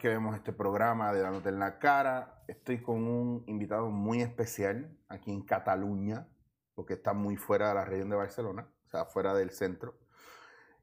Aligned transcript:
que 0.00 0.08
vemos 0.08 0.34
este 0.34 0.52
programa 0.52 1.12
de 1.12 1.20
Dándote 1.20 1.50
en 1.50 1.58
la 1.58 1.78
cara, 1.78 2.42
estoy 2.48 2.82
con 2.82 3.06
un 3.06 3.44
invitado 3.46 3.90
muy 3.90 4.22
especial 4.22 4.98
aquí 5.08 5.30
en 5.30 5.42
Cataluña, 5.42 6.26
porque 6.74 6.94
está 6.94 7.12
muy 7.12 7.36
fuera 7.36 7.68
de 7.68 7.74
la 7.74 7.84
región 7.84 8.08
de 8.08 8.16
Barcelona, 8.16 8.66
o 8.86 8.88
sea, 8.88 9.04
fuera 9.04 9.34
del 9.34 9.50
centro. 9.50 9.98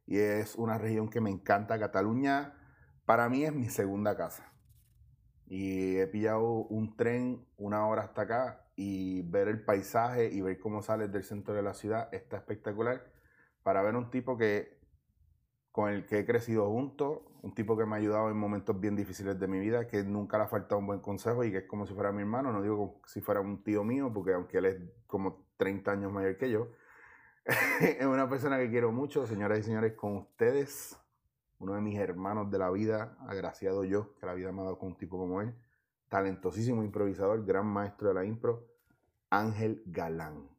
Y 0.05 0.19
es 0.19 0.55
una 0.55 0.77
región 0.77 1.09
que 1.09 1.19
me 1.19 1.31
encanta. 1.31 1.79
Cataluña, 1.79 2.53
para 3.05 3.27
mí, 3.27 3.43
es 3.43 3.51
mi 3.51 3.69
segunda 3.69 4.15
casa. 4.15 4.53
Y 5.47 5.97
he 5.97 6.05
pillado 6.05 6.43
un 6.51 6.95
tren 6.95 7.43
una 7.57 7.87
hora 7.87 8.03
hasta 8.03 8.21
acá 8.21 8.67
y 8.75 9.23
ver 9.23 9.47
el 9.47 9.65
paisaje 9.65 10.29
y 10.31 10.41
ver 10.41 10.59
cómo 10.59 10.83
sales 10.83 11.11
del 11.11 11.23
centro 11.23 11.55
de 11.55 11.63
la 11.63 11.73
ciudad 11.73 12.13
está 12.13 12.37
espectacular 12.37 13.11
para 13.63 13.81
ver 13.81 13.95
un 13.95 14.11
tipo 14.11 14.37
que 14.37 14.77
con 15.71 15.89
el 15.89 16.05
que 16.05 16.19
he 16.19 16.25
crecido 16.25 16.69
junto, 16.69 17.36
un 17.47 17.53
tipo 17.53 17.77
que 17.77 17.85
me 17.85 17.95
ha 17.95 17.99
ayudado 17.99 18.29
en 18.29 18.37
momentos 18.37 18.77
bien 18.77 18.95
difíciles 18.95 19.39
de 19.39 19.47
mi 19.47 19.57
vida, 19.57 19.87
que 19.87 20.03
nunca 20.03 20.37
le 20.37 20.43
ha 20.43 20.47
faltado 20.47 20.79
un 20.79 20.87
buen 20.87 20.99
consejo 20.99 21.45
y 21.45 21.51
que 21.51 21.59
es 21.59 21.63
como 21.63 21.85
si 21.87 21.93
fuera 21.93 22.11
mi 22.11 22.21
hermano, 22.21 22.51
no 22.51 22.61
digo 22.61 22.77
como 22.77 23.01
si 23.05 23.21
fuera 23.21 23.39
un 23.39 23.63
tío 23.63 23.85
mío, 23.85 24.11
porque 24.13 24.33
aunque 24.33 24.57
él 24.57 24.65
es 24.65 24.77
como 25.07 25.45
30 25.55 25.91
años 25.91 26.11
mayor 26.11 26.37
que 26.37 26.51
yo, 26.51 26.67
es 27.79 28.05
una 28.05 28.27
persona 28.27 28.57
que 28.57 28.69
quiero 28.69 28.91
mucho, 28.91 29.25
señoras 29.25 29.59
y 29.59 29.63
señores, 29.63 29.93
con 29.93 30.17
ustedes, 30.17 30.99
uno 31.59 31.73
de 31.73 31.79
mis 31.79 31.97
hermanos 31.97 32.51
de 32.51 32.57
la 32.57 32.69
vida, 32.69 33.17
agraciado 33.21 33.85
yo, 33.85 34.13
que 34.17 34.25
la 34.25 34.33
vida 34.33 34.51
me 34.51 34.59
ha 34.59 34.65
dado 34.65 34.77
con 34.77 34.89
un 34.89 34.97
tipo 34.97 35.17
como 35.17 35.41
él, 35.41 35.55
talentosísimo 36.09 36.83
improvisador, 36.83 37.45
gran 37.45 37.65
maestro 37.65 38.09
de 38.09 38.13
la 38.13 38.25
impro, 38.25 38.67
Ángel 39.29 39.83
Galán. 39.85 40.49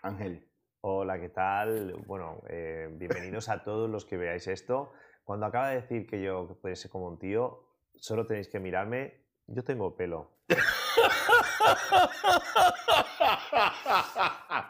Ángel, 0.00 0.46
Hola, 0.88 1.18
¿qué 1.18 1.30
tal? 1.30 1.96
Bueno, 2.06 2.42
eh, 2.48 2.88
bienvenidos 2.92 3.48
a 3.48 3.64
todos 3.64 3.90
los 3.90 4.04
que 4.04 4.16
veáis 4.16 4.46
esto. 4.46 4.92
Cuando 5.26 5.44
acaba 5.46 5.70
de 5.70 5.80
decir 5.80 6.06
que 6.06 6.22
yo 6.22 6.56
puede 6.62 6.76
ser 6.76 6.88
como 6.88 7.08
un 7.08 7.18
tío, 7.18 7.60
solo 7.96 8.26
tenéis 8.26 8.46
que 8.46 8.60
mirarme. 8.60 9.24
Yo 9.48 9.64
tengo 9.64 9.96
pelo. 9.96 10.30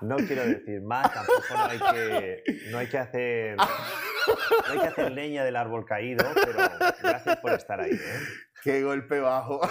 No 0.00 0.16
quiero 0.16 0.46
decir 0.46 0.80
más, 0.80 1.12
tampoco 1.12 1.42
que, 1.92 2.42
que 2.46 2.70
no 2.70 2.78
hay 2.78 2.86
que 2.86 2.96
hacer 4.86 5.12
leña 5.12 5.44
del 5.44 5.56
árbol 5.56 5.84
caído, 5.84 6.24
pero 6.34 6.58
gracias 7.02 7.36
por 7.36 7.52
estar 7.52 7.78
ahí. 7.78 7.92
¿eh? 7.92 8.20
Qué 8.66 8.82
golpe 8.82 9.20
bajo. 9.20 9.60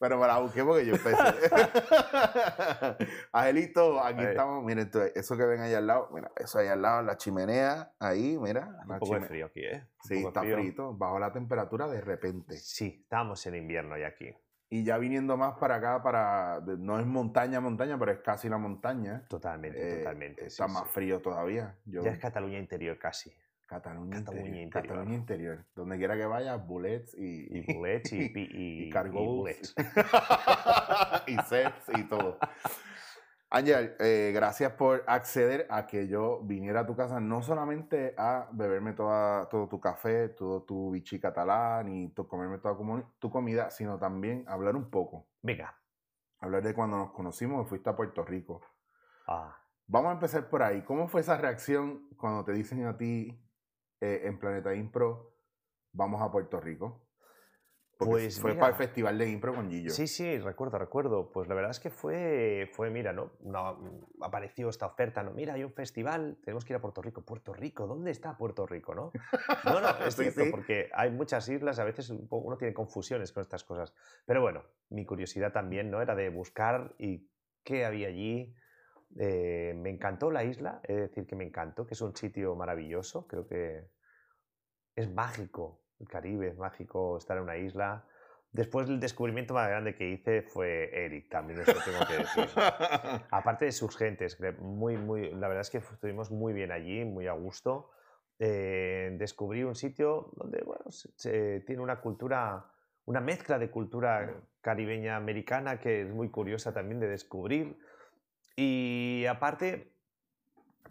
Pero 0.00 0.18
me 0.18 0.26
la 0.26 0.38
busqué 0.38 0.64
porque 0.64 0.84
yo 0.86 0.94
empecé. 0.96 1.22
Angelito, 3.32 4.02
aquí 4.02 4.20
Ahí. 4.20 4.26
estamos. 4.26 4.64
Miren, 4.64 4.90
eso 5.14 5.36
que 5.36 5.44
ven 5.44 5.60
ahí 5.60 5.74
al 5.74 5.86
lado, 5.86 6.08
mira, 6.12 6.30
eso 6.36 6.58
ahí 6.58 6.66
al 6.68 6.82
lado, 6.82 7.02
la 7.02 7.16
chimenea, 7.16 7.92
ahí, 8.00 8.36
mira. 8.38 8.66
Un 8.88 8.98
poco 8.98 9.14
de 9.14 9.20
chime- 9.20 9.28
frío 9.28 9.46
aquí, 9.46 9.60
¿eh? 9.64 9.84
Un 9.84 10.08
Sí, 10.08 10.24
está 10.26 10.40
frío. 10.40 10.56
frito, 10.56 10.94
bajo 10.96 11.18
la 11.20 11.32
temperatura 11.32 11.86
de 11.86 12.00
repente. 12.00 12.56
Sí, 12.56 13.00
estamos 13.04 13.46
en 13.46 13.54
invierno 13.54 13.96
ya 13.96 14.08
aquí. 14.08 14.34
Y 14.70 14.82
ya 14.84 14.98
viniendo 14.98 15.36
más 15.36 15.54
para 15.58 15.76
acá, 15.76 16.02
para 16.02 16.60
de- 16.60 16.78
no 16.78 16.98
es 16.98 17.06
montaña, 17.06 17.60
montaña, 17.60 17.96
pero 17.98 18.12
es 18.12 18.18
casi 18.20 18.48
la 18.48 18.58
montaña. 18.58 19.24
Totalmente, 19.28 19.78
eh, 19.94 19.98
totalmente. 19.98 20.46
Está 20.46 20.66
sí, 20.66 20.74
más 20.74 20.84
sí. 20.84 20.90
frío 20.94 21.20
todavía. 21.20 21.76
Yo, 21.84 22.02
Ya 22.02 22.10
es 22.10 22.18
Cataluña 22.18 22.58
interior 22.58 22.98
casi. 22.98 23.32
Cataluña, 23.70 24.16
Cataluña 24.18 24.62
interior. 24.62 24.70
Cataluña 24.88 25.14
interior. 25.14 25.64
Donde 25.76 25.96
quiera 25.96 26.16
que 26.16 26.26
vayas, 26.26 26.66
bullets 26.66 27.14
y, 27.16 27.46
Y 27.56 27.72
bullets 27.72 28.12
y, 28.12 28.18
y, 28.34 28.86
y 28.86 28.90
cargos 28.90 29.22
y 29.22 29.26
bullets. 29.26 29.74
y 31.28 31.36
sets 31.48 31.88
y 31.96 32.02
todo. 32.08 32.36
Ángel, 33.52 33.94
eh, 33.98 34.30
gracias 34.34 34.72
por 34.72 35.04
acceder 35.06 35.66
a 35.70 35.86
que 35.86 36.06
yo 36.08 36.40
viniera 36.42 36.80
a 36.80 36.86
tu 36.86 36.94
casa, 36.96 37.20
no 37.20 37.42
solamente 37.42 38.14
a 38.16 38.48
beberme 38.52 38.92
toda, 38.92 39.48
todo 39.48 39.68
tu 39.68 39.80
café, 39.80 40.28
todo 40.30 40.62
tu 40.62 40.90
bichi 40.92 41.18
catalán 41.20 41.88
y 41.92 42.08
to- 42.10 42.28
comerme 42.28 42.58
toda 42.58 42.76
tu 43.18 43.30
comida, 43.30 43.70
sino 43.70 43.98
también 43.98 44.44
hablar 44.48 44.74
un 44.76 44.90
poco. 44.90 45.26
Venga. 45.42 45.76
Hablar 46.40 46.62
de 46.62 46.74
cuando 46.74 46.96
nos 46.96 47.12
conocimos, 47.12 47.68
fuiste 47.68 47.88
a 47.90 47.96
Puerto 47.96 48.24
Rico. 48.24 48.60
Ah, 49.28 49.56
Vamos 49.86 50.10
a 50.10 50.14
empezar 50.14 50.48
por 50.48 50.62
ahí. 50.62 50.82
¿Cómo 50.82 51.08
fue 51.08 51.20
esa 51.20 51.36
reacción 51.36 52.08
cuando 52.16 52.44
te 52.44 52.52
dicen 52.52 52.84
a 52.86 52.96
ti 52.96 53.44
eh, 54.00 54.22
en 54.24 54.38
Planeta 54.38 54.74
Impro, 54.74 55.34
vamos 55.92 56.22
a 56.22 56.30
Puerto 56.30 56.60
Rico? 56.60 57.06
Pues 57.98 58.40
fue 58.40 58.52
mira. 58.52 58.60
para 58.60 58.72
el 58.72 58.78
festival 58.78 59.18
de 59.18 59.28
impro 59.28 59.54
con 59.54 59.68
Gillo. 59.70 59.90
Sí, 59.90 60.06
sí, 60.06 60.38
recuerdo, 60.38 60.78
recuerdo. 60.78 61.30
Pues 61.30 61.48
la 61.48 61.54
verdad 61.54 61.70
es 61.70 61.80
que 61.80 61.90
fue, 61.90 62.70
fue 62.72 62.88
mira, 62.88 63.12
¿no? 63.12 63.32
Una- 63.40 63.74
apareció 64.22 64.70
esta 64.70 64.86
oferta, 64.86 65.22
¿no? 65.22 65.32
Mira, 65.32 65.52
hay 65.52 65.64
un 65.64 65.72
festival, 65.74 66.38
tenemos 66.42 66.64
que 66.64 66.72
ir 66.72 66.78
a 66.78 66.80
Puerto 66.80 67.02
Rico. 67.02 67.20
¿Puerto 67.26 67.52
Rico? 67.52 67.86
¿Dónde 67.86 68.10
está 68.10 68.38
Puerto 68.38 68.64
Rico, 68.66 68.94
no? 68.94 69.12
No, 69.64 69.82
no, 69.82 69.90
es 70.06 70.14
Sí, 70.14 70.22
cierto, 70.22 70.44
sí. 70.44 70.50
porque 70.50 70.88
hay 70.94 71.10
muchas 71.10 71.46
islas, 71.50 71.78
a 71.78 71.84
veces 71.84 72.08
uno 72.08 72.56
tiene 72.56 72.72
confusiones 72.72 73.32
con 73.32 73.42
estas 73.42 73.64
cosas. 73.64 73.92
Pero 74.24 74.40
bueno, 74.40 74.64
mi 74.88 75.04
curiosidad 75.04 75.52
también, 75.52 75.90
¿no? 75.90 76.00
Era 76.00 76.14
de 76.14 76.30
buscar 76.30 76.94
y 76.98 77.28
qué 77.64 77.84
había 77.84 78.08
allí. 78.08 78.54
Eh, 79.18 79.74
me 79.76 79.90
encantó 79.90 80.30
la 80.30 80.44
isla, 80.44 80.80
he 80.84 80.94
de 80.94 81.00
decir 81.02 81.26
que 81.26 81.34
me 81.36 81.44
encantó, 81.44 81.86
que 81.86 81.94
es 81.94 82.00
un 82.00 82.14
sitio 82.16 82.54
maravilloso, 82.54 83.26
creo 83.26 83.46
que 83.46 83.88
es 84.94 85.10
mágico, 85.12 85.80
el 85.98 86.08
Caribe 86.08 86.48
es 86.48 86.56
mágico 86.56 87.18
estar 87.18 87.36
en 87.36 87.44
una 87.44 87.56
isla. 87.56 88.04
Después 88.52 88.88
el 88.88 88.98
descubrimiento 88.98 89.54
más 89.54 89.68
grande 89.68 89.94
que 89.94 90.08
hice 90.08 90.42
fue 90.42 90.90
Eric, 91.04 91.28
también 91.28 91.60
eso 91.60 91.72
tengo 91.84 92.04
que 92.06 92.14
decir. 92.18 92.48
Aparte 93.30 93.66
de 93.66 93.72
sus 93.72 93.96
gentes, 93.96 94.38
muy, 94.60 94.96
muy, 94.96 95.30
la 95.30 95.46
verdad 95.48 95.60
es 95.62 95.70
que 95.70 95.78
estuvimos 95.78 96.30
muy 96.30 96.52
bien 96.52 96.72
allí, 96.72 97.04
muy 97.04 97.26
a 97.28 97.32
gusto. 97.32 97.90
Eh, 98.38 99.14
descubrí 99.18 99.62
un 99.62 99.74
sitio 99.74 100.32
donde 100.36 100.62
bueno, 100.64 100.90
se- 100.90 101.10
se- 101.16 101.60
tiene 101.60 101.82
una 101.82 102.00
cultura, 102.00 102.64
una 103.04 103.20
mezcla 103.20 103.58
de 103.58 103.70
cultura 103.70 104.42
caribeña 104.62 105.16
americana 105.16 105.78
que 105.78 106.02
es 106.02 106.10
muy 106.12 106.30
curiosa 106.30 106.72
también 106.72 107.00
de 107.00 107.08
descubrir. 107.08 107.78
Y 108.60 109.24
aparte, 109.24 109.90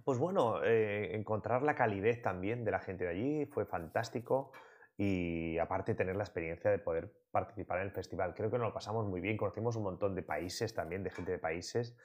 pues 0.03 0.17
bueno, 0.17 0.63
eh, 0.63 1.15
encontrar 1.15 1.61
la 1.61 1.75
calidez 1.75 2.19
también 2.21 2.65
de 2.65 2.71
la 2.71 2.79
gente 2.79 3.03
de 3.03 3.11
allí 3.11 3.45
fue 3.45 3.65
fantástico. 3.65 4.51
Y 4.97 5.57
aparte 5.59 5.93
tener 5.93 6.15
la 6.15 6.23
experiencia 6.23 6.71
de 6.71 6.79
poder 6.79 7.13
participar 7.31 7.77
en 7.79 7.85
el 7.85 7.91
festival. 7.91 8.33
Creo 8.33 8.49
que 8.49 8.57
nos 8.57 8.67
lo 8.69 8.73
pasamos 8.73 9.05
muy 9.05 9.21
bien, 9.21 9.37
conocimos 9.37 9.75
un 9.75 9.83
montón 9.83 10.15
de 10.15 10.23
países 10.23 10.73
también, 10.73 11.03
de 11.03 11.11
gente 11.11 11.31
de 11.31 11.37
países, 11.37 11.95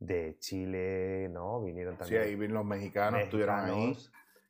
de 0.00 0.36
Chile, 0.40 1.28
¿no? 1.30 1.62
Vinieron 1.62 1.94
Sí, 1.94 1.98
también. 2.00 2.22
ahí 2.22 2.34
vi 2.34 2.48
los 2.48 2.64
mexicanos, 2.64 3.20
estuvieron 3.20 3.60
ahí. 3.60 3.96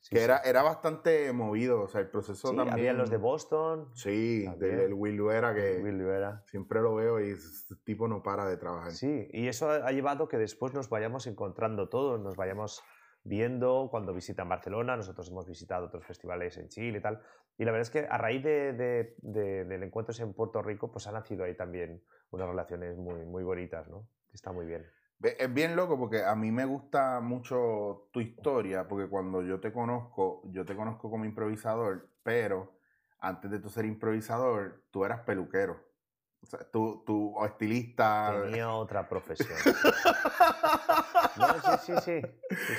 Sí, 0.04 0.10
Que 0.10 0.18
sí. 0.18 0.24
era, 0.24 0.38
era 0.40 0.62
bastante 0.62 1.32
movido, 1.32 1.80
o 1.80 1.88
sea, 1.88 2.02
el 2.02 2.08
proceso 2.10 2.50
Sí, 2.50 2.56
también. 2.56 2.74
había 2.74 2.92
los 2.92 3.08
de 3.08 3.16
Boston, 3.16 3.88
Sí, 3.94 4.44
del, 4.58 4.76
del 4.76 4.92
Will 4.92 5.16
Luera, 5.16 5.54
que 5.54 5.80
Will 5.82 5.98
Rivera. 5.98 6.42
siempre 6.44 6.82
lo 6.82 6.94
veo 6.94 7.18
y 7.24 7.30
este 7.30 7.74
tipo 7.84 8.06
no 8.06 8.22
para 8.22 8.44
de 8.46 8.58
trabajar. 8.58 8.92
Sí, 8.92 9.26
y 9.32 9.48
eso 9.48 9.70
ha 9.70 9.76
ha 9.76 9.92
llevado 9.92 10.28
que 10.28 10.36
después 10.36 10.74
nos 10.74 10.90
vayamos 10.90 11.26
encontrando 11.26 11.88
todos, 11.88 12.20
nos 12.20 12.36
vayamos 12.36 12.82
viendo 13.22 13.88
cuando 13.90 14.12
visitan 14.12 14.46
Barcelona, 14.46 14.94
nosotros 14.94 15.30
hemos 15.30 15.46
visitado 15.46 15.86
otros 15.86 16.04
festivales 16.04 16.58
en 16.58 16.68
Chile 16.68 16.98
y 16.98 17.00
tal. 17.00 17.22
Y 17.56 17.64
la 17.64 17.70
verdad 17.72 17.82
es 17.88 17.90
que 17.90 18.06
a 18.06 18.18
raíz 18.18 18.42
de, 18.42 18.74
de- 18.74 19.14
de- 19.22 19.64
del 19.64 19.82
encuentro 19.84 20.14
en 20.22 20.34
Puerto 20.34 20.60
Rico, 20.60 20.92
pues 20.92 21.06
han 21.06 21.14
nacido 21.14 21.44
ahí 21.44 21.56
también 21.56 22.02
unas 22.30 22.46
relaciones 22.46 22.98
muy, 22.98 23.24
muy 23.24 23.42
bonitas, 23.42 23.88
¿no? 23.88 24.06
Está 24.34 24.52
muy 24.52 24.66
bien. 24.66 24.84
Es 25.24 25.52
bien 25.54 25.74
loco 25.76 25.98
porque 25.98 26.22
a 26.24 26.34
mí 26.34 26.50
me 26.52 26.64
gusta 26.64 27.20
mucho 27.20 28.08
tu 28.12 28.20
historia, 28.20 28.86
porque 28.86 29.08
cuando 29.08 29.42
yo 29.42 29.58
te 29.60 29.72
conozco, 29.72 30.42
yo 30.46 30.64
te 30.64 30.76
conozco 30.76 31.10
como 31.10 31.24
improvisador, 31.24 32.08
pero 32.22 32.72
antes 33.20 33.50
de 33.50 33.58
tú 33.58 33.70
ser 33.70 33.86
improvisador, 33.86 34.82
tú 34.90 35.04
eras 35.04 35.20
peluquero. 35.20 35.80
O 36.42 36.46
sea, 36.46 36.60
tú, 36.70 37.02
tú 37.06 37.34
o 37.36 37.46
estilista. 37.46 38.38
Tenía 38.44 38.70
otra 38.70 39.08
profesión. 39.08 39.56
No, 41.36 41.78
sí, 41.78 41.92
sí, 41.94 42.00
sí. 42.04 42.22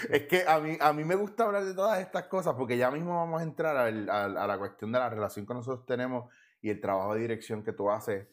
Es 0.10 0.28
que 0.28 0.46
a 0.48 0.60
mí, 0.60 0.78
a 0.80 0.94
mí 0.94 1.04
me 1.04 1.16
gusta 1.16 1.44
hablar 1.46 1.66
de 1.66 1.74
todas 1.74 2.00
estas 2.00 2.24
cosas 2.28 2.54
porque 2.56 2.78
ya 2.78 2.90
mismo 2.90 3.16
vamos 3.16 3.42
a 3.42 3.44
entrar 3.44 3.76
al- 3.76 4.10
a 4.10 4.48
la 4.48 4.58
cuestión 4.58 4.92
de 4.94 5.00
la 5.00 5.10
relación 5.10 5.46
que 5.46 5.54
nosotros 5.54 5.86
tenemos 5.86 6.32
y 6.62 6.70
el 6.70 6.80
trabajo 6.80 7.14
de 7.16 7.22
dirección 7.22 7.64
que 7.64 7.74
tú 7.74 7.92
haces 7.92 8.28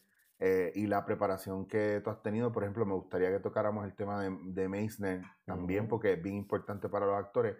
eh, 0.44 0.72
y 0.74 0.88
la 0.88 1.04
preparación 1.04 1.66
que 1.68 2.00
tú 2.02 2.10
has 2.10 2.20
tenido. 2.20 2.50
Por 2.50 2.64
ejemplo, 2.64 2.84
me 2.84 2.94
gustaría 2.94 3.30
que 3.30 3.38
tocáramos 3.38 3.84
el 3.84 3.94
tema 3.94 4.20
de, 4.20 4.36
de 4.42 4.68
Meissner 4.68 5.22
también 5.44 5.82
Ujú. 5.84 5.90
porque 5.90 6.14
es 6.14 6.22
bien 6.22 6.34
importante 6.34 6.88
para 6.88 7.06
los 7.06 7.16
actores. 7.16 7.56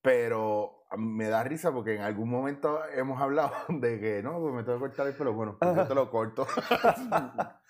Pero 0.00 0.84
me 0.96 1.28
da 1.28 1.42
risa 1.42 1.72
porque 1.72 1.94
en 1.96 2.02
algún 2.02 2.28
momento 2.28 2.80
hemos 2.94 3.20
hablado 3.20 3.52
de 3.68 3.98
que 4.00 4.22
no, 4.22 4.38
pues 4.40 4.54
me 4.54 4.62
tengo 4.62 4.78
que 4.78 4.86
cortar 4.86 5.06
el 5.08 5.14
pelo. 5.14 5.32
Bueno, 5.32 5.56
pues 5.58 5.74
yo 5.74 5.86
te 5.86 5.94
lo 5.94 6.10
corto. 6.10 6.46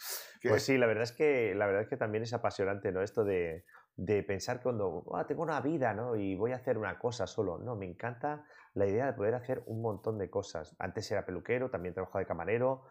Pues 0.44 0.64
sí, 0.64 0.76
la 0.76 0.86
verdad 0.86 1.04
es 1.04 1.12
que, 1.12 1.54
la 1.54 1.66
verdad 1.66 1.82
es 1.82 1.88
que 1.88 1.96
también 1.96 2.24
es 2.24 2.32
apasionante, 2.32 2.90
¿no? 2.90 3.00
Esto 3.00 3.22
de, 3.22 3.64
de 3.94 4.24
pensar 4.24 4.56
que 4.56 4.64
cuando 4.64 5.04
"Ah, 5.14 5.24
tengo 5.24 5.42
una 5.42 5.60
vida, 5.60 5.94
¿no? 5.94 6.16
Y 6.16 6.34
voy 6.34 6.50
a 6.50 6.56
hacer 6.56 6.78
una 6.78 6.98
cosa 6.98 7.28
solo. 7.28 7.58
No, 7.58 7.76
me 7.76 7.86
encanta 7.86 8.44
la 8.74 8.86
idea 8.86 9.06
de 9.06 9.12
poder 9.12 9.34
hacer 9.36 9.62
un 9.66 9.80
montón 9.80 10.18
de 10.18 10.30
cosas. 10.30 10.74
Antes 10.80 11.08
era 11.12 11.24
peluquero, 11.24 11.70
también 11.70 11.94
trabajaba 11.94 12.18
de 12.20 12.26
camarero, 12.26 12.82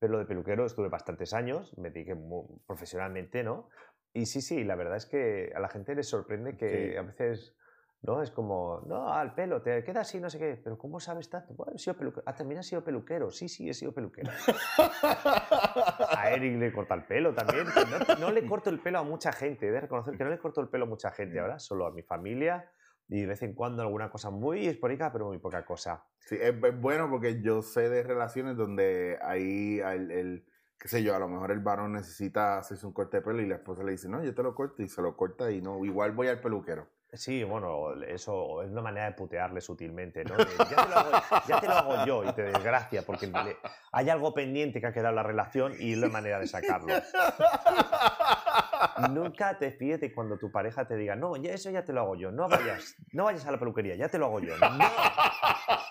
pero 0.00 0.14
lo 0.14 0.18
de 0.18 0.24
peluquero 0.24 0.64
estuve 0.66 0.88
bastantes 0.88 1.32
años, 1.34 1.76
me 1.78 1.90
dediqué 1.90 2.14
mu- 2.16 2.58
profesionalmente, 2.66 3.44
¿no? 3.44 3.68
Y 4.12 4.26
sí, 4.26 4.40
sí, 4.40 4.64
la 4.64 4.74
verdad 4.74 4.96
es 4.96 5.06
que 5.06 5.52
a 5.54 5.60
la 5.60 5.68
gente 5.68 5.94
les 5.94 6.08
sorprende 6.08 6.56
que 6.56 6.90
Sí. 6.90 6.96
a 6.96 7.02
veces 7.02 7.54
¿no? 8.02 8.22
Es 8.22 8.30
como, 8.30 8.82
no, 8.86 9.12
al 9.12 9.34
pelo, 9.34 9.60
te 9.60 9.84
queda 9.84 10.00
así, 10.00 10.20
no 10.20 10.30
sé 10.30 10.38
qué, 10.38 10.58
pero 10.64 10.78
¿cómo 10.78 11.00
sabes 11.00 11.28
tanto? 11.28 11.52
Bueno, 11.52 11.74
he 11.74 11.78
sido 11.78 11.98
peluquero. 11.98 12.22
Ah, 12.24 12.34
también 12.34 12.58
has 12.58 12.66
sido 12.66 12.82
peluquero. 12.82 13.30
Sí, 13.30 13.46
sí, 13.46 13.68
he 13.68 13.74
sido 13.74 13.92
peluquero. 13.92 14.30
a 16.16 16.30
Eric 16.30 16.58
le 16.58 16.72
corta 16.72 16.94
el 16.94 17.04
pelo 17.04 17.34
también. 17.34 17.66
No, 18.10 18.14
no, 18.18 18.30
le 18.32 18.46
corto 18.46 18.70
el 18.70 18.78
pelo 18.80 19.00
a 19.00 19.02
mucha 19.02 19.32
gente, 19.32 19.68
he 19.68 19.70
de 19.70 19.80
reconocer 19.82 20.16
que 20.16 20.24
no 20.24 20.30
le 20.30 20.38
corto 20.38 20.62
el 20.62 20.68
pelo 20.68 20.84
a 20.84 20.88
mucha 20.88 21.10
gente 21.10 21.38
ahora, 21.40 21.58
solo 21.58 21.86
a 21.86 21.92
mi 21.92 22.02
familia 22.02 22.70
y 23.10 23.22
de 23.22 23.26
vez 23.26 23.42
en 23.42 23.54
cuando 23.54 23.82
alguna 23.82 24.08
cosa 24.08 24.30
muy 24.30 24.66
esporádica, 24.66 25.12
pero 25.12 25.26
muy 25.26 25.38
poca 25.38 25.64
cosa. 25.64 26.04
Sí, 26.20 26.36
es, 26.40 26.54
bueno 26.80 27.10
porque 27.10 27.42
yo 27.42 27.60
sé 27.60 27.88
de 27.88 28.04
relaciones 28.04 28.56
donde 28.56 29.18
ahí 29.20 29.80
el, 29.80 30.10
el, 30.12 30.46
qué 30.78 30.86
sé 30.86 31.02
yo, 31.02 31.16
a 31.16 31.18
lo 31.18 31.28
mejor 31.28 31.50
el 31.50 31.58
varón 31.58 31.92
necesita 31.92 32.58
hacerse 32.58 32.86
un 32.86 32.92
corte 32.92 33.16
de 33.16 33.22
pelo 33.22 33.42
y 33.42 33.46
la 33.46 33.56
esposa 33.56 33.82
le 33.82 33.92
dice, 33.92 34.08
no, 34.08 34.22
yo 34.22 34.32
te 34.32 34.44
lo 34.44 34.54
corto 34.54 34.82
y 34.82 34.88
se 34.88 35.02
lo 35.02 35.16
corta 35.16 35.50
y 35.50 35.60
no, 35.60 35.84
igual 35.84 36.12
voy 36.12 36.28
al 36.28 36.40
peluquero. 36.40 36.86
Sí, 37.12 37.42
bueno, 37.42 37.92
eso 38.04 38.62
es 38.62 38.70
una 38.70 38.82
manera 38.82 39.06
de 39.06 39.12
putearle 39.12 39.60
sutilmente, 39.60 40.24
¿no? 40.24 40.36
ya, 41.48 41.60
te 41.60 41.66
lo 41.66 41.72
hago, 41.72 42.06
yo 42.06 42.24
y 42.24 42.32
te 42.32 42.42
desgracia, 42.42 43.02
porque 43.02 43.32
hay 43.90 44.08
algo 44.08 44.32
pendiente 44.32 44.80
que 44.80 44.86
ha 44.86 44.92
quedado 44.92 45.10
en 45.10 45.16
la 45.16 45.24
relación 45.24 45.74
y 45.80 45.94
es 45.94 45.98
la 45.98 46.08
manera 46.08 46.38
de 46.38 46.46
sacarlo. 46.46 46.94
Nunca 49.10 49.58
te 49.58 49.72
fíes 49.72 50.00
de 50.00 50.12
cuando 50.12 50.38
tu 50.38 50.50
pareja 50.50 50.86
te 50.86 50.96
diga, 50.96 51.16
no, 51.16 51.36
ya 51.36 51.52
eso 51.52 51.70
ya 51.70 51.84
te 51.84 51.92
lo 51.92 52.00
hago 52.00 52.16
yo, 52.16 52.30
no 52.30 52.48
vayas, 52.48 52.96
no 53.12 53.24
vayas 53.24 53.46
a 53.46 53.52
la 53.52 53.58
peluquería, 53.58 53.96
ya 53.96 54.08
te 54.08 54.18
lo 54.18 54.26
hago 54.26 54.40
yo. 54.40 54.56
No. 54.58 54.68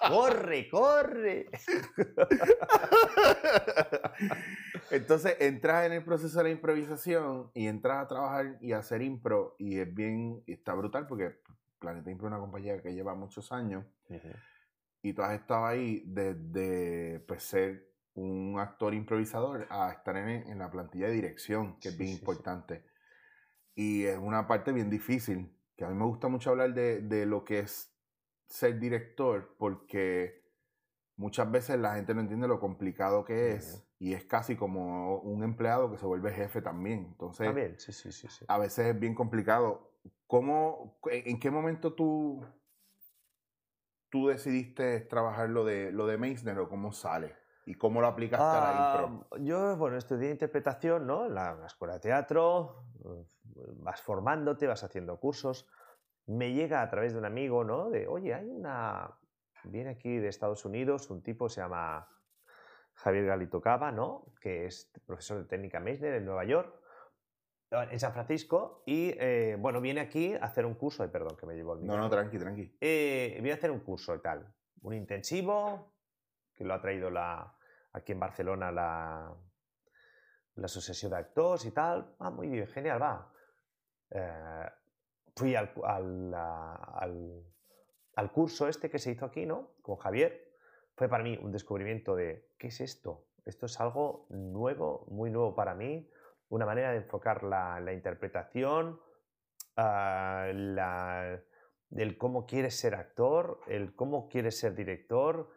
¡Corre, 0.10 0.70
corre! 0.70 1.48
Entonces 4.92 5.38
entras 5.40 5.86
en 5.86 5.94
el 5.94 6.04
proceso 6.04 6.40
de 6.40 6.46
la 6.46 6.50
improvisación 6.50 7.52
y 7.54 7.68
entras 7.68 8.04
a 8.04 8.08
trabajar 8.08 8.58
y 8.62 8.72
a 8.72 8.80
hacer 8.80 9.02
impro 9.02 9.56
y 9.60 9.80
es 9.80 9.94
bien, 9.94 10.44
está 10.48 10.74
brutal 10.74 11.06
porque 11.08 11.40
Planeta 11.80 12.12
Impro 12.12 12.28
es 12.28 12.34
una 12.34 12.40
compañía 12.40 12.82
que 12.82 12.94
lleva 12.94 13.16
muchos 13.16 13.52
años 13.52 13.86
y 15.02 15.14
tú 15.14 15.22
has 15.22 15.40
estado 15.40 15.66
ahí 15.66 16.04
desde 16.06 17.22
pues, 17.22 17.44
ser 17.44 17.89
un 18.14 18.60
actor 18.60 18.94
improvisador 18.94 19.68
a 19.70 19.92
estar 19.92 20.18
en, 20.18 20.58
la 20.58 20.70
plantilla 20.70 21.08
de 21.08 21.14
dirección, 21.14 21.80
que 21.80 21.90
es 21.90 21.98
bien 21.98 22.12
importante. 22.12 22.86
Y 23.76 24.04
es 24.04 24.18
una 24.18 24.48
parte 24.48 24.72
bien 24.72 24.90
difícil, 24.90 25.56
que 25.76 25.86
a 25.86 25.90
mí 25.90 25.96
me 25.96 26.06
gusta 26.06 26.28
mucho 26.28 26.50
hablar 26.50 26.74
de, 26.74 27.02
de 27.02 27.26
lo 27.26 27.46
que 27.46 27.60
es 27.60 27.96
ser 28.48 28.80
director 28.80 29.56
porque 29.58 30.44
muchas 31.16 31.50
veces 31.52 31.80
la 31.80 31.96
gente 31.96 32.14
no 32.14 32.22
entiende 32.22 32.48
lo 32.48 32.60
complicado 32.60 33.24
que 33.24 33.54
es 33.54 33.86
y 34.00 34.14
es 34.14 34.24
casi 34.24 34.56
como 34.56 35.20
un 35.20 35.44
empleado 35.44 35.92
que 35.92 35.98
se 35.98 36.06
vuelve 36.06 36.32
jefe 36.32 36.62
también. 36.62 37.08
Entonces, 37.12 37.48
a 38.48 38.58
veces 38.58 38.88
es 38.88 39.00
bien 39.00 39.14
complicado. 39.14 39.92
¿Cómo, 40.26 40.98
¿En 41.12 41.40
qué 41.40 41.52
momento 41.52 41.94
tú, 41.94 42.46
tú 44.10 44.28
decidiste 44.28 45.02
trabajar 45.02 45.50
lo 45.50 45.66
de, 45.66 45.92
lo 45.92 46.08
de 46.08 46.18
Meissner 46.18 46.58
o 46.60 46.70
cómo 46.70 46.94
sale? 46.94 47.36
¿Y 47.70 47.76
cómo 47.76 48.02
lo 48.02 48.08
aplicaste 48.08 48.44
a 48.44 48.62
la 48.62 49.04
impro? 49.04 49.28
Ah, 49.30 49.38
yo, 49.42 49.78
bueno, 49.78 49.96
estudié 49.96 50.32
interpretación, 50.32 51.06
¿no? 51.06 51.28
En 51.28 51.36
la, 51.36 51.56
escuela 51.68 51.94
de 51.94 52.00
teatro, 52.00 52.84
vas 53.76 54.02
formándote, 54.02 54.66
vas 54.66 54.84
haciendo 54.84 55.20
cursos. 55.20 55.68
Me 56.26 56.52
llega 56.54 56.82
a 56.82 56.90
través 56.90 57.14
de 57.14 57.20
un 57.20 57.26
amigo, 57.26 57.64
¿no? 57.64 57.92
De, 57.92 58.08
oye, 58.08 58.34
hay 58.34 58.50
una... 58.50 59.16
Viene 59.66 59.92
aquí 59.92 60.18
de 60.18 60.30
Estados 60.30 60.66
Unidos 60.66 61.12
un 61.12 61.22
tipo, 61.22 61.48
se 61.48 61.62
llama 61.62 62.10
Javier 62.96 63.28
Galito 63.28 63.62
Cava, 63.62 63.92
¿no? 63.92 64.34
Que 64.42 64.66
es 64.66 64.92
profesor 65.06 65.38
de 65.38 65.44
técnica 65.46 65.80
Meissner 65.80 66.16
en 66.16 66.26
Nueva 66.26 66.46
York, 66.46 66.74
en 67.70 68.00
San 68.00 68.14
Francisco, 68.14 68.82
y, 68.88 69.14
eh, 69.20 69.58
bueno, 69.60 69.80
viene 69.80 70.02
aquí 70.02 70.34
a 70.34 70.46
hacer 70.46 70.66
un 70.66 70.74
curso, 70.74 71.04
de 71.04 71.10
perdón, 71.10 71.38
que 71.38 71.46
me 71.46 71.54
llevo 71.54 71.76
el 71.76 71.86
No, 71.86 71.98
no, 71.98 72.10
tranqui, 72.10 72.40
tranqui. 72.40 72.78
Eh, 72.82 73.34
viene 73.34 73.52
a 73.52 73.56
hacer 73.58 73.70
un 73.70 73.82
curso 73.82 74.16
y 74.16 74.22
tal. 74.22 74.52
Un 74.82 74.96
intensivo, 74.96 75.94
que 76.56 76.64
lo 76.64 76.74
ha 76.74 76.82
traído 76.82 77.12
la, 77.12 77.56
aquí 78.00 78.12
en 78.12 78.20
Barcelona 78.20 78.72
la, 78.72 79.34
la 80.56 80.66
Asociación 80.66 81.12
de 81.12 81.18
Actores 81.18 81.66
y 81.66 81.72
tal. 81.72 82.16
Ah, 82.20 82.30
muy 82.30 82.48
bien, 82.50 82.68
genial, 82.68 83.02
va. 83.02 83.32
Eh, 84.12 84.70
fui 85.36 85.56
al, 85.56 85.72
al, 88.14 88.32
curso 88.32 88.68
este 88.68 88.90
que 88.90 89.00
se 89.00 89.12
hizo 89.12 89.26
aquí, 89.26 89.46
¿no? 89.46 89.76
Con 89.82 89.96
Javier. 89.98 90.50
Fue 90.96 91.08
para 91.08 91.24
mí 91.24 91.38
un 91.42 91.52
descubrimiento 91.52 92.16
de, 92.16 92.50
¿qué 92.58 92.68
es 92.68 92.82
esto? 92.82 93.28
Esto 93.46 93.68
es 93.68 93.80
algo 93.80 94.28
nuevo, 94.30 95.06
muy 95.10 95.32
nuevo 95.32 95.56
para 95.56 95.74
mí. 95.74 96.10
Una 96.50 96.66
manera 96.66 96.92
de 96.92 96.98
enfocar 96.98 97.44
la, 97.44 97.94
interpretación, 97.94 99.00
uh, 99.78 100.52
la, 100.54 101.42
del 101.90 102.18
cómo 102.18 102.46
quieres 102.46 102.78
ser 102.78 102.96
actor, 102.96 103.62
el 103.68 103.96
cómo 103.96 104.28
quieres 104.28 104.60
ser 104.60 104.76
director. 104.76 105.52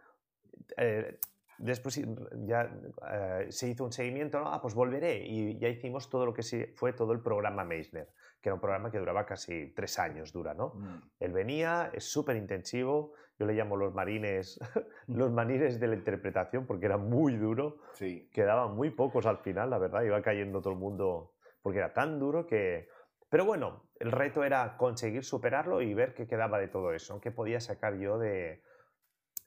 Eh, 0.76 1.18
después 1.62 2.00
ya 2.44 2.70
eh, 3.10 3.46
se 3.50 3.68
hizo 3.68 3.84
un 3.84 3.92
seguimiento, 3.92 4.38
ah, 4.44 4.60
pues 4.60 4.74
volveré 4.74 5.24
y 5.24 5.58
ya 5.58 5.68
hicimos 5.68 6.10
todo 6.10 6.26
lo 6.26 6.34
que 6.34 6.42
fue 6.74 6.92
todo 6.92 7.12
el 7.12 7.20
programa 7.20 7.64
Meissner, 7.64 8.08
que 8.40 8.48
era 8.48 8.54
un 8.54 8.60
programa 8.60 8.90
que 8.90 8.98
duraba 8.98 9.24
casi 9.24 9.68
tres 9.68 9.98
años, 9.98 10.32
dura, 10.32 10.54
¿no? 10.54 10.74
Mm. 10.74 11.02
Él 11.20 11.32
venía, 11.32 11.90
es 11.92 12.04
súper 12.04 12.36
intensivo, 12.36 13.12
yo 13.38 13.46
le 13.46 13.54
llamo 13.54 13.76
los 13.76 13.94
marines, 13.94 14.58
los 15.06 15.30
marines 15.30 15.78
de 15.78 15.86
la 15.86 15.94
interpretación 15.94 16.66
porque 16.66 16.86
era 16.86 16.98
muy 16.98 17.36
duro, 17.36 17.78
sí. 17.92 18.28
quedaban 18.32 18.74
muy 18.74 18.90
pocos 18.90 19.24
al 19.26 19.38
final, 19.38 19.70
la 19.70 19.78
verdad, 19.78 20.02
iba 20.02 20.20
cayendo 20.20 20.60
todo 20.60 20.72
el 20.72 20.78
mundo 20.80 21.32
porque 21.62 21.78
era 21.78 21.92
tan 21.92 22.18
duro 22.18 22.46
que... 22.46 22.88
Pero 23.30 23.46
bueno, 23.46 23.84
el 23.98 24.12
reto 24.12 24.44
era 24.44 24.76
conseguir 24.76 25.24
superarlo 25.24 25.80
y 25.80 25.94
ver 25.94 26.12
qué 26.12 26.26
quedaba 26.26 26.58
de 26.58 26.68
todo 26.68 26.92
eso, 26.92 27.18
qué 27.20 27.30
podía 27.30 27.60
sacar 27.60 27.96
yo 27.96 28.18
de, 28.18 28.62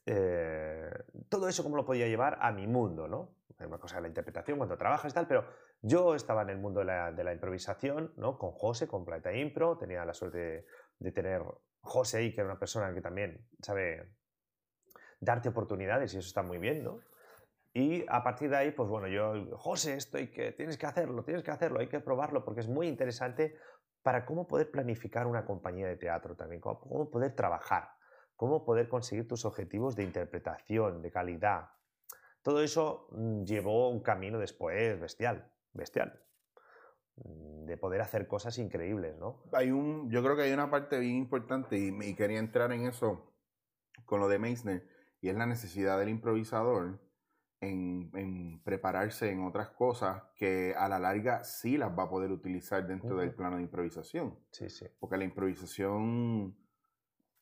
eh, 0.06 0.88
todo 1.28 1.48
eso 1.48 1.64
cómo 1.64 1.76
lo 1.76 1.84
podía 1.84 2.06
llevar 2.06 2.38
a 2.40 2.52
mi 2.52 2.66
mundo, 2.66 3.08
¿no? 3.08 3.34
Una 3.58 3.78
cosa 3.78 3.96
de 3.96 4.02
la 4.02 4.08
interpretación 4.08 4.58
cuando 4.58 4.76
trabajas 4.76 5.10
y 5.10 5.14
tal, 5.14 5.26
pero 5.26 5.46
yo 5.82 6.14
estaba 6.14 6.42
en 6.42 6.50
el 6.50 6.58
mundo 6.58 6.80
de 6.80 6.84
la, 6.86 7.32
improvisación, 7.32 8.12
¿no? 8.16 8.38
Con 8.38 8.52
José, 8.52 8.86
con 8.86 9.04
Planeta 9.04 9.32
Impro, 9.32 9.76
tenía 9.78 10.04
la 10.04 10.14
suerte 10.14 10.66
de, 10.98 11.12
tener 11.12 11.42
José 11.80 12.18
ahí, 12.18 12.34
que 12.34 12.42
era 12.42 12.50
una 12.50 12.58
persona 12.58 12.92
que 12.94 13.00
también 13.00 13.46
sabe 13.60 14.12
darte 15.20 15.48
oportunidades 15.48 16.14
y 16.14 16.18
eso 16.18 16.28
está 16.28 16.42
muy 16.42 16.58
bien, 16.58 16.84
¿no? 16.84 17.00
Y 17.72 18.04
a 18.08 18.22
partir 18.22 18.48
de 18.50 18.56
ahí, 18.56 18.70
pues 18.70 18.88
bueno, 18.88 19.08
yo, 19.08 19.56
José, 19.56 19.94
esto 19.94 20.18
hay 20.18 20.30
que, 20.30 20.52
tienes 20.52 20.78
que 20.78 20.86
hacerlo, 20.86 21.24
tienes 21.24 21.42
que 21.42 21.50
hacerlo, 21.50 21.80
hay 21.80 21.88
que 21.88 22.00
probarlo 22.00 22.44
porque 22.44 22.60
es 22.60 22.68
muy 22.68 22.88
interesante 22.88 23.56
para 24.02 24.24
cómo 24.24 24.46
poder 24.46 24.70
planificar 24.70 25.26
una 25.26 25.44
compañía 25.44 25.86
de 25.86 25.96
teatro 25.96 26.36
también, 26.36 26.60
cómo 26.60 27.10
poder 27.10 27.34
trabajar 27.34 27.95
cómo 28.36 28.64
poder 28.64 28.88
conseguir 28.88 29.26
tus 29.26 29.44
objetivos 29.44 29.96
de 29.96 30.04
interpretación, 30.04 31.02
de 31.02 31.10
calidad. 31.10 31.70
Todo 32.42 32.62
eso 32.62 33.08
mm, 33.10 33.44
llevó 33.44 33.88
un 33.88 34.00
camino 34.00 34.38
después 34.38 35.00
bestial, 35.00 35.50
bestial, 35.72 36.22
mm, 37.16 37.64
de 37.64 37.76
poder 37.76 38.02
hacer 38.02 38.28
cosas 38.28 38.58
increíbles, 38.58 39.16
¿no? 39.16 39.42
Hay 39.52 39.70
un, 39.70 40.10
yo 40.10 40.22
creo 40.22 40.36
que 40.36 40.42
hay 40.42 40.52
una 40.52 40.70
parte 40.70 40.98
bien 40.98 41.16
importante 41.16 41.76
y, 41.78 42.14
quería 42.14 42.38
entrar 42.38 42.72
en 42.72 42.86
eso 42.86 43.32
con 44.04 44.20
lo 44.20 44.28
de 44.28 44.38
Meissner, 44.38 44.86
y 45.20 45.30
es 45.30 45.34
la 45.34 45.46
necesidad 45.46 45.98
del 45.98 46.10
improvisador 46.10 47.00
en, 47.60 48.62
prepararse 48.62 49.30
en 49.30 49.42
otras 49.42 49.70
cosas 49.70 50.22
que 50.36 50.74
a 50.76 50.88
la 50.88 50.98
larga 50.98 51.42
sí 51.42 51.78
las 51.78 51.98
va 51.98 52.04
a 52.04 52.10
poder 52.10 52.30
utilizar 52.30 52.86
dentro 52.86 53.16
del 53.16 53.34
plano 53.34 53.56
de 53.56 53.62
improvisación. 53.62 54.38
Sí, 54.50 54.68
sí. 54.68 54.86
Porque 55.00 55.16
la 55.16 55.24
improvisación 55.24 56.54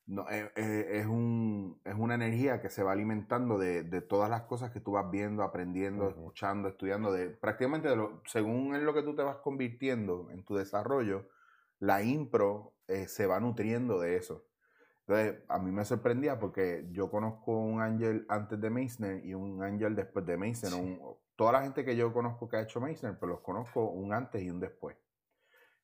no, 0.06 0.28
eh, 0.30 0.50
eh, 0.56 0.86
es, 1.00 1.06
un, 1.06 1.80
es 1.84 1.94
una 1.94 2.14
energía 2.14 2.60
que 2.60 2.68
se 2.68 2.82
va 2.82 2.92
alimentando 2.92 3.58
de, 3.58 3.84
de, 3.84 4.02
todas 4.02 4.28
las 4.28 4.42
cosas 4.42 4.70
que 4.70 4.80
tú 4.80 4.92
vas 4.92 5.10
viendo, 5.10 5.42
aprendiendo, 5.42 6.08
escuchando, 6.10 6.68
estudiando, 6.68 7.10
de 7.10 7.30
prácticamente 7.30 7.88
de 7.88 7.96
lo, 7.96 8.20
según 8.26 8.74
en 8.74 8.84
lo 8.84 8.92
que 8.92 9.02
tú 9.02 9.16
te 9.16 9.22
vas 9.22 9.38
convirtiendo 9.38 10.28
en 10.30 10.44
tu 10.44 10.56
desarrollo, 10.56 11.28
la 11.78 12.02
impro 12.02 12.74
eh, 12.86 13.08
se 13.08 13.26
va 13.26 13.40
nutriendo 13.40 13.98
de 13.98 14.16
eso. 14.16 14.44
Entonces, 15.06 15.42
a 15.48 15.58
mí 15.58 15.70
me 15.70 15.84
sorprendía 15.84 16.38
porque 16.38 16.86
yo 16.90 17.10
conozco 17.10 17.58
un 17.58 17.80
ángel 17.80 18.26
antes 18.28 18.60
de 18.60 18.70
Meissner 18.70 19.24
y 19.24 19.34
un 19.34 19.62
ángel 19.62 19.94
después 19.94 20.24
de 20.26 20.36
Meissner. 20.36 20.72
toda 21.36 21.52
la 21.52 21.62
gente 21.62 21.84
que 21.84 21.96
yo 21.96 22.12
conozco 22.12 22.48
que 22.48 22.56
ha 22.56 22.62
hecho 22.62 22.80
Meissner, 22.80 23.18
pues 23.18 23.28
los 23.28 23.40
conozco 23.40 23.90
un 23.90 24.12
antes 24.12 24.42
y 24.42 24.50
un 24.50 24.60
después. 24.60 24.96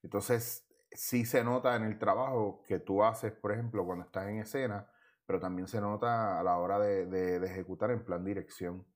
Entonces, 0.03 0.67
sí 0.93 1.25
se 1.25 1.45
nota 1.45 1.77
en 1.77 1.85
el 1.85 1.99
trabajo 1.99 2.63
que 2.67 2.79
tú 2.79 3.03
haces, 3.03 3.33
por 3.33 3.53
ejemplo, 3.53 3.85
cuando 3.85 4.05
estás 4.05 4.29
en 4.29 4.39
escena, 4.39 4.91
pero 5.27 5.41
también 5.41 5.69
se 5.69 5.81
nota 5.81 6.41
a 6.41 6.43
la 6.43 6.59
hora 6.59 6.79
de, 6.79 7.37
ejecutar 7.45 7.91
en 7.91 8.05
plan 8.05 8.25
dirección. 8.25 8.87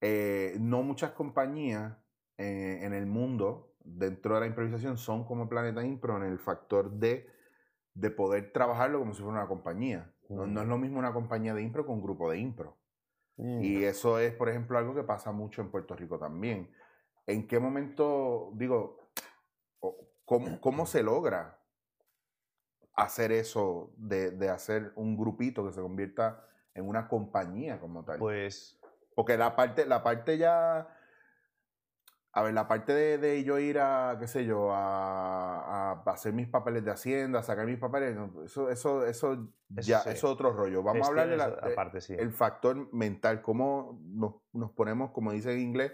Eh, 0.00 0.56
no 0.60 0.82
muchas 0.82 1.12
compañías 1.12 1.96
eh, 2.38 2.80
en 2.82 2.94
el 2.94 3.06
mundo 3.06 3.74
dentro 3.80 4.34
de 4.34 4.40
la 4.40 4.46
improvisación 4.46 4.96
son 4.96 5.24
como 5.24 5.48
Planeta 5.48 5.84
Impro 5.84 6.16
en 6.16 6.22
el 6.22 6.38
factor 6.38 6.90
de, 6.90 7.26
de 7.94 8.10
poder 8.10 8.52
trabajarlo 8.52 9.00
como 9.00 9.12
si 9.12 9.22
fuera 9.22 9.38
una 9.38 9.48
compañía. 9.48 10.12
No, 10.28 10.60
es 10.60 10.68
lo 10.68 10.76
mismo 10.76 10.98
una 10.98 11.14
compañía 11.14 11.54
de 11.54 11.62
impro 11.62 11.86
con 11.86 11.96
un 11.96 12.02
grupo 12.02 12.30
de 12.30 12.38
impro. 12.38 12.76
Mm. 13.38 13.62
Y 13.62 13.84
eso 13.84 14.18
es, 14.18 14.34
por 14.34 14.50
ejemplo, 14.50 14.76
algo 14.76 14.94
que 14.94 15.02
pasa 15.02 15.32
mucho 15.32 15.62
en 15.62 15.70
Puerto 15.70 15.96
Rico 15.96 16.18
también. 16.18 16.70
¿En 17.26 17.46
qué 17.46 17.58
momento, 17.58 18.52
digo, 18.54 19.10
¿Cómo, 20.28 20.84
se 20.84 21.02
logra 21.02 21.58
hacer 22.94 23.32
eso, 23.32 23.94
de, 23.96 24.30
de 24.30 24.50
hacer 24.50 24.92
un 24.94 25.16
grupito 25.16 25.66
que 25.66 25.72
se 25.72 25.80
convierta 25.80 26.44
en 26.74 26.86
una 26.86 27.08
compañía 27.08 27.80
como 27.80 28.04
tal? 28.04 28.18
Pues 28.18 28.78
Porque 29.14 29.38
la 29.38 29.56
parte, 29.56 29.86
la 29.86 30.02
parte 30.02 30.36
ya. 30.36 30.94
A 32.32 32.42
ver, 32.42 32.52
la 32.52 32.68
parte 32.68 32.92
de, 32.92 33.16
de 33.16 33.42
yo 33.42 33.58
ir 33.58 33.78
a, 33.80 34.18
qué 34.20 34.28
sé 34.28 34.44
yo, 34.44 34.70
a, 34.70 35.92
a 35.92 36.10
hacer 36.12 36.34
mis 36.34 36.46
papeles 36.46 36.84
de 36.84 36.90
Hacienda, 36.90 37.42
sacar 37.42 37.64
mis 37.64 37.78
papeles, 37.78 38.16
eso, 38.44 38.68
eso, 38.68 39.06
eso, 39.06 39.48
ya, 39.70 40.00
sí. 40.00 40.10
eso 40.10 40.12
es 40.12 40.24
otro 40.24 40.52
rollo. 40.52 40.82
Vamos 40.82 41.06
a 41.06 41.10
hablar 41.10 41.28
de 41.30 41.38
la, 41.38 41.44
gestiones 41.44 41.68
de- 41.68 41.72
aparte, 41.72 42.00
sí. 42.02 42.14
el 42.18 42.30
factor 42.32 42.92
mental, 42.92 43.40
cómo 43.40 43.98
nos, 44.04 44.34
nos 44.52 44.70
ponemos, 44.72 45.10
como 45.10 45.32
dice 45.32 45.54
en 45.54 45.60
inglés, 45.60 45.92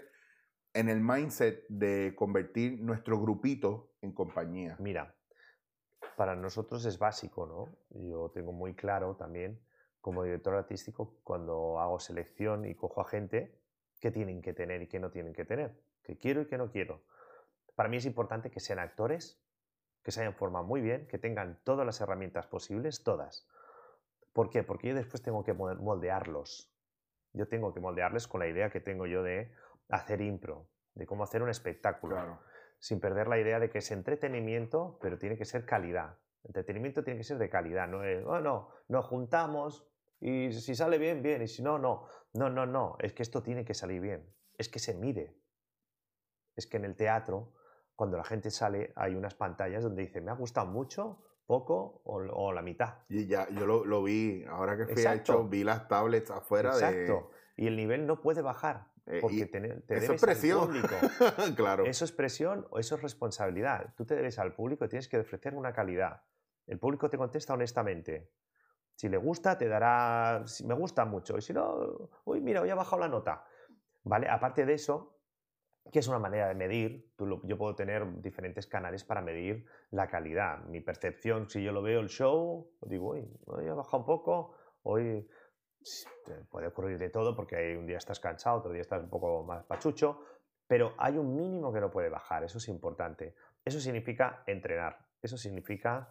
en 0.75 0.89
el 0.89 0.99
mindset 0.99 1.65
de 1.69 2.13
convertir 2.15 2.81
nuestro 2.81 3.19
grupito 3.19 3.93
en 4.01 4.11
compañía. 4.11 4.75
Mira, 4.79 5.15
para 6.17 6.35
nosotros 6.35 6.85
es 6.85 6.99
básico, 6.99 7.47
¿no? 7.47 7.99
Yo 8.01 8.29
tengo 8.33 8.51
muy 8.51 8.75
claro 8.75 9.15
también, 9.15 9.59
como 10.01 10.23
director 10.23 10.53
artístico, 10.53 11.17
cuando 11.23 11.79
hago 11.79 11.99
selección 11.99 12.65
y 12.65 12.75
cojo 12.75 13.01
a 13.01 13.05
gente, 13.05 13.57
qué 14.01 14.11
tienen 14.11 14.41
que 14.41 14.53
tener 14.53 14.81
y 14.81 14.87
qué 14.87 14.99
no 14.99 15.09
tienen 15.11 15.33
que 15.33 15.45
tener, 15.45 15.81
qué 16.03 16.17
quiero 16.17 16.41
y 16.41 16.47
qué 16.47 16.57
no 16.57 16.69
quiero. 16.69 17.01
Para 17.75 17.87
mí 17.87 17.97
es 17.97 18.05
importante 18.05 18.51
que 18.51 18.59
sean 18.59 18.79
actores, 18.79 19.41
que 20.03 20.11
se 20.11 20.21
hayan 20.21 20.35
formado 20.35 20.65
muy 20.65 20.81
bien, 20.81 21.07
que 21.07 21.17
tengan 21.17 21.59
todas 21.63 21.85
las 21.85 22.01
herramientas 22.01 22.47
posibles, 22.47 23.03
todas. 23.03 23.47
¿Por 24.33 24.49
qué? 24.49 24.61
Porque 24.61 24.89
yo 24.89 24.95
después 24.95 25.23
tengo 25.23 25.43
que 25.45 25.53
mol- 25.55 25.79
moldearlos. 25.79 26.69
Yo 27.31 27.47
tengo 27.47 27.73
que 27.73 27.79
moldearles 27.79 28.27
con 28.27 28.41
la 28.41 28.47
idea 28.47 28.69
que 28.69 28.81
tengo 28.81 29.07
yo 29.07 29.23
de 29.23 29.51
hacer 29.89 30.21
impro, 30.21 30.69
de 30.93 31.05
cómo 31.05 31.23
hacer 31.23 31.41
un 31.43 31.49
espectáculo 31.49 32.15
Claro. 32.15 32.39
sin 32.79 32.99
perder 32.99 33.27
la 33.27 33.39
idea 33.39 33.59
de 33.59 33.69
que 33.69 33.79
es 33.79 33.91
entretenimiento, 33.91 34.97
pero 35.01 35.17
tiene 35.17 35.37
que 35.37 35.45
ser 35.45 35.65
calidad. 35.65 36.17
Entretenimiento 36.43 37.03
tiene 37.03 37.19
que 37.19 37.23
ser 37.23 37.37
de 37.37 37.49
calidad, 37.49 37.87
no 37.87 38.03
es, 38.03 38.23
oh, 38.25 38.39
no, 38.39 38.69
nos 38.87 39.05
juntamos 39.05 39.87
y 40.19 40.51
si 40.51 40.75
sale 40.75 40.97
bien, 40.97 41.21
bien, 41.21 41.41
y 41.41 41.47
si 41.47 41.61
no, 41.61 41.77
no. 41.77 42.07
No, 42.33 42.49
no, 42.49 42.65
no, 42.65 42.95
es 42.99 43.13
que 43.13 43.23
esto 43.23 43.41
tiene 43.43 43.65
que 43.65 43.73
salir 43.73 44.01
bien, 44.01 44.33
es 44.57 44.69
que 44.69 44.79
se 44.79 44.93
mide. 44.95 45.37
Es 46.55 46.67
que 46.67 46.77
en 46.77 46.85
el 46.85 46.95
teatro, 46.95 47.53
cuando 47.95 48.17
la 48.17 48.23
gente 48.23 48.49
sale, 48.49 48.93
hay 48.95 49.15
unas 49.15 49.35
pantallas 49.35 49.83
donde 49.83 50.03
dice, 50.03 50.21
me 50.21 50.31
ha 50.31 50.35
gustado 50.35 50.67
mucho, 50.67 51.21
poco 51.45 52.01
o, 52.05 52.15
o 52.15 52.53
la 52.53 52.61
mitad. 52.61 52.95
Y 53.07 53.27
ya, 53.27 53.47
yo 53.49 53.65
lo, 53.65 53.85
lo 53.85 54.03
vi, 54.03 54.43
ahora 54.45 54.77
que 54.77 54.85
fui 54.85 54.93
Exacto. 55.01 55.31
a 55.31 55.35
hecho, 55.35 55.47
vi 55.47 55.63
las 55.63 55.87
tablets 55.87 56.31
afuera 56.31 56.71
Exacto. 56.73 57.29
Y 57.55 57.67
el 57.67 57.75
nivel 57.75 58.05
no 58.05 58.21
puede 58.21 58.41
bajar, 58.41 58.87
de... 58.94 58.94
eh, 59.07 59.19
porque 59.21 59.45
te, 59.45 59.59
te 59.61 59.67
eso 59.67 59.81
es 59.95 60.01
debes 60.01 60.23
al 60.23 60.27
presión. 60.29 60.65
público. 60.67 60.95
claro. 61.55 61.85
Eso 61.85 62.05
es 62.05 62.11
presión 62.11 62.65
o 62.69 62.79
eso 62.79 62.95
es 62.95 63.01
responsabilidad. 63.01 63.93
Tú 63.95 64.05
te 64.05 64.15
debes 64.15 64.39
al 64.39 64.53
público 64.53 64.85
y 64.85 64.89
tienes 64.89 65.07
que 65.07 65.19
ofrecer 65.19 65.53
una 65.55 65.73
calidad. 65.73 66.23
El 66.67 66.79
público 66.79 67.09
te 67.09 67.17
contesta 67.17 67.53
honestamente. 67.53 68.31
Si 68.95 69.09
le 69.09 69.17
gusta, 69.17 69.57
te 69.57 69.67
dará. 69.67 70.43
Si 70.47 70.65
me 70.65 70.73
gusta 70.73 71.05
mucho. 71.05 71.37
Y 71.37 71.41
si 71.41 71.53
no, 71.53 72.09
uy, 72.23 72.41
mira, 72.41 72.61
hoy 72.61 72.69
ha 72.69 72.75
bajado 72.75 73.01
la 73.01 73.07
nota. 73.09 73.45
¿Vale? 74.03 74.27
Aparte 74.29 74.65
de 74.65 74.73
eso, 74.73 75.19
que 75.91 75.99
es 75.99 76.07
una 76.07 76.17
manera 76.19 76.47
de 76.47 76.55
medir, 76.55 77.11
tú 77.15 77.27
lo- 77.27 77.41
yo 77.45 77.57
puedo 77.57 77.75
tener 77.75 78.21
diferentes 78.21 78.65
canales 78.67 79.03
para 79.03 79.21
medir 79.21 79.65
la 79.91 80.07
calidad. 80.07 80.63
Mi 80.65 80.79
percepción, 80.81 81.49
si 81.49 81.61
yo 81.63 81.71
lo 81.71 81.81
veo 81.81 81.99
el 81.99 82.09
show, 82.09 82.71
digo, 82.81 83.11
uy, 83.11 83.27
hoy 83.45 83.67
ha 83.67 83.73
bajado 83.73 83.97
un 83.99 84.05
poco, 84.05 84.55
hoy 84.83 85.27
te 86.25 86.33
puede 86.45 86.67
ocurrir 86.67 86.97
de 86.97 87.09
todo 87.09 87.35
porque 87.35 87.55
hay 87.55 87.75
un 87.75 87.85
día 87.85 87.97
estás 87.97 88.19
cansado, 88.19 88.57
otro 88.59 88.71
día 88.71 88.81
estás 88.81 89.03
un 89.03 89.09
poco 89.09 89.43
más 89.43 89.63
pachucho, 89.65 90.21
pero 90.67 90.93
hay 90.97 91.17
un 91.17 91.35
mínimo 91.35 91.71
que 91.71 91.79
no 91.79 91.91
puede 91.91 92.09
bajar, 92.09 92.43
eso 92.43 92.57
es 92.57 92.67
importante. 92.67 93.35
Eso 93.63 93.79
significa 93.79 94.43
entrenar, 94.47 94.97
eso 95.21 95.37
significa 95.37 96.09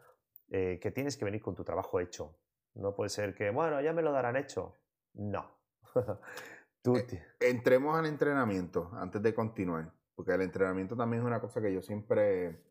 eh, 0.51 0.79
que 0.81 0.91
tienes 0.91 1.17
que 1.17 1.25
venir 1.25 1.41
con 1.43 1.55
tu 1.55 1.65
trabajo 1.65 1.99
hecho. 2.01 2.37
No 2.75 2.95
puede 2.95 3.11
ser 3.11 3.35
que, 3.35 3.51
bueno, 3.51 3.81
ya 3.81 3.93
me 3.93 4.03
lo 4.03 4.13
darán 4.13 4.37
hecho. 4.37 4.77
No. 5.15 5.51
Tú, 6.83 6.97
Eh, 6.97 7.03
ti- 7.03 7.19
Entremos 7.41 7.97
al 7.99 8.07
entrenamiento 8.07 8.91
antes 8.95 9.23
de 9.23 9.35
continuar, 9.35 9.91
porque 10.15 10.33
el 10.33 10.43
entrenamiento 10.43 10.97
también 10.97 11.23
es 11.23 11.27
una 11.27 11.41
cosa 11.41 11.61
que 11.63 11.73
yo 11.73 11.81
siempre, 11.83 12.63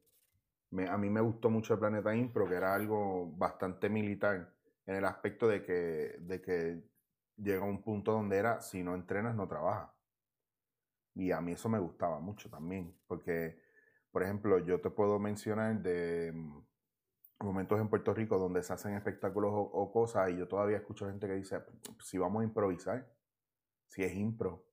me- 0.71 0.87
a 0.87 0.97
mí 0.97 1.09
me 1.09 1.21
gustó 1.21 1.49
mucho 1.49 1.73
el 1.73 1.79
Planeta 1.79 2.13
Impro, 2.15 2.47
que 2.47 2.55
era 2.55 2.73
algo 2.75 3.31
bastante 3.35 3.89
militar, 3.89 4.53
en 4.85 4.95
el 4.95 5.05
aspecto 5.05 5.47
de 5.47 5.63
que, 5.63 6.17
de 6.19 6.41
que 6.41 6.83
llega 7.37 7.63
un 7.65 7.81
punto 7.81 8.11
donde 8.11 8.37
era, 8.37 8.61
si 8.61 8.83
no 8.83 8.95
entrenas, 8.95 9.35
no 9.35 9.47
trabajas. 9.47 9.91
Y 11.15 11.31
a 11.31 11.41
mí 11.41 11.51
eso 11.53 11.69
me 11.69 11.79
gustaba 11.79 12.19
mucho 12.19 12.49
también, 12.49 12.97
porque, 13.07 13.59
por 14.11 14.23
ejemplo, 14.23 14.59
yo 14.59 14.81
te 14.81 14.89
puedo 14.89 15.19
mencionar 15.19 15.81
de 15.81 16.31
mm, 16.33 16.65
momentos 17.41 17.79
en 17.79 17.89
Puerto 17.89 18.13
Rico 18.13 18.39
donde 18.39 18.63
se 18.63 18.73
hacen 18.73 18.95
espectáculos 18.95 19.51
o, 19.53 19.61
o 19.61 19.91
cosas 19.91 20.31
y 20.31 20.37
yo 20.37 20.47
todavía 20.47 20.77
escucho 20.77 21.07
gente 21.07 21.27
que 21.27 21.35
dice, 21.35 21.61
si 21.99 22.17
vamos 22.17 22.41
a 22.41 22.45
improvisar, 22.45 23.07
si 23.87 24.03
es 24.03 24.15
impro. 24.15 24.65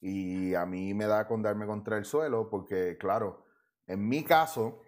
Y 0.00 0.54
a 0.54 0.66
mí 0.66 0.94
me 0.94 1.06
da 1.06 1.26
con 1.26 1.42
darme 1.42 1.66
contra 1.66 1.98
el 1.98 2.04
suelo 2.04 2.48
porque, 2.48 2.96
claro, 2.98 3.44
en 3.86 4.06
mi 4.08 4.24
caso, 4.24 4.80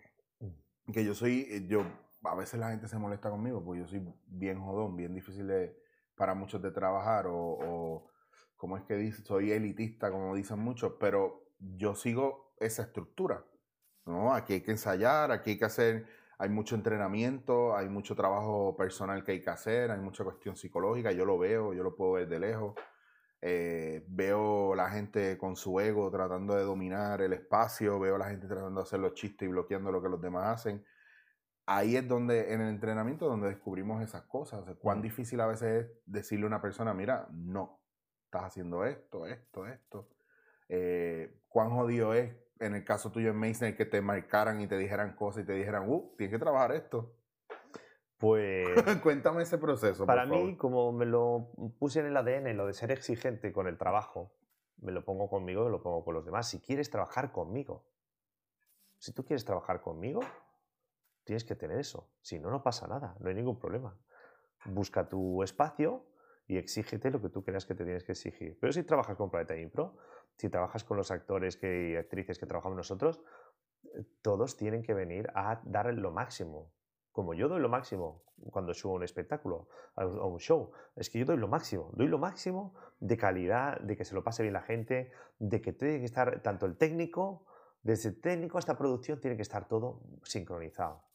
que 0.93 1.05
yo 1.05 1.15
soy, 1.15 1.47
eh, 1.51 1.67
yo, 1.67 1.85
a 2.23 2.35
veces 2.35 2.61
la 2.61 2.71
gente 2.71 2.89
se 2.89 2.99
molesta 2.99 3.31
conmigo 3.31 3.63
porque 3.65 3.81
yo 3.81 3.89
soy 3.89 4.07
bien 4.27 4.61
jodón, 4.61 4.97
bien 4.97 5.15
difícil 5.15 5.47
de, 5.47 5.86
para 6.17 6.35
muchos 6.35 6.63
de 6.63 6.71
trabajar 6.71 7.27
o, 7.27 7.37
o 7.37 8.11
como 8.57 8.77
es 8.77 8.85
que 8.85 8.97
dice, 8.97 9.23
soy 9.23 9.53
elitista, 9.53 10.11
como 10.11 10.35
dicen 10.35 10.59
muchos, 10.59 10.95
pero 10.99 11.47
yo 11.59 11.95
sigo 11.95 12.55
esa 12.59 12.83
estructura, 12.83 13.45
¿no? 14.07 14.35
Aquí 14.35 14.55
hay 14.55 14.61
que 14.63 14.73
ensayar, 14.73 15.31
aquí 15.31 15.51
hay 15.51 15.59
que 15.59 15.65
hacer, 15.67 16.07
hay 16.39 16.49
mucho 16.49 16.75
entrenamiento, 16.75 17.77
hay 17.77 17.89
mucho 17.89 18.15
trabajo 18.15 18.77
personal 18.77 19.25
que 19.25 19.33
hay 19.33 19.43
que 19.43 19.51
hacer, 19.51 19.91
hay 19.91 20.01
mucha 20.01 20.25
cuestión 20.25 20.57
psicológica, 20.57 21.13
yo 21.13 21.25
lo 21.25 21.39
veo, 21.39 21.73
yo 21.75 21.83
lo 21.83 21.95
puedo 21.95 22.13
ver 22.13 22.29
de 22.29 22.41
lejos. 22.41 22.75
Eh, 23.43 24.05
veo 24.09 24.75
la 24.75 24.91
gente 24.91 25.37
con 25.39 25.57
su 25.57 25.79
ego 25.79 26.11
tratando 26.11 26.55
de 26.55 26.65
dominar 26.65 27.21
el 27.21 27.35
espacio, 27.35 28.01
veo 28.01 28.19
la 28.19 28.31
gente 28.31 28.47
tratando 28.47 28.81
de 28.81 28.85
hacer 28.85 28.99
los 28.99 29.15
chistes 29.15 29.47
y 29.47 29.53
bloqueando 29.53 29.93
lo 29.93 30.03
que 30.03 30.09
los 30.09 30.21
demás 30.21 30.47
hacen. 30.61 30.85
Ahí 31.67 31.97
es 31.97 32.07
donde, 32.07 32.53
en 32.53 32.61
el 32.61 32.69
entrenamiento, 32.69 33.27
donde 33.27 33.49
descubrimos 33.49 34.01
esas 34.01 34.23
cosas. 34.23 34.61
O 34.61 34.65
sea, 34.65 34.75
cuán 34.77 35.03
difícil 35.03 35.41
a 35.41 35.47
veces 35.47 35.85
es 35.85 35.91
decirle 36.07 36.45
a 36.45 36.49
una 36.49 36.63
persona, 36.63 36.95
mira, 36.95 37.29
no, 37.33 37.81
estás 38.25 38.45
haciendo 38.45 38.85
esto, 38.85 39.27
esto, 39.27 39.67
esto. 39.67 40.09
Eh, 40.69 41.43
cuán 41.49 41.71
jodido 41.71 42.15
es, 42.15 42.33
en 42.61 42.75
el 42.75 42.85
caso 42.85 43.11
tuyo 43.11 43.31
en 43.31 43.37
Mason, 43.37 43.75
que 43.75 43.85
te 43.85 44.01
marcaran 44.01 44.61
y 44.61 44.69
te 44.69 44.79
dijeran 44.79 45.17
cosas 45.17 45.43
y 45.43 45.47
te 45.47 45.55
dijeran, 45.55 45.91
uh, 45.91 46.15
tienes 46.17 46.33
que 46.33 46.39
trabajar 46.39 46.73
esto. 46.73 47.17
Pues 48.17 48.67
Cuéntame 49.03 49.43
ese 49.43 49.59
proceso. 49.59 50.07
para 50.07 50.23
por 50.23 50.31
favor. 50.31 50.47
mí, 50.47 50.57
como 50.57 50.93
me 50.93 51.05
lo 51.05 51.51
puse 51.79 51.99
en 52.01 52.07
el 52.07 52.17
ADN, 52.17 52.57
lo 52.57 52.67
de 52.67 52.75
ser 52.75 52.93
exigente 52.93 53.53
con 53.53 53.67
el 53.67 53.77
trabajo, 53.77 54.33
me 54.79 54.93
lo 54.93 55.05
pongo 55.05 55.29
conmigo 55.29 55.67
y 55.67 55.71
lo 55.71 55.83
pongo 55.83 56.05
con 56.05 56.15
los 56.15 56.25
demás. 56.25 56.49
Si 56.49 56.61
quieres 56.61 56.91
trabajar 56.91 57.33
conmigo, 57.33 57.85
si 58.99 59.13
tú 59.13 59.25
quieres 59.25 59.45
trabajar 59.45 59.83
conmigo, 59.83 60.21
tienes 61.27 61.45
que 61.45 61.57
tener 61.57 61.79
eso. 61.79 62.09
Si 62.23 62.39
no, 62.39 62.51
no 62.51 62.63
pasa 62.63 62.87
nada, 62.87 63.17
no 63.21 63.29
hay 63.29 63.35
ningún 63.35 63.59
problema. 63.59 63.99
Busca 64.65 65.09
tu 65.09 65.43
espacio 65.43 66.07
y 66.47 66.57
exígete 66.57 67.11
lo 67.11 67.21
que 67.21 67.29
tú 67.29 67.45
creas 67.45 67.67
que 67.67 67.75
te 67.75 67.85
tienes 67.85 68.05
que 68.05 68.13
exigir. 68.13 68.57
Pero 68.61 68.73
si 68.73 68.85
trabajas 68.85 69.17
con 69.17 69.29
Planeta 69.29 69.57
Impro, 69.57 69.97
si 70.37 70.49
trabajas 70.49 70.85
con 70.85 70.97
los 70.97 71.11
actores 71.11 71.57
que, 71.57 71.91
y 71.91 71.97
actrices 71.97 72.39
que 72.39 72.47
trabajamos 72.47 72.77
nosotros, 72.77 73.21
todos 74.23 74.57
tienen 74.57 74.83
que 74.83 74.95
venir 74.95 75.29
a 75.35 75.61
dar 75.65 75.93
lo 75.93 76.13
máximo. 76.13 76.73
Como 77.11 77.35
yo 77.35 77.49
doy 77.49 77.61
lo 77.61 77.69
máximo 77.69 78.23
cuando 78.51 78.73
subo 78.75 78.95
un 78.95 79.03
espectáculo, 79.03 79.69
a 79.97 80.07
un 80.07 80.39
show. 80.39 80.71
Es 80.95 81.11
que 81.11 81.19
yo 81.19 81.25
doy 81.25 81.39
lo 81.39 81.49
máximo, 81.49 81.91
doy 81.95 82.07
lo 82.07 82.19
máximo 82.19 82.75
de 83.01 83.17
calidad, 83.17 83.81
de 83.81 83.97
que 83.97 84.05
se 84.05 84.15
lo 84.15 84.23
pase 84.23 84.43
bien 84.43 84.53
la 84.53 84.63
gente, 84.63 85.11
de 85.39 85.61
que 85.61 85.73
tiene 85.73 85.99
que 85.99 86.05
estar 86.05 86.43
tanto 86.43 86.67
el 86.67 86.77
técnico, 86.77 87.47
desde 87.83 88.13
técnico 88.13 88.59
hasta 88.59 88.77
producción, 88.77 89.21
tiene 89.21 89.37
que 89.37 89.43
estar 89.43 89.67
todo 89.67 90.03
sincronizado. 90.25 91.06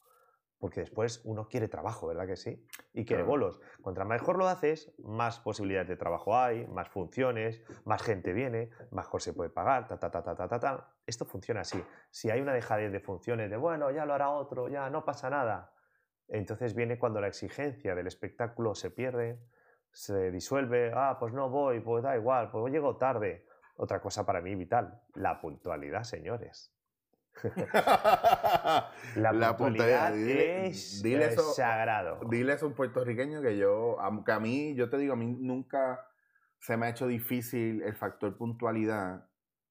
Porque 0.62 0.78
después 0.78 1.20
uno 1.24 1.48
quiere 1.48 1.66
trabajo, 1.66 2.06
¿verdad 2.06 2.24
que 2.24 2.36
sí? 2.36 2.64
Y 2.92 3.04
quiere 3.04 3.24
bolos. 3.24 3.60
Contra 3.82 4.04
mejor 4.04 4.38
lo 4.38 4.46
haces, 4.46 4.94
más 5.02 5.40
posibilidades 5.40 5.88
de 5.88 5.96
trabajo 5.96 6.38
hay, 6.38 6.68
más 6.68 6.88
funciones, 6.88 7.60
más 7.84 8.00
gente 8.00 8.32
viene, 8.32 8.70
mejor 8.92 9.20
se 9.20 9.32
puede 9.32 9.50
pagar, 9.50 9.88
ta, 9.88 9.98
ta, 9.98 10.08
ta, 10.08 10.22
ta, 10.22 10.36
ta, 10.36 10.46
ta, 10.46 10.60
ta. 10.60 10.94
Esto 11.04 11.24
funciona 11.24 11.62
así. 11.62 11.82
Si 12.12 12.30
hay 12.30 12.40
una 12.40 12.52
dejadez 12.52 12.92
de 12.92 13.00
funciones 13.00 13.50
de, 13.50 13.56
bueno, 13.56 13.90
ya 13.90 14.06
lo 14.06 14.14
hará 14.14 14.30
otro, 14.30 14.68
ya 14.68 14.88
no 14.88 15.04
pasa 15.04 15.28
nada, 15.30 15.72
entonces 16.28 16.76
viene 16.76 16.96
cuando 16.96 17.20
la 17.20 17.26
exigencia 17.26 17.96
del 17.96 18.06
espectáculo 18.06 18.76
se 18.76 18.92
pierde, 18.92 19.40
se 19.90 20.30
disuelve, 20.30 20.92
ah, 20.94 21.16
pues 21.18 21.32
no 21.32 21.50
voy, 21.50 21.80
pues 21.80 22.04
da 22.04 22.16
igual, 22.16 22.52
pues 22.52 22.72
llego 22.72 22.98
tarde. 22.98 23.48
Otra 23.74 24.00
cosa 24.00 24.24
para 24.24 24.40
mí 24.40 24.54
vital, 24.54 25.02
la 25.14 25.40
puntualidad, 25.40 26.04
señores. 26.04 26.72
La, 29.16 29.32
La 29.32 29.56
puntualidad 29.56 30.12
dile- 30.12 30.66
es 30.66 31.02
dile 31.02 31.26
eso- 31.26 31.52
sagrado. 31.52 32.20
Dile 32.28 32.54
eso 32.54 32.66
a 32.66 32.68
un 32.68 32.74
puertorriqueño 32.74 33.42
que 33.42 33.56
yo, 33.56 34.00
aunque 34.00 34.32
a 34.32 34.40
mí, 34.40 34.74
yo 34.74 34.88
te 34.88 34.98
digo, 34.98 35.14
a 35.14 35.16
mí 35.16 35.26
nunca 35.26 36.06
se 36.58 36.76
me 36.76 36.86
ha 36.86 36.88
hecho 36.90 37.06
difícil 37.06 37.82
el 37.82 37.94
factor 37.94 38.36
puntualidad. 38.36 39.26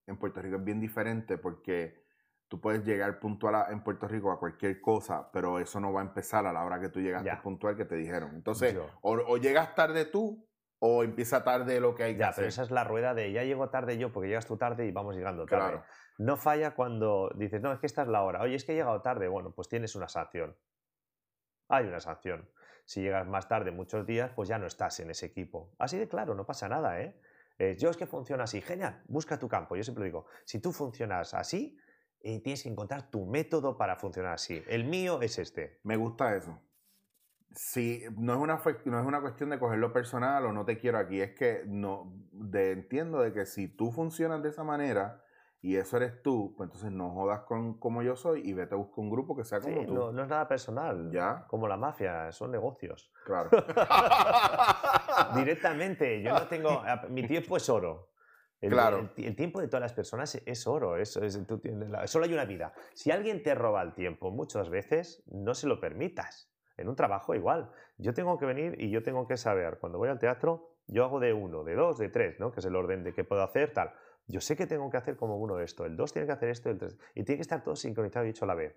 En 0.08 0.18
Puerto 0.18 0.42
Rico 0.42 0.58
es 0.58 0.64
bien 0.64 0.82
diferente 0.82 1.38
porque 1.38 2.02
tú 2.48 2.60
puedes 2.60 2.84
llegar 2.84 3.20
puntual 3.20 3.56
a- 3.56 3.68
en 3.72 3.82
Puerto 3.84 4.08
Rico 4.08 4.32
a 4.32 4.40
cualquier 4.40 4.82
cosa, 4.82 5.30
pero 5.32 5.60
eso 5.60 5.80
no 5.80 5.94
va 5.94 6.02
a 6.02 6.04
empezar 6.04 6.46
a 6.46 6.52
la 6.52 6.64
hora 6.66 6.80
que 6.82 6.90
tú 6.90 7.00
llegaste 7.00 7.28
Ya. 7.30 7.42
puntual 7.42 7.78
que 7.78 7.86
te 7.86 7.96
dijeron. 7.96 8.36
Entonces, 8.36 8.76
o, 9.02 9.12
o 9.14 9.38
llegas 9.38 9.74
tarde 9.76 10.06
tú 10.06 10.46
o 10.80 11.04
empieza 11.04 11.44
tarde 11.44 11.80
lo 11.80 11.94
que 11.96 12.04
hay 12.04 12.14
que 12.14 12.20
Ya, 12.20 12.30
hacer. 12.30 12.42
pero 12.42 12.50
esa 12.50 12.64
es 12.64 12.72
la 12.72 12.84
rueda 12.84 13.14
de 13.14 13.32
ya 13.32 13.44
llego 13.44 13.70
tarde 13.70 13.98
yo 13.98 14.12
porque 14.12 14.28
llegas 14.28 14.48
tú 14.48 14.58
tarde 14.58 14.86
y 14.88 14.92
vamos 14.92 15.16
llegando 15.16 15.46
tarde. 15.46 15.64
Claro. 15.74 15.84
No 16.22 16.38
falla 16.38 16.76
cuando 16.76 17.32
dices, 17.36 17.62
no, 17.62 17.74
es 17.74 17.80
que 17.80 17.88
esta 17.88 18.04
es 18.04 18.08
la 18.08 18.22
hora. 18.22 18.42
Oye, 18.42 18.54
es 18.54 18.64
que 18.64 18.74
he 18.74 18.76
llegado 18.76 19.02
tarde. 19.02 19.28
Bueno, 19.28 19.52
pues 19.56 19.68
tienes 19.68 19.96
una 19.96 20.08
sanción. 20.08 20.56
Hay 21.68 21.88
una 21.88 22.00
sanción. 22.00 22.48
Si 22.86 23.02
llegas 23.02 23.28
más 23.28 23.48
tarde 23.48 23.72
muchos 23.72 24.06
días, 24.06 24.32
pues 24.36 24.48
ya 24.48 24.60
no 24.60 24.68
estás 24.68 25.00
en 25.00 25.10
ese 25.10 25.26
equipo. 25.26 25.74
Así 25.80 25.98
de 25.98 26.08
claro, 26.08 26.36
no 26.36 26.46
pasa 26.46 26.70
nada, 26.70 27.02
¿eh? 27.02 27.20
Yo 27.78 27.90
es 27.90 27.98
que 27.98 28.06
funciona 28.06 28.44
así. 28.44 28.62
Genial, 28.62 29.02
busca 29.08 29.40
tu 29.40 29.48
campo. 29.48 29.76
Yo 29.76 29.84
siempre 29.84 30.06
digo, 30.06 30.28
si 30.46 30.60
tú 30.60 30.72
funcionas 30.72 31.34
así, 31.34 31.76
eh, 32.20 32.40
tienes 32.44 32.62
que 32.62 32.70
encontrar 32.70 33.10
tu 33.10 33.26
método 33.26 33.76
para 33.76 33.96
funcionar 33.96 34.34
así. 34.34 34.64
El 34.68 34.86
mío 34.86 35.22
es 35.24 35.40
este. 35.40 35.80
Me 35.84 35.96
gusta 35.96 36.36
eso. 36.36 36.60
Sí, 37.56 38.04
no 38.16 38.34
es, 38.34 38.40
una, 38.40 38.62
no 38.86 39.00
es 39.00 39.06
una 39.08 39.22
cuestión 39.22 39.50
de 39.50 39.58
cogerlo 39.58 39.92
personal 39.92 40.46
o 40.46 40.54
no 40.54 40.66
te 40.66 40.78
quiero 40.78 41.00
aquí, 41.00 41.20
es 41.20 41.32
que 41.32 41.64
no 41.66 42.14
de, 42.32 42.72
entiendo 42.72 43.22
de 43.22 43.34
que 43.34 43.46
si 43.46 43.68
tú 43.68 43.92
funcionas 43.92 44.42
de 44.42 44.50
esa 44.50 44.64
manera 44.64 45.26
y 45.62 45.76
eso 45.78 45.98
eres 45.98 46.22
tú, 46.24 46.54
pues 46.58 46.68
entonces 46.70 46.92
no 46.92 47.12
jodas 47.12 47.42
con 47.42 47.78
como 47.80 48.02
yo 48.02 48.16
soy 48.16 48.42
y 48.48 48.54
vete 48.54 48.74
a 48.74 48.78
buscar 48.78 49.00
un 49.00 49.10
grupo 49.12 49.36
que 49.36 49.44
sea 49.44 49.60
como 49.60 49.80
Sí, 49.82 49.86
tú. 49.86 49.94
no, 49.94 50.12
no 50.12 50.24
es 50.24 50.28
nada 50.28 50.48
personal. 50.48 51.12
¿Ya? 51.12 51.46
Como 51.48 51.68
la 51.68 51.78
mafia, 51.78 52.32
son 52.32 52.52
negocios. 52.52 53.12
Claro. 53.26 53.50
Directamente, 55.36 56.22
yo 56.22 56.34
no 56.34 56.48
tengo. 56.48 56.82
Mi 57.10 57.24
tiempo 57.28 57.58
es 57.58 57.70
oro. 57.70 58.10
El, 58.60 58.72
Claro. 58.72 58.98
el 59.00 59.10
ti- 59.14 59.26
el 59.26 59.36
tiempo 59.36 59.60
de 59.60 59.68
todas 59.68 59.82
las 59.82 59.94
personas 59.94 60.36
es 60.46 60.68
oro. 60.68 60.96
Es, 60.98 61.16
es- 61.18 61.46
tú 61.48 61.60
la- 61.64 62.06
solo 62.08 62.26
hay 62.26 62.34
una 62.34 62.46
vida. 62.46 62.74
Si 62.94 63.10
alguien 63.12 63.42
te 63.42 63.56
roba 63.56 63.82
el 63.82 63.94
tiempo 63.94 64.30
muchas 64.32 64.70
veces, 64.70 65.24
no 65.28 65.54
se 65.56 65.68
lo 65.68 65.80
permitas. 65.80 66.52
En 66.78 66.88
un 66.88 66.96
trabajo 66.96 67.34
igual. 67.36 67.72
Yo 67.98 68.14
tengo 68.14 68.38
que 68.38 68.46
venir 68.46 68.76
y 68.80 68.90
yo 68.90 69.02
tengo 69.04 69.28
que 69.28 69.38
saber, 69.38 69.78
cuando 69.80 69.98
voy 69.98 70.10
al 70.10 70.20
teatro, 70.20 70.76
yo 70.88 71.04
hago 71.06 71.20
de 71.20 71.34
uno, 71.34 71.64
de 71.64 71.76
dos, 71.76 71.98
de 71.98 72.10
tres, 72.10 72.40
¿no? 72.40 72.52
Que 72.52 72.60
es 72.60 72.66
el 72.66 72.76
orden 72.76 73.04
de 73.04 73.14
qué 73.14 73.24
puedo 73.24 73.44
hacer, 73.44 73.74
tal. 73.74 73.94
Yo 74.32 74.42
sé 74.42 74.56
que 74.56 74.66
tengo 74.66 74.90
que 74.90 74.98
hacer 74.98 75.16
como 75.18 75.38
uno 75.38 75.60
esto, 75.60 75.86
el 75.86 75.96
dos 75.98 76.14
tiene 76.14 76.26
que 76.26 76.32
hacer 76.32 76.50
esto, 76.50 76.70
el 76.70 76.78
tres. 76.78 76.98
Y 77.14 77.24
tiene 77.24 77.38
que 77.38 77.42
estar 77.44 77.64
todo 77.64 77.76
sincronizado 77.76 78.26
y 78.26 78.30
hecho 78.30 78.46
a 78.46 78.48
la 78.48 78.56
vez. 78.56 78.76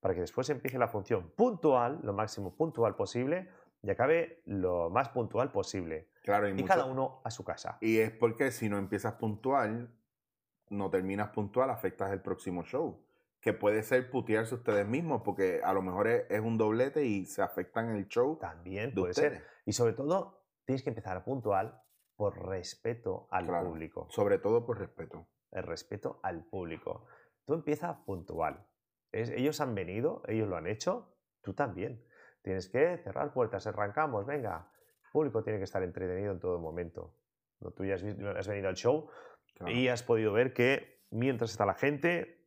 Para 0.00 0.14
que 0.14 0.20
después 0.20 0.48
empiece 0.50 0.78
la 0.78 0.88
función 0.88 1.30
puntual, 1.30 2.00
lo 2.02 2.12
máximo 2.12 2.54
puntual 2.54 2.94
posible, 2.96 3.48
y 3.82 3.90
acabe 3.90 4.42
lo 4.46 4.90
más 4.90 5.08
puntual 5.08 5.50
posible. 5.50 6.08
Claro, 6.22 6.46
y, 6.48 6.52
Y 6.52 6.54
mucho- 6.54 6.66
cada 6.66 6.84
uno 6.84 7.20
a 7.24 7.30
su 7.30 7.44
casa. 7.44 7.78
y 7.80 7.98
es 7.98 8.10
porque 8.12 8.50
si 8.52 8.68
no 8.68 8.78
empiezas 8.78 9.14
puntual, 9.14 9.92
no 10.70 10.88
terminas 10.90 11.30
puntual, 11.30 11.68
afectas 11.70 12.12
el 12.12 12.20
próximo 12.20 12.62
show. 12.64 13.04
Que 13.40 13.52
puede 13.52 13.82
ser 13.82 14.08
putearse 14.08 14.54
ustedes 14.54 14.86
mismos, 14.86 15.22
porque 15.24 15.60
a 15.64 15.72
lo 15.72 15.82
mejor 15.82 16.06
es, 16.06 16.24
es 16.30 16.40
un 16.40 16.56
doblete 16.56 17.04
y 17.04 17.24
se 17.26 17.42
afectan 17.42 17.90
el 17.96 18.06
show 18.06 18.38
También 18.40 18.90
de 18.94 19.00
puede 19.00 19.10
ustedes. 19.10 19.32
ser. 19.40 19.46
Y 19.66 19.72
sobre 19.72 19.94
todo, 19.94 20.44
tienes 20.64 20.82
que 20.84 20.90
empezar 20.90 21.24
puntual 21.24 21.80
por 22.30 22.46
respeto 22.48 23.26
al 23.32 23.46
Claro. 23.46 23.66
público. 23.68 24.06
Sobre 24.10 24.38
todo 24.38 24.64
por 24.64 24.78
respeto. 24.78 25.26
El 25.50 25.64
respeto 25.64 26.20
al 26.22 26.44
público. 26.44 27.06
Tú 27.44 27.54
empiezas 27.54 27.96
puntual. 28.06 28.64
Es- 29.10 29.30
ellos 29.30 29.60
han 29.60 29.74
venido, 29.74 30.22
ellos 30.28 30.48
lo 30.48 30.56
han 30.56 30.68
hecho, 30.68 31.16
tú 31.42 31.52
también. 31.54 32.06
Tienes 32.42 32.68
que 32.68 32.96
cerrar 32.98 33.32
puertas, 33.32 33.66
arrancamos, 33.66 34.24
venga. 34.24 34.70
El 35.06 35.10
público 35.12 35.42
tiene 35.42 35.58
que 35.58 35.64
estar 35.64 35.82
entretenido 35.82 36.32
en 36.32 36.38
todo 36.40 36.60
momento. 36.60 37.16
No, 37.60 37.72
Tú 37.72 37.84
ya 37.84 37.94
has, 37.96 38.04
has 38.04 38.48
venido 38.48 38.68
al 38.68 38.76
show 38.76 39.10
Claro. 39.56 39.72
y 39.72 39.88
has 39.88 40.02
podido 40.04 40.32
ver 40.32 40.52
que 40.54 41.02
mientras 41.10 41.50
está 41.50 41.66
la 41.66 41.74
gente, 41.74 42.46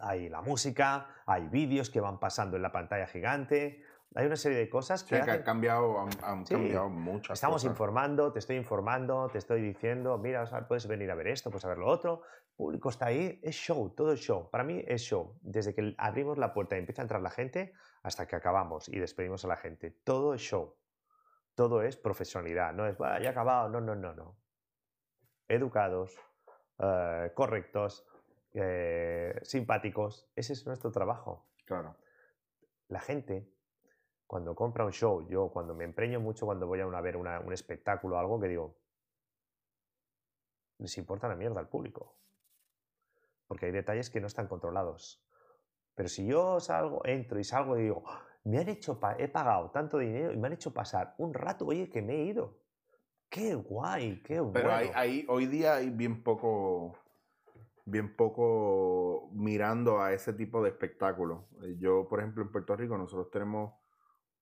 hay 0.00 0.28
la 0.28 0.42
música, 0.42 1.08
hay 1.24 1.48
vídeos 1.48 1.88
que 1.88 2.00
van 2.00 2.18
pasando 2.18 2.56
en 2.56 2.62
la 2.62 2.72
pantalla 2.72 3.06
gigante, 3.06 3.82
hay 4.14 4.26
una 4.26 4.36
serie 4.36 4.58
de 4.58 4.68
cosas 4.70 5.04
que, 5.04 5.16
han 5.16 5.42
cambiado, 5.42 5.98
han, 6.00 6.08
han 6.22 6.46
Sí. 6.46 6.54
cambiado 6.54 6.88
muchas 6.88 7.34
Estamos 7.36 7.56
cosas. 7.62 7.70
informando, 7.70 8.32
te 8.32 8.38
estoy 8.38 8.56
informando, 8.56 9.28
te 9.30 9.38
estoy 9.38 9.60
diciendo, 9.60 10.16
mira, 10.18 10.42
o 10.42 10.46
sea, 10.46 10.66
puedes 10.66 10.86
venir 10.86 11.10
a 11.10 11.14
ver 11.14 11.28
esto, 11.28 11.50
puedes 11.50 11.64
a 11.64 11.68
ver 11.68 11.78
lo 11.78 11.86
otro. 11.88 12.22
El 12.50 12.56
público 12.56 12.88
está 12.88 13.06
ahí, 13.06 13.38
es 13.42 13.54
show, 13.54 13.90
todo 13.94 14.12
es 14.12 14.20
show. 14.20 14.48
Para 14.50 14.64
mí 14.64 14.82
es 14.86 15.02
show. 15.02 15.38
Desde 15.42 15.74
que 15.74 15.94
abrimos 15.98 16.38
la 16.38 16.54
puerta 16.54 16.76
y 16.76 16.78
empieza 16.78 17.02
a 17.02 17.04
entrar 17.04 17.20
la 17.20 17.30
gente 17.30 17.74
hasta 18.02 18.26
que 18.26 18.36
acabamos 18.36 18.88
y 18.88 18.98
despedimos 18.98 19.44
a 19.44 19.48
la 19.48 19.56
gente. 19.56 19.90
Todo 20.04 20.32
es 20.32 20.40
show. 20.40 20.74
Todo 21.54 21.82
es 21.82 21.96
profesionalidad. 21.98 22.72
No 22.72 22.86
es, 22.86 22.96
"Bah, 22.96 23.18
ya 23.18 23.26
he 23.26 23.28
acabado. 23.28 23.68
No, 23.68 23.80
no, 23.82 23.94
no, 23.94 24.14
no. 24.14 24.38
Educados, 25.48 26.16
eh, 26.78 27.30
correctos, 27.34 28.06
eh, 28.54 29.38
simpáticos. 29.42 30.28
Ese 30.34 30.54
es 30.54 30.66
nuestro 30.66 30.90
trabajo 30.90 31.46
Claro. 31.66 31.96
la 32.88 33.00
gente, 33.00 33.48
cuando 34.26 34.54
compra 34.54 34.84
un 34.84 34.92
show, 34.92 35.26
yo 35.28 35.50
cuando 35.50 35.74
me 35.74 35.84
empreño 35.84 36.20
mucho 36.20 36.46
cuando 36.46 36.66
voy 36.66 36.80
a 36.80 36.86
una- 36.86 37.00
ver 37.00 37.16
una- 37.16 37.40
un 37.40 37.52
espectáculo 37.52 38.16
o 38.16 38.18
algo, 38.18 38.40
que 38.40 38.48
digo, 38.48 38.76
les 40.78 40.96
importa 40.98 41.28
la 41.28 41.36
mierda 41.36 41.60
al 41.60 41.68
público. 41.68 42.16
Porque 43.46 43.66
hay 43.66 43.72
detalles 43.72 44.10
que 44.10 44.20
no 44.20 44.26
están 44.26 44.48
controlados. 44.48 45.24
Pero 45.94 46.08
si 46.08 46.26
yo 46.26 46.60
salgo, 46.60 47.00
entro 47.06 47.38
y 47.38 47.44
salgo 47.44 47.78
y 47.78 47.82
digo, 47.84 48.02
"Ah, 48.06 48.22
me 48.44 48.58
han 48.58 48.68
hecho, 48.68 48.98
he 49.18 49.28
pagado 49.28 49.70
tanto 49.70 49.98
dinero 49.98 50.32
y 50.32 50.36
me 50.36 50.48
han 50.48 50.52
hecho 50.54 50.74
pasar 50.74 51.14
un 51.18 51.32
rato, 51.32 51.66
oye, 51.66 51.88
que 51.88 52.02
me 52.02 52.14
he 52.16 52.24
ido. 52.24 52.58
Qué 53.28 53.54
guay, 53.54 54.22
qué 54.22 54.34
Pero 54.34 54.50
bueno. 54.52 54.70
hay, 54.70 54.90
hay- 54.94 55.26
hoy 55.28 55.46
día 55.46 55.76
hay 55.76 55.90
bien 55.90 56.22
poco, 56.22 56.96
bien 57.84 58.14
poco 58.16 59.30
mirando 59.32 60.00
a 60.00 60.12
ese 60.12 60.32
tipo 60.32 60.62
de 60.62 60.70
espectáculos. 60.70 61.44
Eh, 61.62 61.76
Yo, 61.78 62.06
por 62.08 62.20
ejemplo, 62.20 62.42
en 62.42 62.52
Puerto 62.52 62.76
Rico, 62.76 62.96
nosotros 62.98 63.30
tenemos 63.30 63.72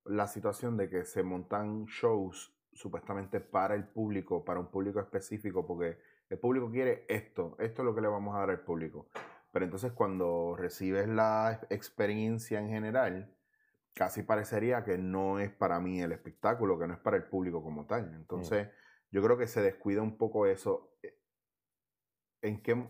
la 0.04 0.26
situación 0.26 0.76
de 0.76 0.88
que 0.88 1.04
se 1.04 1.22
montan 1.22 1.86
shows 1.86 2.54
supuestamente 2.72 3.40
para 3.40 3.74
el 3.74 3.86
público, 3.86 4.44
para 4.44 4.60
un 4.60 4.70
público 4.70 5.00
específico, 5.00 5.66
porque 5.66 5.98
el 6.28 6.38
público 6.38 6.70
quiere 6.70 7.04
esto, 7.08 7.56
esto 7.58 7.82
es 7.82 7.86
lo 7.86 7.94
que 7.94 8.00
le 8.00 8.08
vamos 8.08 8.34
a 8.34 8.40
dar 8.40 8.50
al 8.50 8.60
público. 8.60 9.08
Pero 9.52 9.64
entonces 9.64 9.92
cuando 9.92 10.56
recibes 10.56 11.08
la 11.08 11.60
experiencia 11.70 12.58
en 12.58 12.68
general, 12.68 13.32
casi 13.94 14.22
parecería 14.22 14.84
que 14.84 14.98
no 14.98 15.38
es 15.38 15.52
para 15.52 15.78
mí 15.80 16.02
el 16.02 16.12
espectáculo, 16.12 16.78
que 16.78 16.88
no 16.88 16.94
es 16.94 17.00
para 17.00 17.16
el 17.16 17.24
público 17.24 17.62
como 17.62 17.86
tal. 17.86 18.12
Entonces, 18.14 18.68
yo 19.10 19.22
creo 19.22 19.38
que 19.38 19.46
se 19.46 19.62
descuida 19.62 20.02
un 20.02 20.18
poco 20.18 20.46
eso. 20.46 20.90
¿En 22.42 22.60
qué, 22.62 22.84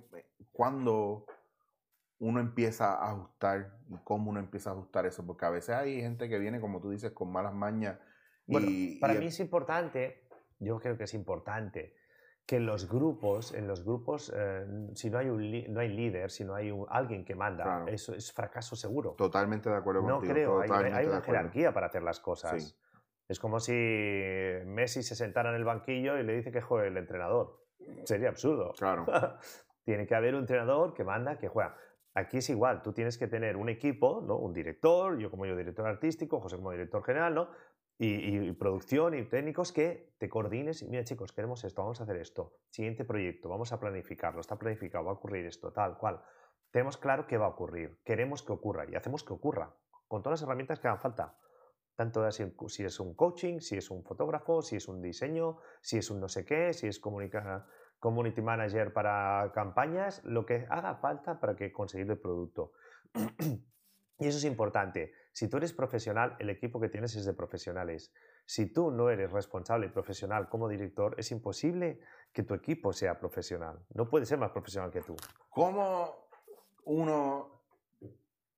cuándo 0.53 1.27
uno 2.18 2.40
empieza 2.40 2.94
a 2.94 3.11
ajustar 3.11 3.79
y 3.88 3.96
cómo 4.05 4.31
uno 4.31 4.40
empieza 4.40 4.70
a 4.70 4.72
ajustar 4.74 5.07
eso? 5.07 5.27
Porque 5.27 5.44
a 5.46 5.50
veces 5.50 5.74
hay 5.74 6.00
gente 6.00 6.29
que 6.29 6.38
viene, 6.38 6.61
como 6.61 6.81
tú 6.81 6.90
dices, 6.90 7.12
con 7.12 7.31
malas 7.33 7.55
mañas. 7.55 7.98
Bueno, 8.46 8.66
y, 8.70 8.98
para 9.00 9.14
y- 9.14 9.18
mí 9.18 9.27
es 9.27 9.40
importante, 9.40 10.27
yo 10.59 10.79
creo 10.79 10.96
que 10.96 11.05
es 11.05 11.14
importante 11.14 11.94
que 12.46 12.61
los 12.61 12.88
grupos, 12.90 13.55
en 13.55 13.66
los 13.66 13.85
grupos, 13.85 14.31
eh, 14.37 14.66
si 14.94 15.09
no 15.09 15.16
hay 15.18 15.29
un 15.31 15.72
no 15.72 15.81
hay 15.81 15.88
líder, 15.88 16.31
si 16.31 16.44
no 16.44 16.55
hay 16.55 16.70
un- 16.70 16.87
alguien 16.90 17.24
que 17.24 17.35
manda, 17.35 17.64
Claro. 17.64 17.88
eso 17.88 18.14
es 18.14 18.33
fracaso 18.33 18.77
seguro. 18.77 19.12
Totalmente 19.12 19.70
de 19.70 19.77
acuerdo 19.77 20.03
No 20.03 20.16
contigo. 20.16 20.33
creo, 20.35 20.61
hay, 20.61 20.70
hay 20.92 21.07
una 21.07 21.22
jerarquía 21.22 21.72
para 21.72 21.87
hacer 21.87 22.03
las 22.03 22.20
cosas. 22.20 22.62
Sí. 22.62 22.77
Es 23.27 23.40
como 23.40 23.59
si 23.61 23.72
Messi 24.66 25.03
se 25.03 25.14
sentara 25.14 25.48
en 25.50 25.57
el 25.57 25.64
banquillo 25.64 26.18
y 26.18 26.22
le 26.22 26.35
dice 26.37 26.53
que 26.53 26.61
juegue 26.61 26.88
el 26.88 26.96
entrenador. 26.98 27.64
Sería 28.05 28.29
absurdo. 28.29 28.72
Claro, 28.77 29.07
Tiene 29.85 30.07
que 30.07 30.14
haber 30.14 30.35
un 30.35 30.40
entrenador 30.42 30.92
que 30.94 31.05
manda, 31.05 31.38
que 31.38 31.48
juega. 31.48 31.74
Aquí 32.14 32.38
es 32.38 32.48
igual, 32.48 32.83
tú 32.83 32.92
tienes 32.92 33.18
que 33.18 33.27
tener 33.27 33.57
un 33.57 33.68
equipo, 33.68 34.22
¿no? 34.24 34.37
un 34.37 34.53
director, 34.53 35.18
yo 35.18 35.31
como 35.31 35.46
yo 35.46 35.57
director 35.57 35.87
artístico, 35.87 36.40
José 36.40 36.57
como 36.57 36.70
director 36.70 37.03
general, 37.03 37.35
¿no? 37.35 37.48
y, 37.98 38.53
producción 38.53 39.14
y 39.14 39.24
técnicos 39.24 39.72
que 39.72 40.14
te 40.18 40.29
coordines 40.29 40.83
y 40.83 40.88
mira 40.88 41.05
chicos, 41.05 41.33
queremos 41.33 41.64
esto, 41.64 41.83
vamos 41.83 42.00
a 42.00 42.05
hacer 42.05 42.16
esto, 42.16 42.59
siguiente 42.70 43.05
proyecto, 43.05 43.48
vamos 43.48 43.72
a 43.72 43.79
planificarlo, 43.79 44.40
está 44.40 44.57
planificado, 44.57 45.05
va 45.05 45.12
a 45.12 45.14
ocurrir 45.14 45.46
esto, 45.46 45.72
tal 45.72 45.96
cual. 45.98 46.22
Tenemos 46.70 46.96
claro 46.96 47.27
qué 47.27 47.37
va 47.37 47.46
a 47.46 47.50
ocurrir, 47.50 48.00
queremos 48.05 48.42
que 48.42 48.53
ocurra 48.53 48.85
y 48.88 48.96
hacemos 48.96 49.22
que 49.22 49.33
ocurra, 49.33 49.74
con 50.09 50.22
todas 50.22 50.40
las 50.40 50.46
herramientas 50.46 50.81
que 50.81 50.88
hagan 50.88 51.00
falta. 51.00 51.38
Tanto 51.94 52.29
si, 52.33 52.83
es 52.83 52.98
un 52.98 53.14
coaching, 53.14 53.61
si 53.61 53.77
es 53.77 53.88
un 53.88 54.03
fotógrafo, 54.03 54.62
si 54.62 54.74
es 54.77 54.88
un 54.88 55.00
diseño, 55.00 55.59
si 55.81 55.98
es 55.98 56.11
un 56.11 56.18
no 56.18 56.29
sé 56.29 56.44
qué, 56.44 56.72
si 56.72 56.88
es 56.88 56.98
comunica- 56.98 57.64
community 58.05 58.43
manager 58.43 58.93
para 58.93 59.51
campañas, 59.55 60.23
lo 60.25 60.45
que 60.45 60.67
haga 60.69 60.95
falta 60.97 61.40
para 61.40 61.57
que 61.57 61.73
conseguir 61.73 62.11
el 62.11 62.19
producto. 62.19 62.73
y 64.19 64.27
eso 64.27 64.37
es 64.37 64.45
importante. 64.45 65.14
Si 65.33 65.49
tú 65.49 65.57
eres 65.57 65.73
profesional, 65.73 66.37
el 66.38 66.51
equipo 66.51 66.79
que 66.79 66.90
tienes 66.90 67.17
es 67.17 67.25
de 67.25 67.33
profesionales. 67.33 68.12
Si 68.45 68.71
tú 68.71 68.90
no 68.90 69.09
eres 69.09 69.33
responsable 69.33 69.87
y 69.87 69.88
profesional 69.88 70.51
como 70.51 70.69
director, 70.69 71.14
es 71.17 71.31
imposible 71.31 71.99
que 72.35 72.43
tu 72.43 72.53
equipo 72.53 72.93
sea 72.93 73.19
profesional. 73.19 73.81
No 73.95 74.11
puede 74.11 74.27
ser 74.27 74.37
más 74.37 74.51
profesional 74.51 74.90
que 74.90 75.01
tú. 75.01 75.17
¿Cómo 75.49 76.29
uno 76.85 77.62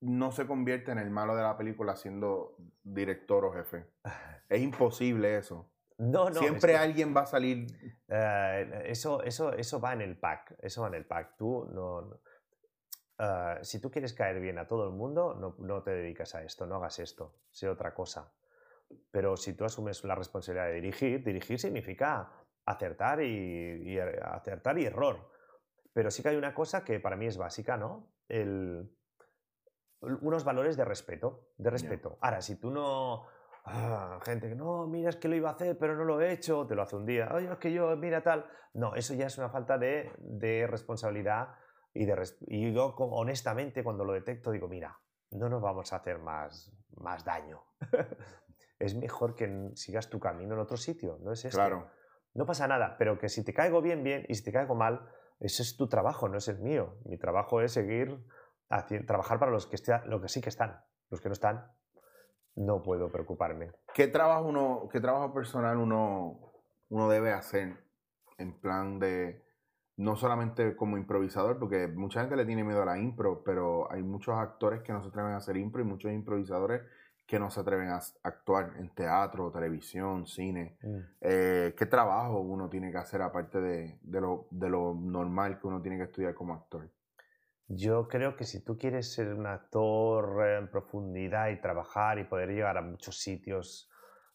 no 0.00 0.32
se 0.32 0.44
convierte 0.44 0.90
en 0.90 0.98
el 0.98 1.10
malo 1.10 1.36
de 1.36 1.42
la 1.42 1.56
película 1.56 1.94
siendo 1.94 2.56
director 2.82 3.44
o 3.44 3.52
jefe? 3.52 3.86
Es 4.48 4.60
imposible 4.60 5.38
eso. 5.38 5.68
No, 5.98 6.28
no. 6.28 6.40
Siempre 6.40 6.72
es 6.72 6.78
que, 6.78 6.84
alguien 6.84 7.16
va 7.16 7.22
a 7.22 7.26
salir. 7.26 7.66
eh, 8.08 8.82
eso, 8.86 9.22
eso, 9.22 9.52
eso 9.52 9.80
va 9.80 9.92
en 9.94 10.02
el 10.02 10.18
pack. 10.18 10.56
Eso 10.60 10.82
va 10.82 10.88
en 10.88 10.94
el 10.94 11.06
pack. 11.06 11.36
Tú 11.36 11.68
no, 11.72 12.02
no- 12.02 12.20
ah, 13.18 13.58
si 13.62 13.80
tú 13.80 13.90
quieres 13.90 14.12
caer 14.12 14.40
bien 14.40 14.58
a 14.58 14.66
todo 14.68 14.84
el 14.84 14.92
mundo, 14.92 15.34
no, 15.34 15.56
no 15.58 15.82
te 15.82 15.92
dedicas 15.92 16.34
a 16.34 16.42
esto, 16.42 16.66
no 16.66 16.76
hagas 16.76 16.98
esto, 16.98 17.34
sé 17.50 17.68
otra 17.68 17.94
cosa. 17.94 18.32
Pero 19.10 19.36
si 19.36 19.54
tú 19.54 19.64
asumes 19.64 20.04
la 20.04 20.14
responsabilidad 20.14 20.66
de 20.66 20.74
dirigir, 20.74 21.24
dirigir 21.24 21.58
significa 21.58 22.30
acertar 22.66 23.22
y, 23.22 23.82
y 23.84 23.96
er, 23.96 24.22
acertar 24.24 24.78
y 24.78 24.84
error. 24.84 25.30
Pero 25.92 26.10
sí 26.10 26.22
que 26.22 26.28
hay 26.28 26.36
una 26.36 26.54
cosa 26.54 26.84
que 26.84 27.00
para 27.00 27.16
mí 27.16 27.26
es 27.26 27.38
básica, 27.38 27.76
¿no? 27.78 28.12
El, 28.28 28.90
unos 30.00 30.44
valores 30.44 30.76
de 30.76 30.84
respeto, 30.84 31.48
de 31.56 31.70
respeto. 31.70 32.18
Ahora, 32.20 32.42
si 32.42 32.56
tú 32.56 32.70
no... 32.70 33.26
Ah, 33.68 34.20
gente 34.24 34.48
que 34.48 34.54
no, 34.54 34.86
mira, 34.86 35.10
es 35.10 35.16
que 35.16 35.26
lo 35.26 35.34
iba 35.34 35.50
a 35.50 35.54
hacer, 35.54 35.76
pero 35.76 35.96
no 35.96 36.04
lo 36.04 36.20
he 36.20 36.32
hecho, 36.32 36.66
te 36.68 36.76
lo 36.76 36.82
hace 36.82 36.94
un 36.94 37.04
día, 37.04 37.28
oye, 37.34 37.50
es 37.50 37.58
que 37.58 37.72
yo, 37.72 37.96
mira 37.96 38.22
tal. 38.22 38.46
No, 38.74 38.94
eso 38.94 39.12
ya 39.14 39.26
es 39.26 39.36
una 39.38 39.48
falta 39.48 39.76
de, 39.76 40.12
de 40.18 40.68
responsabilidad 40.68 41.48
y, 41.92 42.04
de, 42.04 42.14
y 42.46 42.72
yo 42.72 42.94
honestamente 42.96 43.82
cuando 43.82 44.04
lo 44.04 44.12
detecto 44.12 44.52
digo, 44.52 44.68
mira, 44.68 44.96
no 45.32 45.48
nos 45.48 45.60
vamos 45.60 45.92
a 45.92 45.96
hacer 45.96 46.20
más, 46.20 46.72
más 46.96 47.24
daño. 47.24 47.64
es 48.78 48.94
mejor 48.94 49.34
que 49.34 49.70
sigas 49.74 50.08
tu 50.08 50.20
camino 50.20 50.54
en 50.54 50.60
otro 50.60 50.76
sitio, 50.76 51.18
¿no 51.22 51.32
es 51.32 51.44
eso? 51.44 51.56
Claro. 51.56 51.90
No 52.34 52.46
pasa 52.46 52.68
nada, 52.68 52.96
pero 52.98 53.18
que 53.18 53.28
si 53.28 53.42
te 53.44 53.52
caigo 53.52 53.82
bien, 53.82 54.04
bien, 54.04 54.24
y 54.28 54.34
si 54.34 54.44
te 54.44 54.52
caigo 54.52 54.76
mal, 54.76 55.08
ese 55.40 55.62
es 55.62 55.76
tu 55.76 55.88
trabajo, 55.88 56.28
no 56.28 56.38
es 56.38 56.46
el 56.48 56.60
mío. 56.60 56.98
Mi 57.04 57.18
trabajo 57.18 57.62
es 57.62 57.72
seguir, 57.72 58.24
trabajar 59.06 59.38
para 59.38 59.50
los 59.50 59.66
que, 59.66 59.76
lo 60.04 60.20
que 60.20 60.28
sí 60.28 60.40
que 60.40 60.50
están. 60.50 60.84
Los 61.08 61.20
que 61.20 61.28
no 61.28 61.32
están, 61.32 61.72
no 62.56 62.82
puedo 62.82 63.10
preocuparme. 63.10 63.70
¿Qué 63.94 64.08
trabajo, 64.08 64.46
uno, 64.46 64.88
qué 64.90 65.00
trabajo 65.00 65.32
personal 65.32 65.78
uno, 65.78 66.40
uno 66.88 67.08
debe 67.08 67.32
hacer 67.32 67.76
en 68.38 68.52
plan 68.60 68.98
de, 68.98 69.42
no 69.96 70.16
solamente 70.16 70.76
como 70.76 70.98
improvisador, 70.98 71.58
porque 71.58 71.88
mucha 71.88 72.20
gente 72.20 72.36
le 72.36 72.44
tiene 72.44 72.64
miedo 72.64 72.82
a 72.82 72.86
la 72.86 72.98
impro, 72.98 73.42
pero 73.44 73.90
hay 73.90 74.02
muchos 74.02 74.34
actores 74.36 74.82
que 74.82 74.92
no 74.92 75.02
se 75.02 75.08
atreven 75.08 75.32
a 75.32 75.38
hacer 75.38 75.56
impro 75.56 75.80
y 75.80 75.84
muchos 75.84 76.12
improvisadores 76.12 76.82
que 77.26 77.38
no 77.40 77.50
se 77.50 77.60
atreven 77.60 77.88
a 77.88 78.00
actuar 78.22 78.74
en 78.78 78.88
teatro, 78.90 79.50
televisión, 79.50 80.26
cine. 80.26 80.78
Mm. 80.82 80.98
Eh, 81.20 81.74
¿Qué 81.76 81.86
trabajo 81.86 82.40
uno 82.40 82.68
tiene 82.68 82.92
que 82.92 82.98
hacer 82.98 83.20
aparte 83.20 83.60
de, 83.60 83.98
lo, 84.04 84.46
de, 84.50 84.68
lo, 84.68 84.94
normal 84.94 85.58
que 85.58 85.66
uno 85.66 85.82
tiene 85.82 85.96
que 85.96 86.04
estudiar 86.04 86.34
como 86.34 86.54
actor? 86.54 86.88
Yo 87.68 88.06
creo 88.06 88.36
que 88.36 88.44
si 88.44 88.64
tú 88.64 88.78
quieres 88.78 89.12
ser 89.12 89.34
un 89.34 89.46
actor 89.46 90.46
en 90.46 90.70
profundidad 90.70 91.48
y 91.48 91.60
trabajar 91.60 92.18
y 92.18 92.24
poder 92.24 92.50
llegar 92.50 92.78
a 92.78 92.82
muchos 92.82 93.18
sitios, 93.18 93.90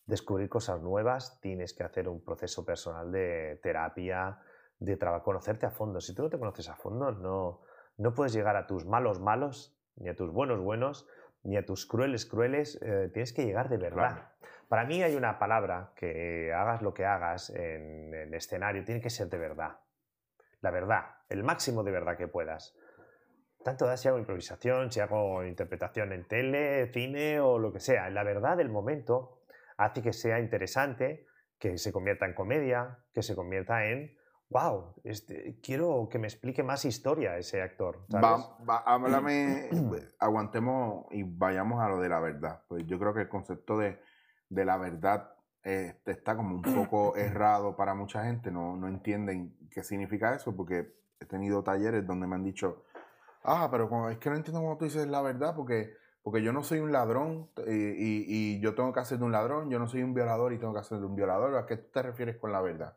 descubrir 0.05 0.49
cosas 0.49 0.81
nuevas, 0.81 1.39
tienes 1.39 1.73
que 1.73 1.83
hacer 1.83 2.09
un 2.09 2.21
proceso 2.21 2.65
personal 2.65 3.11
de 3.11 3.59
terapia, 3.63 4.39
de 4.79 4.97
conocerte 5.23 5.65
a 5.65 5.71
fondo. 5.71 6.01
Si 6.01 6.13
tú 6.13 6.23
no 6.23 6.29
te 6.29 6.39
conoces 6.39 6.67
a 6.67 6.75
fondo, 6.75 7.11
no, 7.11 7.61
no 7.97 8.13
puedes 8.13 8.33
llegar 8.33 8.57
a 8.57 8.67
tus 8.67 8.85
malos 8.85 9.21
malos, 9.21 9.77
ni 9.95 10.09
a 10.09 10.15
tus 10.15 10.31
buenos 10.31 10.59
buenos, 10.59 11.07
ni 11.43 11.55
a 11.55 11.65
tus 11.65 11.85
crueles 11.85 12.25
crueles, 12.25 12.79
eh, 12.81 13.09
tienes 13.13 13.31
que 13.31 13.45
llegar 13.45 13.69
de 13.69 13.77
verdad. 13.77 14.31
Para 14.67 14.85
mí 14.85 15.03
hay 15.03 15.15
una 15.15 15.39
palabra 15.39 15.93
que 15.95 16.53
hagas 16.53 16.81
lo 16.81 16.93
que 16.93 17.05
hagas 17.05 17.49
en 17.49 18.13
el 18.13 18.33
escenario, 18.33 18.83
tiene 18.83 19.01
que 19.01 19.09
ser 19.09 19.27
de 19.29 19.37
verdad. 19.37 19.79
La 20.61 20.71
verdad, 20.71 21.15
el 21.29 21.43
máximo 21.43 21.83
de 21.83 21.91
verdad 21.91 22.17
que 22.17 22.27
puedas. 22.27 22.75
Tanto 23.63 23.95
si 23.97 24.07
hago 24.07 24.17
improvisación, 24.17 24.91
si 24.91 24.99
hago 24.99 25.43
interpretación 25.43 26.13
en 26.13 26.27
tele, 26.27 26.91
cine 26.91 27.39
o 27.39 27.59
lo 27.59 27.71
que 27.71 27.79
sea. 27.79 28.09
La 28.09 28.23
verdad 28.23 28.57
del 28.57 28.69
momento 28.69 29.43
hace 29.77 30.01
que 30.01 30.13
sea 30.13 30.39
interesante, 30.39 31.27
que 31.59 31.77
se 31.77 31.91
convierta 31.91 32.25
en 32.25 32.33
comedia, 32.33 32.99
que 33.13 33.21
se 33.21 33.35
convierta 33.35 33.85
en 33.85 34.17
wow, 34.51 34.95
este, 35.05 35.59
quiero 35.63 36.09
que 36.11 36.19
me 36.19 36.27
explique 36.27 36.61
más 36.61 36.83
historia 36.83 37.37
ese 37.37 37.61
actor. 37.61 38.05
háblame, 38.67 39.69
aguantemos 40.19 41.05
y 41.11 41.23
vayamos 41.23 41.81
a 41.81 41.87
lo 41.87 41.99
de 41.99 42.09
la 42.09 42.19
verdad. 42.19 42.61
Pues 42.67 42.85
yo 42.85 42.99
creo 42.99 43.13
que 43.13 43.21
el 43.21 43.29
concepto 43.29 43.77
de, 43.77 43.99
la 44.49 44.77
verdad 44.77 45.31
este, 45.63 46.11
está 46.11 46.35
como 46.35 46.55
un 46.55 46.61
poco 46.61 47.15
errado 47.17 47.77
para 47.77 47.95
mucha 47.95 48.25
gente. 48.25 48.51
No, 48.51 48.75
no 48.75 48.89
entienden 48.89 49.57
qué 49.71 49.83
significa 49.83 50.35
eso, 50.35 50.55
porque 50.55 50.95
he 51.19 51.25
tenido 51.25 51.63
talleres 51.63 52.05
donde 52.05 52.27
me 52.27 52.35
han 52.35 52.43
dicho, 52.43 52.83
ah, 53.43 53.67
pero 53.71 54.09
es 54.09 54.17
que 54.17 54.29
no 54.29 54.35
entiendo 54.35 54.61
cómo 54.61 54.77
tú 54.77 54.85
dices 54.85 55.07
la 55.07 55.21
verdad, 55.21 55.55
porque, 55.55 55.93
porque 56.21 56.41
yo 56.41 56.53
no 56.53 56.63
soy 56.63 56.79
un 56.79 56.91
ladrón 56.91 57.49
y, 57.67 58.55
y, 58.55 58.59
yo 58.59 58.75
tengo 58.75 58.93
que 58.93 58.99
hacer 58.99 59.17
de 59.17 59.25
un 59.25 59.31
ladrón, 59.31 59.69
yo 59.69 59.79
no 59.79 59.87
soy 59.87 60.03
un 60.03 60.13
violador 60.13 60.53
y 60.53 60.59
tengo 60.59 60.73
que 60.73 60.79
hacer 60.79 60.99
de 60.99 61.05
un 61.05 61.15
violador. 61.15 61.55
¿A 61.55 61.65
qué 61.65 61.77
te 61.77 62.01
refieres 62.01 62.37
con 62.37 62.51
la 62.51 62.61
verdad? 62.61 62.95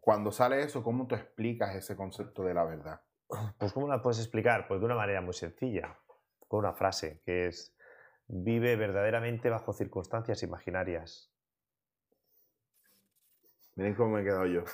Cuando 0.00 0.30
sale 0.30 0.62
eso, 0.62 0.82
¿cómo 0.82 1.06
tú 1.06 1.14
explicas 1.14 1.74
ese 1.74 1.96
concepto 1.96 2.44
de 2.44 2.54
la 2.54 2.64
verdad? 2.64 3.00
Pues 3.58 3.72
¿cómo 3.72 3.88
la 3.88 4.00
puedes 4.00 4.20
explicar? 4.20 4.66
Pues 4.68 4.80
de 4.80 4.86
una 4.86 4.94
manera 4.94 5.20
muy 5.20 5.34
sencilla, 5.34 5.98
con 6.46 6.60
una 6.60 6.72
frase 6.72 7.20
que 7.24 7.48
es, 7.48 7.76
vive 8.26 8.76
verdaderamente 8.76 9.50
bajo 9.50 9.72
circunstancias 9.72 10.42
imaginarias. 10.42 11.30
Miren 13.74 13.94
cómo 13.94 14.14
me 14.14 14.22
he 14.22 14.24
quedado 14.24 14.46
yo. 14.46 14.64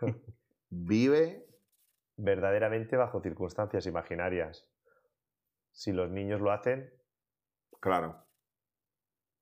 vive 0.70 1.43
verdaderamente 2.16 2.96
bajo 2.96 3.20
circunstancias 3.20 3.86
imaginarias. 3.86 4.70
Si 5.72 5.92
los 5.92 6.10
niños 6.10 6.40
lo 6.40 6.52
hacen, 6.52 6.92
claro. 7.80 8.24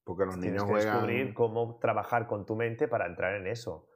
Porque 0.04 0.24
los 0.24 0.36
niños 0.36 0.64
que 0.64 0.74
descubrir 0.74 1.34
cómo 1.34 1.78
trabajar 1.78 2.26
con 2.26 2.44
tu 2.44 2.56
mente 2.56 2.88
para 2.88 3.06
entrar 3.06 3.36
en 3.36 3.46
eso. 3.46 3.88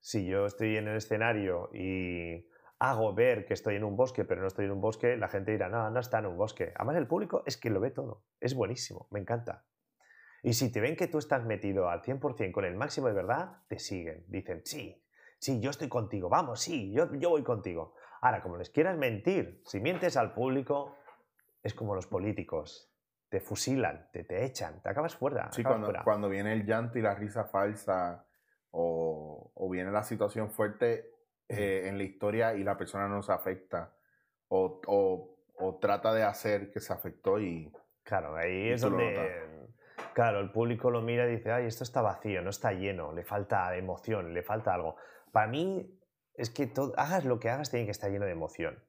Si 0.00 0.26
yo 0.26 0.46
estoy 0.46 0.76
en 0.76 0.88
el 0.88 0.96
escenario 0.96 1.68
y 1.74 2.48
hago 2.78 3.14
ver 3.14 3.44
que 3.44 3.52
estoy 3.52 3.76
en 3.76 3.84
un 3.84 3.94
bosque, 3.94 4.24
pero 4.24 4.40
no 4.40 4.46
estoy 4.46 4.64
en 4.64 4.70
un 4.70 4.80
bosque, 4.80 5.16
la 5.16 5.28
gente 5.28 5.52
dirá, 5.52 5.68
no, 5.68 5.90
no 5.90 6.00
está 6.00 6.20
en 6.20 6.26
un 6.26 6.38
bosque. 6.38 6.72
Además, 6.76 6.96
el 6.96 7.06
público 7.06 7.42
es 7.44 7.58
que 7.58 7.68
lo 7.68 7.78
ve 7.78 7.90
todo. 7.90 8.24
Es 8.40 8.54
buenísimo, 8.54 9.06
me 9.10 9.20
encanta. 9.20 9.66
Y 10.42 10.54
si 10.54 10.72
te 10.72 10.80
ven 10.80 10.96
que 10.96 11.06
tú 11.06 11.18
estás 11.18 11.44
metido 11.44 11.90
al 11.90 12.00
100% 12.00 12.52
con 12.52 12.64
el 12.64 12.76
máximo 12.76 13.08
de 13.08 13.12
verdad, 13.12 13.58
te 13.68 13.78
siguen. 13.78 14.24
Dicen, 14.28 14.62
sí, 14.64 15.04
sí, 15.38 15.60
yo 15.60 15.68
estoy 15.68 15.88
contigo, 15.88 16.30
vamos, 16.30 16.62
sí, 16.62 16.90
yo, 16.92 17.14
yo 17.16 17.28
voy 17.28 17.42
contigo. 17.42 17.94
Ahora, 18.20 18.42
como 18.42 18.56
les 18.56 18.70
quieras 18.70 18.96
mentir, 18.96 19.62
si 19.64 19.80
mientes 19.80 20.16
al 20.16 20.34
público, 20.34 20.96
es 21.62 21.74
como 21.74 21.94
los 21.94 22.06
políticos 22.06 22.90
te 23.30 23.40
fusilan, 23.40 24.08
te, 24.12 24.24
te 24.24 24.44
echan, 24.44 24.82
te 24.82 24.90
acabas 24.90 25.14
fuera. 25.14 25.50
Sí, 25.52 25.62
cuando, 25.62 25.92
cuando 26.02 26.28
viene 26.28 26.52
el 26.52 26.66
llanto 26.66 26.98
y 26.98 27.02
la 27.02 27.14
risa 27.14 27.44
falsa 27.44 28.26
o, 28.72 29.52
o 29.54 29.70
viene 29.70 29.92
la 29.92 30.02
situación 30.02 30.50
fuerte 30.50 31.12
eh, 31.48 31.84
en 31.86 31.96
la 31.96 32.04
historia 32.04 32.54
y 32.54 32.64
la 32.64 32.76
persona 32.76 33.08
no 33.08 33.22
se 33.22 33.32
afecta 33.32 33.94
o, 34.48 34.80
o, 34.86 35.38
o, 35.54 35.78
trata 35.78 36.12
de 36.12 36.24
hacer 36.24 36.72
que 36.72 36.80
se 36.80 36.92
afectó 36.92 37.38
y... 37.38 37.72
Claro, 38.02 38.36
ahí 38.36 38.70
es 38.70 38.80
donde... 38.80 39.48
Claro, 40.12 40.40
el 40.40 40.50
público 40.50 40.90
lo 40.90 41.00
mira 41.02 41.26
y 41.28 41.36
dice, 41.36 41.52
ay, 41.52 41.66
esto 41.66 41.84
está 41.84 42.02
vacío, 42.02 42.42
no 42.42 42.50
está 42.50 42.72
lleno, 42.72 43.12
le 43.12 43.22
falta 43.22 43.76
emoción, 43.76 44.34
le 44.34 44.42
falta 44.42 44.74
algo. 44.74 44.96
Para 45.30 45.46
mí 45.46 45.99
es 46.40 46.50
que 46.50 46.72
hagas 46.96 47.24
lo 47.24 47.38
que 47.38 47.50
hagas 47.50 47.70
tiene 47.70 47.84
que 47.84 47.92
estar 47.92 48.10
lleno 48.10 48.26
de 48.26 48.32
emoción 48.32 48.82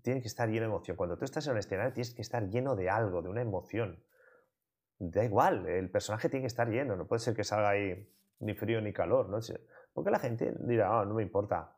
tiene 0.00 0.22
que 0.22 0.28
estar 0.28 0.48
lleno 0.48 0.62
de 0.62 0.66
emoción. 0.66 0.96
Cuando 0.96 1.18
tú 1.18 1.24
estás 1.24 1.46
en 1.46 1.52
un 1.52 1.58
escenario 1.58 1.92
tienes 1.92 2.14
que 2.14 2.22
estar 2.22 2.48
lleno 2.48 2.74
de 2.74 2.88
algo, 2.88 3.20
de 3.22 3.28
una 3.28 3.42
emoción. 3.42 4.02
Da 4.98 5.24
igual, 5.24 5.66
el 5.66 5.90
personaje 5.90 6.28
tiene 6.28 6.44
que 6.44 6.48
estar 6.48 6.68
lleno, 6.68 6.96
no 6.96 7.06
puede 7.06 7.20
ser 7.20 7.34
que 7.34 7.44
salga 7.44 7.70
ahí 7.70 8.08
ni 8.38 8.54
frío 8.54 8.80
ni 8.80 8.92
calor, 8.92 9.28
¿no? 9.28 9.38
Porque 9.92 10.10
la 10.10 10.18
gente 10.18 10.54
dirá, 10.60 11.00
oh, 11.00 11.04
no 11.04 11.14
me 11.14 11.22
importa. 11.22 11.76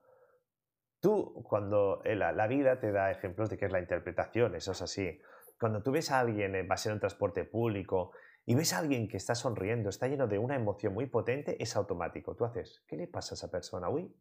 Tú, 1.00 1.42
cuando 1.42 2.02
eh, 2.04 2.14
la, 2.14 2.46
vida 2.46 2.78
te 2.78 2.92
da 2.92 3.10
ejemplos 3.10 3.50
de 3.50 3.58
que 3.58 3.66
es 3.66 3.72
la 3.72 3.80
interpretación, 3.80 4.54
eso 4.54 4.72
es 4.72 4.82
así. 4.82 5.20
Cuando 5.58 5.82
tú 5.82 5.92
ves 5.92 6.10
a 6.10 6.20
alguien, 6.20 6.52
va 6.70 6.74
a 6.74 6.78
ser 6.78 6.92
en 6.92 7.00
transporte 7.00 7.44
público, 7.44 8.12
y 8.46 8.54
ves 8.54 8.74
a 8.74 8.78
alguien 8.78 9.08
que 9.08 9.16
está 9.16 9.34
sonriendo, 9.34 9.88
está 9.88 10.06
lleno 10.06 10.26
de 10.26 10.38
una 10.38 10.54
emoción 10.54 10.92
muy 10.92 11.06
potente, 11.06 11.62
es 11.62 11.76
automático. 11.76 12.34
Tú 12.34 12.44
haces, 12.44 12.84
¿qué 12.86 12.96
le 12.96 13.06
pasa 13.06 13.34
a 13.34 13.36
esa 13.36 13.50
persona? 13.50 13.88
Uy. 13.88 14.14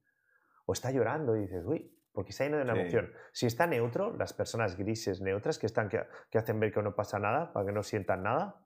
O 0.65 0.73
está 0.73 0.91
llorando 0.91 1.36
y 1.36 1.41
dices, 1.41 1.63
uy, 1.65 1.93
porque 2.13 2.30
está 2.30 2.43
lleno 2.43 2.58
de 2.58 2.63
una 2.63 2.80
emoción. 2.80 3.12
Si 3.32 3.47
está 3.47 3.65
neutro, 3.65 4.15
las 4.15 4.34
personas 4.34 4.78
grises 4.78 5.19
neutras 5.19 5.58
que, 5.58 5.65
están, 5.65 5.89
que, 5.89 6.38
hacen 6.38 6.60
ver 6.60 6.71
que 6.71 6.82
no 6.82 6.95
pasa 6.95 7.17
nada, 7.19 7.52
para 7.52 7.65
que 7.65 7.71
no 7.71 7.82
sientan 7.82 8.23
nada, 8.23 8.62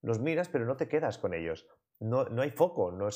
los 0.00 0.20
miras, 0.20 0.48
pero 0.48 0.64
no 0.64 0.76
te 0.76 0.88
quedas 0.88 1.18
con 1.18 1.34
ellos. 1.34 1.66
No, 1.98 2.24
no 2.26 2.42
hay 2.42 2.50
foco. 2.50 2.92
No 2.92 3.10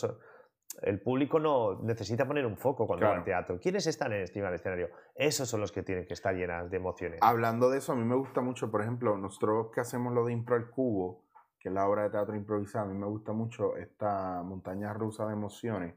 el 0.83 1.01
público 1.01 1.41
no 1.41 1.81
necesita 1.83 2.27
poner 2.27 2.45
un 2.45 2.57
foco 2.57 2.87
cuando 2.87 3.07
va 3.07 3.17
al 3.17 3.25
teatro. 3.25 3.59
¿Quiénes 3.59 3.87
están 3.87 4.13
encima 4.13 4.47
del 4.47 4.57
escenario? 4.57 4.91
Esos 5.15 5.49
son 5.49 5.61
los 5.61 5.73
que 5.73 5.83
tienen 5.83 6.07
que 6.07 6.15
estar 6.15 6.35
llenas 6.35 6.71
de 6.71 6.77
emociones. 6.77 7.21
Hablando 7.23 7.71
de 7.71 7.79
eso, 7.79 7.93
a 7.93 7.97
mí 7.97 8.05
me 8.05 8.17
gusta 8.17 8.43
mucho, 8.43 8.71
por 8.71 8.83
ejemplo, 8.83 9.17
nosotros 9.17 9.71
que 9.73 9.81
hacemos 9.81 10.13
lo 10.13 10.25
de 10.25 10.33
Impro 10.33 10.57
al 10.57 10.71
Cubo, 10.71 11.25
que 11.59 11.69
es 11.69 11.75
la 11.75 11.89
obra 11.89 12.05
de 12.05 12.11
teatro 12.11 12.37
improvisada, 12.37 12.85
a 12.85 12.89
mí 12.89 12.97
me 12.97 13.07
gusta 13.07 13.33
mucho 13.33 13.77
esta 13.77 14.43
montaña 14.43 14.93
rusa 14.93 15.27
de 15.27 15.33
emociones 15.33 15.95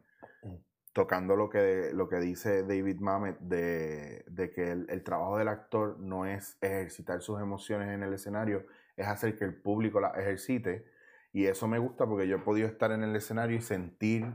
tocando 0.94 1.36
lo 1.36 1.50
que, 1.50 1.92
lo 1.94 2.10
que 2.10 2.18
dice 2.18 2.64
David 2.64 3.00
Mamet 3.00 3.40
de, 3.40 4.52
que 4.54 4.72
el, 4.72 5.04
trabajo 5.04 5.38
del 5.38 5.48
actor 5.48 6.00
no 6.00 6.26
es 6.26 6.58
ejercitar 6.62 7.22
sus 7.22 7.40
emociones 7.40 7.90
en 7.90 8.04
el 8.04 8.14
escenario, 8.14 8.66
es 8.98 9.08
hacer 9.08 9.38
que 9.38 9.46
el 9.46 9.56
público 9.56 10.00
las 10.02 10.18
ejercite. 10.18 10.86
Y 11.34 11.46
eso 11.46 11.68
me 11.68 11.80
gusta 11.80 12.06
porque 12.06 12.28
yo 12.28 12.38
he 12.38 12.40
podido 12.40 12.68
estar 12.68 12.92
en 12.92 13.04
el 13.04 13.16
escenario 13.16 13.58
y 13.58 13.62
sentir 13.62 14.34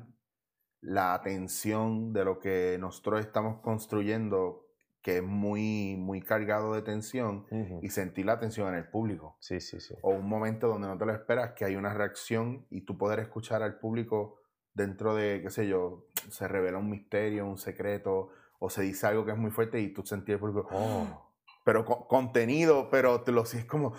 la 0.80 1.12
atención 1.12 2.12
de 2.12 2.24
lo 2.24 2.38
que 2.38 2.78
nosotros 2.80 3.20
estamos 3.20 3.60
construyendo 3.60 4.66
que 5.02 5.18
es 5.18 5.22
muy, 5.22 5.96
muy 5.96 6.20
cargado 6.20 6.74
de 6.74 6.82
tensión 6.82 7.46
y 7.80 7.90
sentir 7.90 8.26
la 8.26 8.40
tensión 8.40 8.68
en 8.70 8.74
el 8.74 8.88
público. 8.88 9.36
Sí, 9.38 9.60
sí, 9.60 9.78
sí. 9.78 9.94
O 10.02 10.10
un 10.10 10.28
momento 10.28 10.66
donde 10.66 10.88
no 10.88 10.98
te 10.98 11.06
lo 11.06 11.12
esperas, 11.12 11.52
que 11.52 11.64
hay 11.64 11.76
una 11.76 11.94
reacción 11.94 12.66
y 12.70 12.80
tú 12.80 12.98
poder 12.98 13.20
escuchar 13.20 13.62
al 13.62 13.78
público 13.78 14.40
dentro 14.76 15.14
de, 15.14 15.40
qué 15.42 15.50
sé 15.50 15.66
yo, 15.66 16.06
se 16.28 16.46
revela 16.46 16.78
un 16.78 16.90
misterio, 16.90 17.46
un 17.46 17.56
secreto, 17.56 18.28
o 18.58 18.68
se 18.68 18.82
dice 18.82 19.06
algo 19.06 19.24
que 19.24 19.32
es 19.32 19.38
muy 19.38 19.50
fuerte 19.50 19.80
y 19.80 19.92
tú 19.92 20.04
sentir 20.04 20.34
el 20.34 20.40
público, 20.40 20.68
oh. 20.70 21.32
pero 21.64 21.84
contenido, 21.84 22.88
pero 22.90 23.22
te 23.22 23.32
lo 23.32 23.42
es 23.42 23.64
como, 23.64 23.94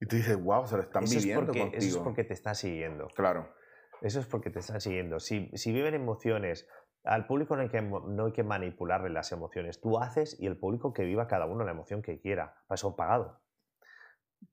y 0.00 0.06
tú 0.06 0.16
dices, 0.16 0.40
wow, 0.40 0.66
se 0.66 0.76
lo 0.76 0.82
están 0.82 1.04
viviendo 1.04 1.46
porque, 1.46 1.60
contigo. 1.60 1.82
Eso 1.82 1.98
es 1.98 2.04
porque 2.04 2.24
te 2.24 2.34
están 2.34 2.54
siguiendo. 2.54 3.08
Claro. 3.08 3.52
Eso 4.00 4.20
es 4.20 4.26
porque 4.26 4.50
te 4.50 4.60
están 4.60 4.80
siguiendo. 4.80 5.18
Si, 5.18 5.50
si 5.54 5.72
viven 5.72 5.94
emociones, 5.94 6.68
al 7.02 7.26
público 7.26 7.56
no 7.56 7.62
hay, 7.62 7.68
que, 7.68 7.82
no 7.82 8.26
hay 8.26 8.32
que 8.32 8.44
manipularle 8.44 9.10
las 9.10 9.32
emociones. 9.32 9.80
Tú 9.80 9.98
haces 9.98 10.38
y 10.38 10.46
el 10.46 10.58
público 10.58 10.92
que 10.92 11.04
viva 11.04 11.26
cada 11.26 11.46
uno 11.46 11.64
la 11.64 11.72
emoción 11.72 12.02
que 12.02 12.20
quiera. 12.20 12.62
Para 12.68 12.76
eso 12.76 12.94
pagado. 12.94 13.40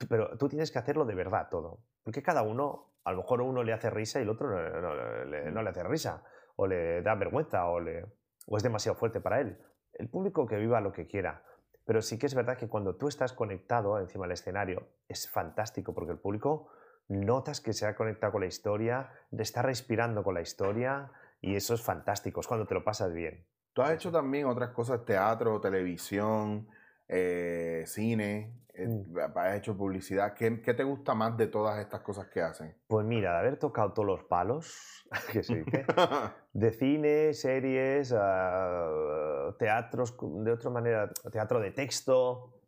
Pero 0.09 0.37
tú 0.37 0.49
tienes 0.49 0.71
que 0.71 0.79
hacerlo 0.79 1.05
de 1.05 1.13
verdad 1.13 1.49
todo. 1.51 1.83
Porque 2.03 2.23
cada 2.23 2.41
uno, 2.41 2.92
a 3.03 3.11
lo 3.11 3.17
mejor 3.17 3.41
uno 3.41 3.63
le 3.63 3.73
hace 3.73 3.89
risa 3.89 4.19
y 4.19 4.23
el 4.23 4.29
otro 4.29 4.49
no, 4.49 5.25
le, 5.25 5.51
no 5.51 5.61
le 5.61 5.69
hace 5.69 5.83
risa. 5.83 6.23
O 6.55 6.67
le 6.67 7.01
da 7.01 7.15
vergüenza 7.15 7.65
o, 7.67 7.79
le, 7.79 8.05
o 8.45 8.57
es 8.57 8.63
demasiado 8.63 8.95
fuerte 8.95 9.19
para 9.19 9.41
él. 9.41 9.57
El 9.93 10.09
público 10.09 10.45
que 10.45 10.57
viva 10.57 10.81
lo 10.81 10.91
que 10.91 11.07
quiera. 11.07 11.43
Pero 11.85 12.01
sí 12.01 12.17
que 12.17 12.27
es 12.27 12.35
verdad 12.35 12.57
que 12.57 12.69
cuando 12.69 12.95
tú 12.95 13.07
estás 13.07 13.33
conectado 13.33 13.99
encima 13.99 14.25
del 14.25 14.33
escenario, 14.33 14.87
es 15.07 15.29
fantástico 15.29 15.93
porque 15.93 16.13
el 16.13 16.19
público 16.19 16.69
notas 17.07 17.61
que 17.61 17.73
se 17.73 17.85
ha 17.85 17.95
conectado 17.95 18.31
con 18.31 18.41
la 18.41 18.47
historia, 18.47 19.11
está 19.31 19.61
respirando 19.61 20.23
con 20.23 20.35
la 20.35 20.41
historia 20.41 21.11
y 21.41 21.55
eso 21.55 21.73
es 21.73 21.81
fantástico, 21.81 22.39
es 22.39 22.47
cuando 22.47 22.65
te 22.65 22.73
lo 22.73 22.83
pasas 22.83 23.13
bien. 23.13 23.45
Tú 23.73 23.81
has 23.81 23.91
hecho 23.91 24.11
también 24.11 24.45
otras 24.45 24.69
cosas, 24.69 25.03
teatro, 25.03 25.59
televisión, 25.59 26.67
eh, 27.15 27.83
cine, 27.85 28.63
eh, 28.73 28.87
mm. 28.87 29.17
has 29.35 29.55
hecho 29.55 29.77
publicidad. 29.77 30.33
¿Qué, 30.33 30.51
te 30.51 30.83
gusta 30.83 31.13
más 31.13 31.37
de 31.37 31.47
todas 31.47 31.79
estas 31.79 32.01
cosas 32.01 32.27
que 32.27 32.41
hacen? 32.41 32.75
Pues 32.87 33.05
mira, 33.05 33.33
de 33.33 33.39
haber 33.39 33.59
tocado 33.59 33.93
todos 33.93 34.07
los 34.07 34.23
palos, 34.23 35.07
que 35.31 35.43
se 35.43 35.63
dice, 35.63 35.85
de 36.53 36.71
cine, 36.71 37.33
series, 37.33 38.13
ah, 38.17 39.53
teatros, 39.59 40.17
de 40.19 40.51
otra 40.51 40.71
manera, 40.71 41.11
teatro 41.31 41.59
de 41.59 41.71
texto, 41.71 42.61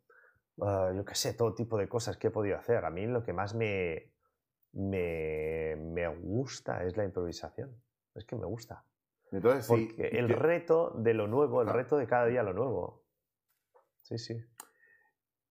ah, 0.62 0.92
yo 0.94 1.04
qué 1.04 1.16
sé, 1.16 1.34
todo 1.34 1.54
tipo 1.54 1.76
de 1.76 1.88
cosas 1.88 2.16
que 2.16 2.28
he 2.28 2.30
podido 2.30 2.56
hacer. 2.56 2.84
A 2.84 2.90
mí 2.90 3.04
lo 3.06 3.24
que 3.24 3.32
más 3.32 3.56
me, 3.56 4.12
me, 4.72 6.06
gusta 6.20 6.84
es 6.84 6.96
la 6.96 7.04
improvisación. 7.04 7.74
Es 8.14 8.24
que 8.24 8.36
me 8.36 8.46
gusta. 8.46 8.84
Entonces, 9.32 9.66
Porque 9.66 10.08
el 10.12 10.28
reto 10.28 10.92
de 10.96 11.14
lo 11.14 11.26
nuevo, 11.26 11.62
el 11.62 11.68
reto 11.68 11.96
de 11.96 12.06
cada 12.06 12.26
día 12.26 12.44
lo 12.44 12.52
nuevo. 12.52 13.05
Sí, 14.08 14.18
sí. 14.18 14.36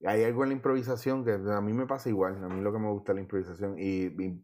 Hay 0.05 0.23
algo 0.23 0.43
en 0.43 0.49
la 0.49 0.55
improvisación 0.55 1.25
que 1.25 1.31
a 1.31 1.61
mí 1.61 1.73
me 1.73 1.87
pasa 1.87 2.09
igual. 2.09 2.41
A 2.43 2.47
mí 2.47 2.61
lo 2.61 2.71
que 2.71 2.79
me 2.79 2.89
gusta 2.89 3.11
es 3.11 3.15
la 3.15 3.21
improvisación. 3.21 3.75
Y, 3.77 4.43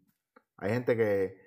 hay 0.58 0.69
gente 0.69 0.95
que, 0.95 1.38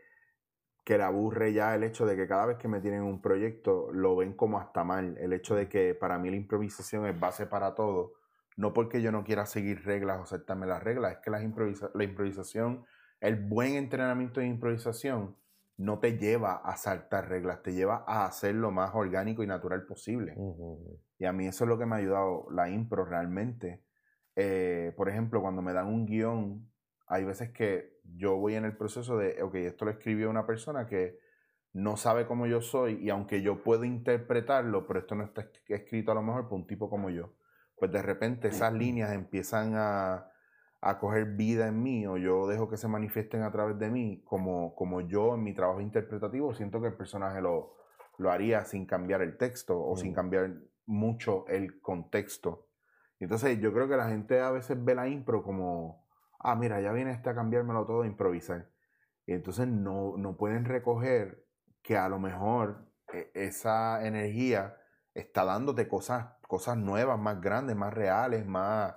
que 0.82 0.96
le 0.96 1.04
aburre 1.04 1.52
ya 1.52 1.74
el 1.74 1.84
hecho 1.84 2.06
de 2.06 2.16
que 2.16 2.26
cada 2.26 2.46
vez 2.46 2.56
que 2.56 2.68
me 2.68 2.80
tienen 2.80 3.02
un 3.02 3.20
proyecto 3.20 3.92
lo 3.92 4.16
ven 4.16 4.34
como 4.34 4.58
hasta 4.58 4.82
mal. 4.82 5.16
El 5.18 5.32
hecho 5.32 5.54
de 5.54 5.68
que 5.68 5.94
para 5.94 6.18
mí 6.18 6.30
la 6.30 6.36
improvisación 6.36 7.06
es 7.06 7.18
base 7.18 7.46
para 7.46 7.74
todo. 7.74 8.14
No 8.56 8.72
porque 8.72 9.02
yo 9.02 9.12
no 9.12 9.24
quiera 9.24 9.46
seguir 9.46 9.84
reglas 9.84 10.20
o 10.20 10.26
saltarme 10.26 10.66
las 10.66 10.82
reglas, 10.82 11.12
es 11.12 11.18
que 11.18 11.30
la 11.30 11.42
improvisación 11.42 12.84
el 13.20 13.36
buen 13.36 13.74
entrenamiento 13.74 14.40
de 14.40 14.46
improvisación 14.46 15.36
no 15.76 15.98
te 15.98 16.16
lleva 16.18 16.56
a 16.56 16.76
saltar 16.76 17.28
reglas, 17.28 17.62
te 17.62 17.72
lleva 17.72 18.04
a 18.06 18.26
hacer 18.26 18.54
lo 18.54 18.70
más 18.70 18.94
orgánico 18.94 19.42
y 19.42 19.46
natural 19.46 19.84
posible. 19.86 20.36
Y 21.18 21.24
a 21.24 21.32
mí 21.32 21.46
eso 21.46 21.64
es 21.64 21.68
lo 21.68 21.78
que 21.78 21.86
me 21.86 21.96
ha 21.96 21.98
ayudado 21.98 22.46
la 22.50 22.68
impro 22.68 23.04
realmente. 23.04 23.82
Eh, 24.36 24.92
por 24.96 25.08
ejemplo, 25.08 25.40
cuando 25.40 25.62
me 25.62 25.72
dan 25.72 25.86
un 25.86 26.06
guion, 26.06 26.70
hay 27.06 27.24
veces 27.24 27.50
que 27.50 27.98
yo 28.04 28.36
voy 28.36 28.54
en 28.54 28.64
el 28.64 28.76
proceso 28.76 29.16
de, 29.16 29.42
ok, 29.42 29.54
esto 29.56 29.84
lo 29.84 29.90
escribió 29.90 30.30
una 30.30 30.46
persona 30.46 30.86
que 30.86 31.18
no 31.72 31.96
sabe 31.96 32.26
cómo 32.26 32.46
yo 32.46 32.60
soy 32.60 32.94
y 33.02 33.10
aunque 33.10 33.42
yo 33.42 33.62
puedo 33.62 33.84
interpretarlo, 33.84 34.86
pero 34.86 35.00
esto 35.00 35.16
no 35.16 35.24
está 35.24 35.48
escrito 35.68 36.12
a 36.12 36.14
lo 36.14 36.22
mejor 36.22 36.48
por 36.48 36.58
un 36.58 36.66
tipo 36.66 36.88
como 36.88 37.10
yo, 37.10 37.34
pues 37.76 37.90
de 37.90 38.00
repente 38.00 38.48
esas 38.48 38.72
líneas 38.72 39.12
empiezan 39.12 39.74
a, 39.74 40.30
a 40.86 40.98
coger 40.98 41.24
vida 41.24 41.66
en 41.66 41.82
mí 41.82 42.06
o 42.06 42.18
yo 42.18 42.46
dejo 42.46 42.68
que 42.68 42.76
se 42.76 42.88
manifiesten 42.88 43.42
a 43.42 43.50
través 43.50 43.78
de 43.78 43.88
mí, 43.88 44.22
como, 44.26 44.74
como 44.74 45.00
yo 45.00 45.34
en 45.34 45.42
mi 45.42 45.54
trabajo 45.54 45.80
interpretativo 45.80 46.52
siento 46.52 46.78
que 46.82 46.88
el 46.88 46.94
personaje 46.94 47.40
lo, 47.40 47.74
lo 48.18 48.30
haría 48.30 48.66
sin 48.66 48.84
cambiar 48.84 49.22
el 49.22 49.38
texto 49.38 49.82
o 49.82 49.96
sin 49.96 50.12
mm. 50.12 50.14
cambiar 50.14 50.50
mucho 50.84 51.46
el 51.48 51.80
contexto. 51.80 52.68
entonces 53.18 53.58
yo 53.60 53.72
creo 53.72 53.88
que 53.88 53.96
la 53.96 54.10
gente 54.10 54.40
a 54.40 54.50
veces 54.50 54.76
ve 54.84 54.94
la 54.94 55.08
impro 55.08 55.42
como, 55.42 56.06
ah, 56.38 56.54
mira, 56.54 56.82
ya 56.82 56.92
viene 56.92 57.12
este 57.12 57.30
a 57.30 57.34
cambiármelo 57.34 57.86
todo 57.86 58.02
a 58.02 58.06
improvisar. 58.06 58.68
Y 59.24 59.32
entonces 59.32 59.66
no, 59.66 60.18
no 60.18 60.36
pueden 60.36 60.66
recoger 60.66 61.46
que 61.82 61.96
a 61.96 62.10
lo 62.10 62.18
mejor 62.18 62.84
e, 63.10 63.30
esa 63.32 64.06
energía 64.06 64.76
está 65.14 65.46
dándote 65.46 65.88
cosas, 65.88 66.26
cosas 66.46 66.76
nuevas, 66.76 67.18
más 67.18 67.40
grandes, 67.40 67.74
más 67.74 67.94
reales, 67.94 68.44
más 68.44 68.94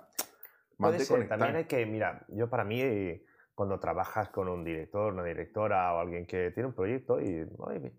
Puede 0.78 1.00
ser. 1.00 1.28
También 1.28 1.56
hay 1.56 1.64
que, 1.64 1.84
mira, 1.86 2.24
yo 2.28 2.48
para 2.48 2.64
mí, 2.64 3.20
cuando 3.54 3.80
trabajas 3.80 4.28
con 4.28 4.48
un 4.48 4.64
director, 4.64 5.12
una 5.12 5.24
directora 5.24 5.92
o 5.94 5.98
alguien 5.98 6.26
que 6.26 6.52
tiene 6.52 6.68
un 6.68 6.74
proyecto 6.74 7.20
y 7.20 7.46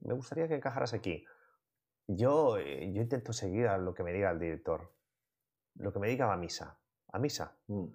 me 0.01 0.13
gustaría 0.13 0.47
que 0.47 0.55
encajaras 0.55 0.93
aquí, 0.93 1.25
yo, 2.07 2.57
eh, 2.57 2.91
yo 2.91 3.01
intento 3.01 3.33
seguir 3.33 3.67
a 3.67 3.77
lo 3.77 3.93
que 3.93 4.03
me 4.03 4.13
diga 4.13 4.31
el 4.31 4.39
director, 4.39 4.91
lo 5.75 5.93
que 5.93 5.99
me 5.99 6.07
diga 6.07 6.31
a 6.31 6.37
misa, 6.37 6.79
a 7.11 7.19
misa. 7.19 7.57
Mm. 7.67 7.85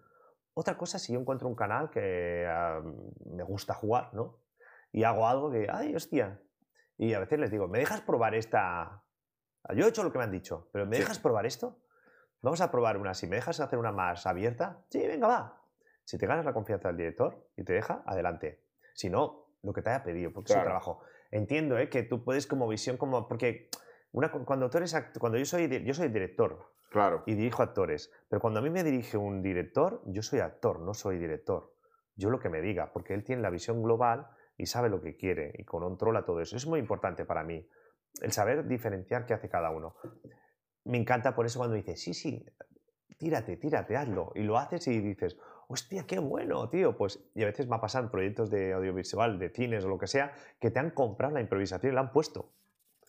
Otra 0.54 0.76
cosa, 0.76 1.00
si 1.00 1.12
yo 1.14 1.20
encuentro 1.20 1.48
un 1.48 1.56
canal 1.56 1.90
que 1.90 2.46
ah, 2.48 2.80
me 3.26 3.42
gusta 3.42 3.74
jugar, 3.74 4.14
¿no? 4.14 4.38
Y 4.92 5.02
hago 5.02 5.26
algo 5.26 5.50
que, 5.50 5.66
ay, 5.68 5.96
hostia. 5.96 6.40
Y 6.96 7.14
a 7.14 7.18
veces 7.18 7.40
les 7.40 7.50
digo, 7.50 7.66
¿me 7.66 7.80
dejas 7.80 8.02
probar 8.02 8.36
esta? 8.36 9.02
Yo 9.74 9.86
he 9.86 9.88
hecho 9.88 10.04
lo 10.04 10.12
que 10.12 10.18
me 10.18 10.24
han 10.24 10.30
dicho, 10.30 10.68
pero 10.72 10.86
¿me 10.86 10.98
dejas 10.98 11.18
probar 11.18 11.46
esto? 11.46 11.80
Vamos 12.44 12.60
a 12.60 12.70
probar 12.70 12.98
una. 12.98 13.14
Si 13.14 13.26
me 13.26 13.36
dejas 13.36 13.58
hacer 13.60 13.78
una 13.78 13.90
más 13.90 14.26
abierta, 14.26 14.84
sí, 14.90 14.98
venga, 15.06 15.26
va. 15.26 15.62
Si 16.04 16.18
te 16.18 16.26
ganas 16.26 16.44
la 16.44 16.52
confianza 16.52 16.88
del 16.88 16.98
director 16.98 17.48
y 17.56 17.64
te 17.64 17.72
deja, 17.72 18.02
adelante. 18.04 18.60
Si 18.92 19.08
no, 19.08 19.46
lo 19.62 19.72
que 19.72 19.80
te 19.80 19.88
haya 19.88 20.04
pedido, 20.04 20.30
porque 20.30 20.52
es 20.52 20.58
su 20.58 20.62
trabajo. 20.62 21.00
Entiendo 21.30 21.78
¿eh? 21.78 21.88
que 21.88 22.02
tú 22.02 22.22
puedes 22.22 22.46
como 22.46 22.68
visión, 22.68 22.98
como 22.98 23.26
porque 23.28 23.70
una, 24.12 24.30
cuando 24.30 24.68
tú 24.68 24.76
eres 24.76 24.94
cuando 25.18 25.38
yo 25.38 25.46
soy 25.46 25.84
yo 25.86 25.94
soy 25.94 26.08
director 26.08 26.70
claro. 26.90 27.22
y 27.24 27.34
dirijo 27.34 27.62
actores, 27.62 28.12
pero 28.28 28.42
cuando 28.42 28.60
a 28.60 28.62
mí 28.62 28.68
me 28.68 28.84
dirige 28.84 29.16
un 29.16 29.40
director, 29.40 30.02
yo 30.04 30.20
soy 30.20 30.40
actor, 30.40 30.80
no 30.80 30.92
soy 30.92 31.16
director. 31.16 31.72
Yo 32.14 32.28
lo 32.28 32.40
que 32.40 32.50
me 32.50 32.60
diga, 32.60 32.92
porque 32.92 33.14
él 33.14 33.24
tiene 33.24 33.40
la 33.40 33.48
visión 33.48 33.82
global 33.82 34.28
y 34.58 34.66
sabe 34.66 34.90
lo 34.90 35.00
que 35.00 35.16
quiere 35.16 35.54
y 35.56 35.64
controla 35.64 36.26
todo 36.26 36.42
eso. 36.42 36.58
Es 36.58 36.66
muy 36.66 36.78
importante 36.78 37.24
para 37.24 37.42
mí 37.42 37.66
el 38.20 38.32
saber 38.32 38.66
diferenciar 38.66 39.24
qué 39.24 39.32
hace 39.32 39.48
cada 39.48 39.70
uno 39.70 39.96
me 40.84 40.98
encanta 40.98 41.34
por 41.34 41.46
eso 41.46 41.58
cuando 41.58 41.76
dices, 41.76 42.00
sí, 42.00 42.14
sí, 42.14 42.44
tírate, 43.18 43.56
tírate, 43.56 43.96
hazlo. 43.96 44.32
Y 44.34 44.42
lo 44.42 44.58
haces 44.58 44.86
y 44.88 45.00
dices, 45.00 45.36
hostia, 45.68 46.06
qué 46.06 46.18
bueno, 46.18 46.68
tío. 46.68 46.96
Pues, 46.96 47.20
y 47.34 47.42
a 47.42 47.46
veces 47.46 47.66
me 47.66 47.76
ha 47.76 47.80
pasado 47.80 48.04
en 48.04 48.10
proyectos 48.10 48.50
de 48.50 48.72
audiovisual, 48.72 49.38
de 49.38 49.50
cines 49.50 49.84
o 49.84 49.88
lo 49.88 49.98
que 49.98 50.06
sea, 50.06 50.32
que 50.60 50.70
te 50.70 50.78
han 50.78 50.90
comprado 50.90 51.34
la 51.34 51.40
improvisación 51.40 51.92
y 51.92 51.94
la 51.94 52.02
han 52.02 52.12
puesto. 52.12 52.52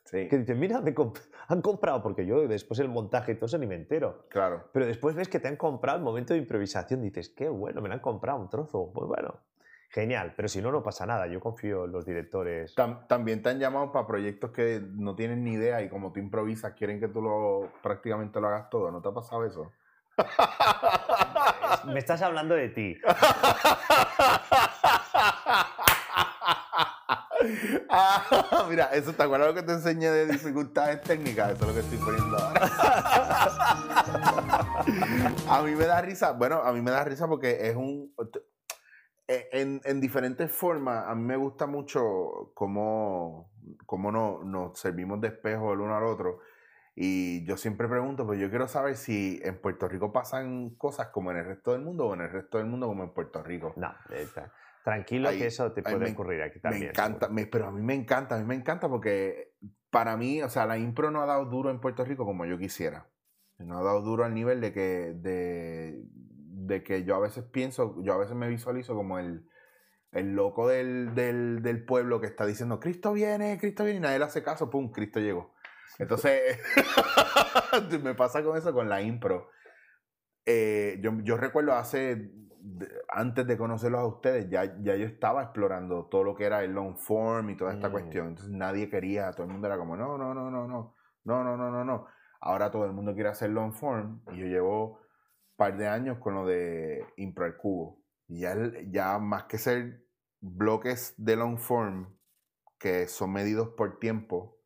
Sí. 0.05 0.27
Que 0.27 0.37
dices, 0.37 0.55
mira, 0.55 0.81
me 0.81 0.93
han 1.47 1.61
comprado, 1.61 2.03
porque 2.03 2.25
yo 2.27 2.47
después 2.47 2.79
el 2.79 2.89
montaje 2.89 3.31
y 3.31 3.35
todo 3.35 3.47
eso 3.47 3.57
ni 3.57 3.65
me 3.65 3.75
entero. 3.75 4.27
Claro. 4.29 4.69
Pero 4.71 4.85
después 4.85 5.15
ves 5.15 5.27
que 5.27 5.39
te 5.39 5.47
han 5.47 5.55
comprado 5.55 5.97
el 5.97 6.03
momento 6.03 6.33
de 6.33 6.39
improvisación, 6.39 7.01
dices, 7.01 7.29
qué 7.29 7.49
bueno, 7.49 7.81
me 7.81 7.89
la 7.89 7.95
han 7.95 8.01
comprado 8.01 8.39
un 8.39 8.49
trozo. 8.49 8.91
Pues 8.93 9.07
bueno, 9.07 9.39
Genial, 9.95 10.33
pero 10.35 10.49
si 10.49 10.61
no, 10.61 10.73
no 10.73 10.83
pasa 10.83 11.05
nada. 11.05 11.25
Yo 11.27 11.39
confío 11.39 11.85
en 11.85 11.93
los 11.93 12.05
directores. 12.05 12.75
también 13.07 13.41
te 13.41 13.47
han 13.47 13.59
llamado 13.59 13.93
para 13.93 14.05
proyectos 14.05 14.51
que 14.51 14.81
no 14.85 15.15
tienen 15.15 15.45
ni 15.45 15.53
idea 15.53 15.81
y 15.81 15.87
como 15.87 16.11
tú 16.11 16.19
improvisas, 16.19 16.73
quieren 16.73 16.99
que 16.99 17.07
tú 17.07 17.21
lo 17.21 17.71
prácticamente 17.81 18.41
lo 18.41 18.47
hagas 18.47 18.69
todo. 18.69 18.91
¿No 18.91 19.01
te 19.01 19.07
ha 19.07 19.13
pasado 19.13 19.45
eso? 19.45 19.71
Me 21.85 21.99
estás 21.99 22.21
hablando 22.21 22.55
de 22.55 22.67
ti. 22.67 22.97
Ah, 27.89 28.65
mira, 28.69 28.89
eso 28.91 29.13
te 29.13 29.23
acuerdas 29.23 29.47
lo 29.47 29.53
que 29.53 29.63
te 29.63 29.71
enseñé 29.71 30.11
de 30.11 30.25
dificultades 30.25 31.01
técnicas, 31.03 31.51
eso 31.51 31.61
es 31.61 31.67
lo 31.69 31.73
que 31.73 31.79
estoy 31.79 31.97
poniendo 31.99 32.37
ahora. 32.37 32.69
a 35.49 35.61
mí 35.61 35.71
me 35.73 35.85
da 35.85 36.01
risa, 36.01 36.33
bueno, 36.33 36.61
a 36.63 36.73
mí 36.73 36.81
me 36.81 36.91
da 36.91 37.05
risa 37.05 37.29
porque 37.29 37.69
es 37.69 37.77
un 37.77 38.13
en, 39.27 39.81
en, 39.83 40.01
diferentes 40.01 40.51
formas, 40.51 41.05
a 41.07 41.15
mí 41.15 41.23
me 41.23 41.37
gusta 41.37 41.65
mucho 41.65 42.51
cómo, 42.53 43.51
cómo 43.85 44.11
no, 44.11 44.43
nos 44.43 44.79
servimos 44.79 45.21
de 45.21 45.29
espejo 45.29 45.73
el 45.73 45.79
uno 45.79 45.95
al 45.95 46.03
otro. 46.03 46.39
Y 46.95 47.43
yo 47.45 47.57
siempre 47.57 47.89
pregunto, 47.89 48.25
pues 48.25 48.39
yo 48.39 48.49
quiero 48.49 48.67
saber 48.67 48.95
si 48.95 49.41
en 49.43 49.59
Puerto 49.59 49.87
Rico 49.89 50.13
pasan 50.13 50.75
cosas 50.75 51.09
como 51.09 51.31
en 51.31 51.37
el 51.37 51.45
resto 51.45 51.73
del 51.73 51.81
mundo 51.81 52.07
o 52.07 52.13
en 52.13 52.21
el 52.21 52.29
resto 52.29 52.57
del 52.57 52.67
mundo 52.67 52.87
como 52.87 53.03
en 53.03 53.13
Puerto 53.13 53.43
Rico. 53.43 53.73
No, 53.75 53.93
tranquilo 54.83 55.29
que 55.31 55.47
eso 55.47 55.73
te 55.73 55.81
puede 55.81 56.11
ocurrir 56.11 56.41
aquí 56.43 56.59
también. 56.59 56.83
Me 56.83 56.89
encanta, 56.89 57.29
pero 57.51 57.67
a 57.67 57.71
mí 57.71 57.81
me 57.81 57.95
encanta, 57.95 58.35
a 58.35 58.39
mí 58.39 58.45
me 58.45 58.55
encanta 58.55 58.87
porque 58.87 59.55
para 59.89 60.15
mí, 60.15 60.41
o 60.41 60.49
sea, 60.49 60.65
la 60.65 60.77
impro 60.77 61.11
no 61.11 61.21
ha 61.21 61.25
dado 61.25 61.45
duro 61.45 61.69
en 61.69 61.81
Puerto 61.81 62.05
Rico 62.05 62.23
como 62.23 62.45
yo 62.45 62.57
quisiera. 62.57 63.07
Me 63.57 63.73
ha 63.73 63.81
dado 63.81 64.01
duro 64.01 64.23
al 64.23 64.33
nivel 64.33 64.61
de 64.61 64.71
que, 64.71 65.13
de, 65.15 66.01
de 66.67 66.83
que 66.83 67.03
yo 67.03 67.15
a 67.15 67.19
veces 67.19 67.43
pienso, 67.43 68.01
yo 68.01 68.13
a 68.13 68.17
veces 68.17 68.35
me 68.35 68.47
visualizo 68.47 68.95
como 68.95 69.19
el, 69.19 69.47
el 70.11 70.33
loco 70.33 70.67
del, 70.67 71.13
del, 71.13 71.61
del, 71.61 71.85
pueblo 71.85 72.21
que 72.21 72.27
está 72.27 72.45
diciendo, 72.45 72.79
Cristo 72.79 73.13
viene, 73.13 73.57
Cristo 73.59 73.83
viene, 73.83 73.99
y 73.99 74.01
nadie 74.01 74.19
le 74.19 74.25
hace 74.25 74.43
caso, 74.43 74.69
¡pum! 74.69 74.91
Cristo 74.91 75.19
llegó. 75.19 75.53
Entonces, 75.99 76.59
me 78.03 78.15
pasa 78.15 78.43
con 78.43 78.57
eso, 78.57 78.73
con 78.73 78.89
la 78.89 79.01
impro. 79.01 79.49
Eh, 80.45 80.99
yo, 81.01 81.11
yo, 81.23 81.37
recuerdo 81.37 81.73
hace, 81.73 82.31
antes 83.09 83.47
de 83.47 83.57
conocerlos 83.57 84.01
a 84.01 84.05
ustedes, 84.05 84.49
ya, 84.49 84.77
ya 84.81 84.95
yo 84.95 85.05
estaba 85.05 85.43
explorando 85.43 86.05
todo 86.05 86.23
lo 86.23 86.35
que 86.35 86.45
era 86.45 86.63
el 86.63 86.71
long 86.71 86.95
form 86.95 87.49
y 87.49 87.57
toda 87.57 87.73
esta 87.73 87.89
mm. 87.89 87.91
cuestión. 87.91 88.27
Entonces 88.27 88.53
nadie 88.53 88.89
quería, 88.89 89.31
todo 89.31 89.43
el 89.43 89.51
mundo 89.51 89.67
era 89.67 89.77
como, 89.77 89.95
no, 89.95 90.17
no, 90.17 90.33
no, 90.33 90.51
no, 90.51 90.67
no, 90.67 90.95
no, 91.23 91.43
no, 91.43 91.57
no, 91.57 91.71
no, 91.71 91.85
no. 91.85 92.07
Ahora 92.39 92.69
todo 92.69 92.85
el 92.85 92.91
mundo 92.91 93.13
quiere 93.13 93.29
hacer 93.29 93.49
long 93.49 93.73
form 93.73 94.21
y 94.31 94.37
yo 94.37 94.45
llevo 94.45 95.04
par 95.55 95.77
de 95.77 95.87
años 95.87 96.17
con 96.19 96.35
lo 96.35 96.45
de 96.45 97.05
impro 97.17 97.45
al 97.45 97.57
cubo. 97.57 98.03
Y 98.27 98.41
ya, 98.41 98.55
ya 98.89 99.17
más 99.19 99.43
que 99.45 99.57
ser 99.57 100.05
bloques 100.41 101.13
de 101.17 101.35
long 101.35 101.57
form 101.57 102.15
que 102.79 103.07
son 103.07 103.31
medidos 103.31 103.69
por 103.69 103.99
tiempo, 103.99 104.59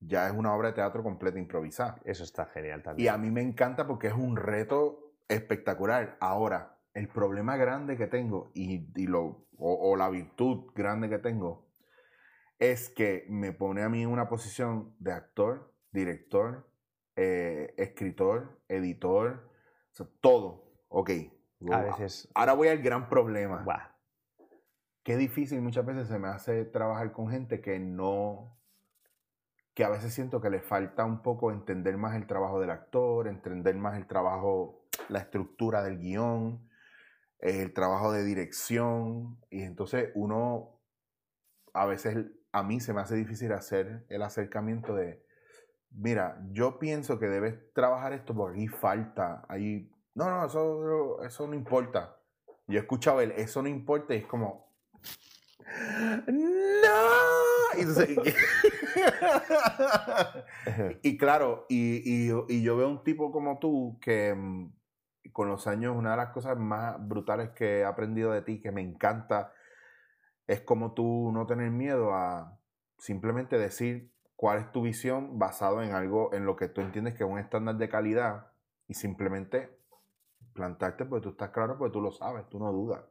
ya 0.00 0.28
es 0.28 0.32
una 0.32 0.54
obra 0.54 0.68
de 0.68 0.74
teatro 0.74 1.02
completa 1.02 1.38
improvisada. 1.38 2.00
Eso 2.04 2.24
está 2.24 2.46
genial 2.46 2.82
también. 2.82 3.04
Y 3.04 3.08
a 3.08 3.18
mí 3.18 3.30
me 3.30 3.42
encanta 3.42 3.86
porque 3.86 4.08
es 4.08 4.14
un 4.14 4.36
reto 4.36 5.14
espectacular. 5.28 6.16
Ahora, 6.20 6.78
el 6.94 7.08
problema 7.08 7.56
grande 7.56 7.96
que 7.96 8.06
tengo 8.06 8.50
y, 8.54 9.06
lo, 9.06 9.46
o, 9.58 9.96
la 9.96 10.08
virtud 10.08 10.72
grande 10.74 11.08
que 11.08 11.18
tengo 11.18 11.66
es 12.58 12.88
que 12.88 13.26
me 13.28 13.52
pone 13.52 13.82
a 13.82 13.88
mí 13.88 14.02
en 14.02 14.08
una 14.08 14.28
posición 14.28 14.94
de 14.98 15.12
actor, 15.12 15.74
director, 15.92 16.70
eh, 17.16 17.74
escritor, 17.76 18.60
editor, 18.68 19.50
todo. 20.04 20.64
Ok. 20.88 21.10
A 21.72 21.80
veces. 21.80 22.28
Ahora 22.34 22.52
voy 22.52 22.68
al 22.68 22.82
gran 22.82 23.08
problema 23.08 23.64
qué 25.06 25.16
difícil 25.16 25.62
muchas 25.62 25.86
veces 25.86 26.08
se 26.08 26.18
me 26.18 26.26
hace 26.26 26.64
trabajar 26.64 27.12
con 27.12 27.30
gente 27.30 27.60
que 27.60 27.78
no, 27.78 28.58
que 29.72 29.84
a 29.84 29.88
veces 29.88 30.12
siento 30.12 30.40
que 30.40 30.50
le 30.50 30.60
falta 30.60 31.04
un 31.04 31.22
poco 31.22 31.52
entender 31.52 31.96
más 31.96 32.16
el 32.16 32.26
trabajo 32.26 32.58
del 32.58 32.70
actor, 32.70 33.28
entender 33.28 33.76
más 33.76 33.96
el 33.96 34.08
trabajo, 34.08 34.88
la 35.08 35.20
estructura 35.20 35.84
del 35.84 35.98
guion, 35.98 36.68
el 37.38 37.72
trabajo 37.72 38.10
de 38.10 38.24
dirección, 38.24 39.38
y 39.48 39.62
entonces 39.62 40.10
uno, 40.16 40.80
a 41.72 41.86
veces 41.86 42.26
a 42.50 42.64
mí 42.64 42.80
se 42.80 42.92
me 42.92 43.00
hace 43.00 43.14
difícil 43.14 43.52
hacer 43.52 44.06
el 44.08 44.22
acercamiento 44.22 44.96
de, 44.96 45.24
mira, 45.96 46.40
yo 46.52 46.78
pienso 46.78 47.18
que 47.18 47.26
debes 47.26 47.72
trabajar 47.72 48.12
esto 48.12 48.34
porque 48.34 48.60
ahí 48.60 48.68
falta, 48.68 49.44
ahí, 49.48 49.90
no, 50.14 50.30
no, 50.30 50.46
eso, 50.46 51.22
eso 51.22 51.46
no 51.46 51.54
importa. 51.54 52.16
Yo 52.68 52.78
he 52.78 52.82
escuchado 52.82 53.20
el, 53.20 53.32
eso 53.32 53.62
no 53.62 53.68
importa 53.68 54.14
y 54.14 54.18
es 54.18 54.26
como, 54.26 54.66
¡No! 56.26 56.96
Y, 61.02 61.18
claro, 61.18 61.66
y, 61.68 62.28
yo 62.62 62.76
veo 62.76 62.88
un 62.88 63.02
tipo 63.02 63.32
como 63.32 63.58
tú 63.58 63.98
que 64.00 64.34
mm, 64.34 64.72
con 65.32 65.48
los 65.48 65.66
años 65.66 65.96
una 65.96 66.12
de 66.12 66.16
las 66.16 66.30
cosas 66.30 66.56
más 66.56 66.96
brutales 67.06 67.50
que 67.50 67.80
he 67.80 67.84
aprendido 67.84 68.32
de 68.32 68.42
ti, 68.42 68.60
que 68.60 68.72
me 68.72 68.80
encanta, 68.80 69.52
es 70.46 70.60
como 70.62 70.94
tú 70.94 71.30
no 71.32 71.46
tener 71.46 71.70
miedo 71.70 72.14
a 72.14 72.58
simplemente 72.98 73.58
decir 73.58 74.12
cuál 74.36 74.58
es 74.58 74.70
tu 74.70 74.82
visión 74.82 75.38
basado 75.38 75.82
en 75.82 75.92
algo, 75.92 76.32
en 76.32 76.44
lo 76.44 76.56
que 76.56 76.68
tú 76.68 76.82
entiendes 76.82 77.14
que 77.14 77.24
es 77.24 77.30
un 77.30 77.38
estándar 77.38 77.76
de 77.76 77.88
calidad 77.88 78.48
y 78.86 78.94
simplemente 78.94 79.76
plantarte 80.52 81.04
porque 81.04 81.24
tú 81.24 81.30
estás 81.30 81.50
claro, 81.50 81.76
porque 81.78 81.92
tú 81.92 82.00
lo 82.00 82.12
sabes, 82.12 82.48
tú 82.48 82.58
no 82.58 82.70
dudas 82.72 83.02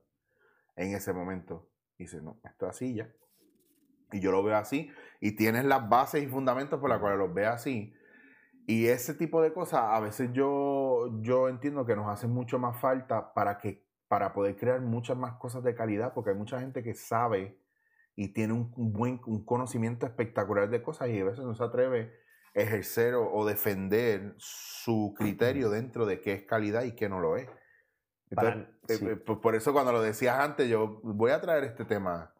en 0.75 0.93
ese 0.95 1.13
momento. 1.13 1.69
Y 1.97 2.03
dice, 2.03 2.21
no, 2.21 2.39
esto 2.43 2.65
es 2.65 2.71
así 2.71 2.95
ya. 2.95 3.09
Y 4.11 4.19
yo 4.19 4.31
lo 4.31 4.43
veo 4.43 4.55
así. 4.55 4.91
Y 5.19 5.35
tienes 5.35 5.65
las 5.65 5.89
bases 5.89 6.23
y 6.23 6.27
fundamentos 6.27 6.79
por 6.79 6.89
las 6.89 6.99
cuales 6.99 7.19
los 7.19 7.33
ve 7.33 7.45
así. 7.45 7.93
Y 8.67 8.88
ese 8.88 9.13
tipo 9.13 9.41
de 9.41 9.53
cosas 9.53 9.81
a 9.83 9.99
veces 9.99 10.31
yo, 10.33 11.21
yo 11.21 11.49
entiendo 11.49 11.85
que 11.85 11.95
nos 11.95 12.07
hacen 12.07 12.31
mucho 12.31 12.59
más 12.59 12.79
falta 12.79 13.33
para, 13.33 13.57
que, 13.57 13.85
para 14.07 14.33
poder 14.33 14.55
crear 14.55 14.81
muchas 14.81 15.17
más 15.17 15.35
cosas 15.35 15.63
de 15.63 15.75
calidad, 15.75 16.13
porque 16.13 16.31
hay 16.31 16.35
mucha 16.35 16.59
gente 16.59 16.83
que 16.83 16.95
sabe 16.95 17.59
y 18.15 18.30
tiene 18.30 18.54
un, 18.54 18.71
buen 18.93 19.19
un 19.25 19.43
conocimiento 19.43 20.06
espectacular 20.06 20.69
de 20.69 20.82
cosas 20.82 21.10
y 21.10 21.19
a 21.19 21.25
veces 21.25 21.43
no 21.43 21.56
se 21.56 21.63
atreve 21.63 22.13
a 22.56 22.60
ejercer 22.60 23.15
o, 23.15 23.45
defender 23.45 24.34
su 24.38 25.13
criterio 25.17 25.69
dentro 25.69 26.06
de 26.06 26.21
qué 26.21 26.34
es 26.34 26.43
calidad 26.43 26.84
y 26.84 26.93
qué 26.93 27.10
no 27.10 27.19
lo 27.19 27.36
es. 27.36 27.49
Eh, 28.32 28.67
eh, 28.88 29.15
por 29.17 29.56
eso 29.56 29.73
cuando 29.73 29.91
lo 29.91 30.01
decías 30.01 30.39
antes, 30.39 30.67
yo 30.69 30.99
voy 31.04 31.32
a 31.32 31.41
traer 31.41 31.65
este 31.65 31.86
tema. 31.86 32.34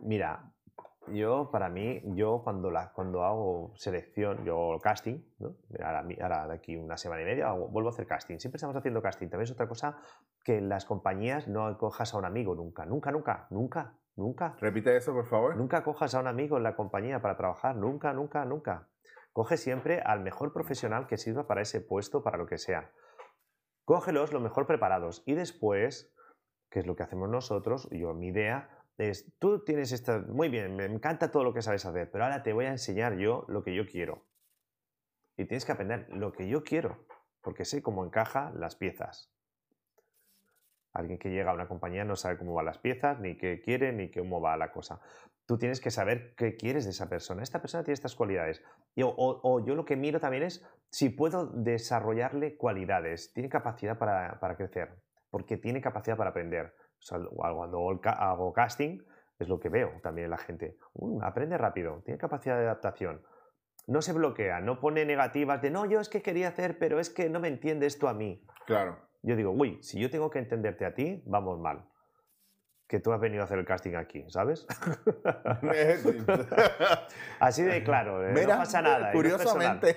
Mira, 0.00 0.52
yo 1.08 1.50
para 1.50 1.68
mí, 1.68 2.02
yo 2.14 2.42
cuando, 2.42 2.70
la, 2.70 2.92
cuando 2.92 3.24
hago 3.24 3.72
selección, 3.76 4.44
yo 4.44 4.78
casting, 4.82 5.20
¿no? 5.38 5.56
ahora, 5.82 6.46
de 6.48 6.54
aquí 6.54 6.76
una 6.76 6.96
semana 6.96 7.22
y 7.22 7.24
media 7.24 7.52
vuelvo 7.52 7.90
a 7.90 7.92
hacer 7.92 8.06
casting. 8.06 8.38
Siempre 8.38 8.56
estamos 8.56 8.76
haciendo 8.76 9.02
casting. 9.02 9.28
También 9.28 9.44
es 9.44 9.52
otra 9.52 9.68
cosa 9.68 9.98
que 10.44 10.58
en 10.58 10.68
las 10.68 10.84
compañías 10.84 11.46
no 11.46 11.76
cojas 11.78 12.14
a 12.14 12.18
un 12.18 12.24
amigo 12.24 12.54
nunca, 12.54 12.84
nunca, 12.86 13.12
nunca, 13.12 13.46
nunca, 13.50 13.94
nunca. 14.16 14.56
Repite 14.60 14.96
eso, 14.96 15.12
por 15.12 15.26
favor. 15.26 15.56
Nunca 15.56 15.82
cojas 15.82 16.14
a 16.14 16.20
un 16.20 16.26
amigo 16.26 16.56
en 16.56 16.62
la 16.62 16.76
compañía 16.76 17.20
para 17.20 17.36
trabajar, 17.36 17.76
nunca, 17.76 18.12
nunca, 18.12 18.44
nunca. 18.44 18.88
Coge 19.32 19.56
siempre 19.56 20.00
al 20.00 20.20
mejor 20.20 20.52
profesional 20.52 21.06
que 21.06 21.18
sirva 21.18 21.46
para 21.46 21.62
ese 21.62 21.80
puesto, 21.80 22.22
para 22.22 22.38
lo 22.38 22.46
que 22.46 22.58
sea. 22.58 22.92
Cógelos 23.84 24.32
lo 24.32 24.40
mejor 24.40 24.66
preparados 24.66 25.22
y 25.26 25.34
después, 25.34 26.14
que 26.70 26.80
es 26.80 26.86
lo 26.86 26.94
que 26.96 27.02
hacemos 27.02 27.28
nosotros, 27.28 27.88
yo 27.90 28.14
mi 28.14 28.28
idea 28.28 28.84
es, 28.96 29.36
tú 29.38 29.64
tienes 29.64 29.92
esta, 29.92 30.20
muy 30.20 30.48
bien, 30.48 30.76
me 30.76 30.84
encanta 30.84 31.30
todo 31.30 31.42
lo 31.42 31.52
que 31.52 31.62
sabes 31.62 31.84
hacer, 31.84 32.10
pero 32.10 32.24
ahora 32.24 32.42
te 32.42 32.52
voy 32.52 32.66
a 32.66 32.70
enseñar 32.70 33.16
yo 33.16 33.44
lo 33.48 33.64
que 33.64 33.74
yo 33.74 33.86
quiero. 33.86 34.24
Y 35.36 35.46
tienes 35.46 35.64
que 35.64 35.72
aprender 35.72 36.06
lo 36.10 36.32
que 36.32 36.48
yo 36.48 36.62
quiero, 36.62 37.04
porque 37.42 37.64
sé 37.64 37.82
cómo 37.82 38.04
encaja 38.04 38.52
las 38.54 38.76
piezas. 38.76 39.33
Alguien 40.94 41.18
que 41.18 41.30
llega 41.30 41.50
a 41.50 41.54
una 41.54 41.66
compañía 41.66 42.04
no 42.04 42.14
sabe 42.14 42.38
cómo 42.38 42.54
van 42.54 42.66
las 42.66 42.78
piezas, 42.78 43.18
ni 43.18 43.36
qué 43.36 43.60
quiere, 43.60 43.92
ni 43.92 44.12
cómo 44.12 44.40
va 44.40 44.56
la 44.56 44.70
cosa. 44.70 45.00
Tú 45.44 45.58
tienes 45.58 45.80
que 45.80 45.90
saber 45.90 46.34
qué 46.36 46.56
quieres 46.56 46.84
de 46.84 46.92
esa 46.92 47.08
persona. 47.08 47.42
Esta 47.42 47.60
persona 47.60 47.82
tiene 47.82 47.94
estas 47.94 48.14
cualidades. 48.14 48.62
o, 48.96 49.64
yo 49.66 49.74
lo 49.74 49.84
que 49.84 49.96
miro 49.96 50.20
también 50.20 50.44
es 50.44 50.64
si 50.88 51.10
puedo 51.10 51.46
desarrollarle 51.46 52.56
cualidades. 52.56 53.32
Tiene 53.32 53.48
capacidad 53.48 53.98
para, 53.98 54.56
crecer, 54.56 54.94
porque 55.30 55.56
tiene 55.56 55.80
capacidad 55.80 56.16
para 56.16 56.30
aprender. 56.30 56.72
cuando 57.34 58.00
hago 58.04 58.52
casting, 58.52 59.00
es 59.40 59.48
lo 59.48 59.58
que 59.58 59.68
veo 59.68 60.00
también 60.00 60.26
en 60.26 60.30
la 60.30 60.38
gente. 60.38 60.76
Aprende 61.22 61.58
rápido, 61.58 62.02
tiene 62.04 62.18
capacidad 62.18 62.56
de 62.56 62.66
adaptación. 62.66 63.20
No 63.88 64.00
se 64.00 64.12
bloquea, 64.12 64.60
no 64.60 64.78
pone 64.80 65.04
negativas 65.04 65.60
de 65.60 65.70
no, 65.70 65.84
yo 65.84 66.00
es 66.00 66.08
que 66.08 66.22
quería 66.22 66.48
hacer, 66.48 66.78
pero 66.78 67.00
es 67.00 67.10
que 67.10 67.28
no 67.28 67.40
me 67.40 67.48
entiende 67.48 67.86
esto 67.86 68.08
a 68.08 68.14
mí. 68.14 68.46
Claro. 68.66 68.96
Yo 69.24 69.36
digo, 69.36 69.52
uy, 69.52 69.78
si 69.80 69.98
yo 69.98 70.10
tengo 70.10 70.30
que 70.30 70.38
entenderte 70.38 70.84
a 70.84 70.94
ti, 70.94 71.22
vamos 71.24 71.58
mal. 71.58 71.86
Que 72.86 73.00
tú 73.00 73.10
has 73.10 73.18
venido 73.18 73.40
a 73.40 73.46
hacer 73.46 73.58
el 73.58 73.64
casting 73.64 73.94
aquí, 73.94 74.22
¿sabes? 74.28 74.66
Así 77.40 77.62
de 77.62 77.82
claro, 77.82 78.28
¿eh? 78.28 78.34
no 78.34 78.46
pasa 78.46 78.82
nada. 78.82 79.10
Curiosamente. 79.12 79.96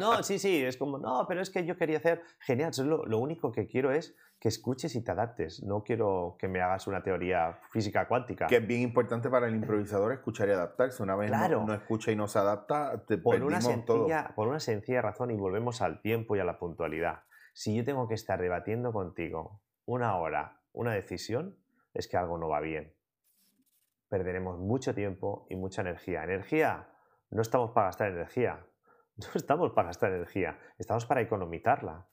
No, 0.00 0.24
sí, 0.24 0.40
sí, 0.40 0.64
es 0.64 0.76
como, 0.76 0.98
no, 0.98 1.26
pero 1.28 1.40
es 1.40 1.50
que 1.50 1.64
yo 1.64 1.76
quería 1.76 1.98
hacer, 1.98 2.22
genial, 2.40 2.72
lo, 2.78 3.06
lo, 3.06 3.18
único 3.18 3.52
que 3.52 3.68
quiero 3.68 3.92
es 3.92 4.16
que 4.40 4.48
escuches 4.48 4.96
y 4.96 5.04
te 5.04 5.12
adaptes, 5.12 5.62
no 5.62 5.84
quiero 5.84 6.36
que 6.40 6.48
me 6.48 6.60
hagas 6.60 6.88
una 6.88 7.04
teoría 7.04 7.60
física 7.70 8.08
cuántica. 8.08 8.48
Que 8.48 8.56
es 8.56 8.66
bien 8.66 8.82
importante 8.82 9.30
para 9.30 9.46
el 9.46 9.54
improvisador 9.54 10.12
escuchar 10.12 10.48
y 10.48 10.52
adaptarse, 10.52 11.00
una 11.04 11.14
vez 11.14 11.30
no, 11.30 11.72
escucha 11.72 12.10
y 12.10 12.16
no 12.16 12.26
se 12.26 12.40
adapta, 12.40 13.04
te 13.06 13.18
por 13.18 13.40
una 13.44 13.60
sencilla, 13.60 14.32
Por 14.34 14.48
una 14.48 14.58
sencilla 14.58 15.02
razón 15.02 15.30
y 15.30 15.36
volvemos 15.36 15.82
al 15.82 16.00
tiempo 16.00 16.34
y 16.34 16.40
a 16.40 16.44
la 16.44 16.58
puntualidad 16.58 17.22
si 17.58 17.74
yo 17.74 17.84
tengo 17.84 18.06
que 18.06 18.14
estar 18.14 18.40
debatiendo 18.40 18.92
contigo 18.92 19.60
una 19.84 20.16
hora 20.16 20.60
una 20.72 20.92
decisión, 20.92 21.58
es 21.92 22.06
que 22.06 22.16
algo 22.16 22.38
no 22.38 22.48
va 22.48 22.60
bien. 22.60 22.94
Perderemos 24.08 24.60
mucho 24.60 24.94
tiempo 24.94 25.44
y 25.50 25.56
mucha 25.56 25.82
energía. 25.82 26.22
Energía, 26.22 26.88
no 27.30 27.42
estamos 27.42 27.72
para 27.72 27.88
gastar 27.88 28.12
energía. 28.12 28.64
No 29.16 29.26
estamos 29.34 29.72
para 29.72 29.88
gastar 29.88 30.12
energía, 30.12 30.56
estamos 30.78 31.04
para 31.04 31.20
economizarla. 31.20 32.06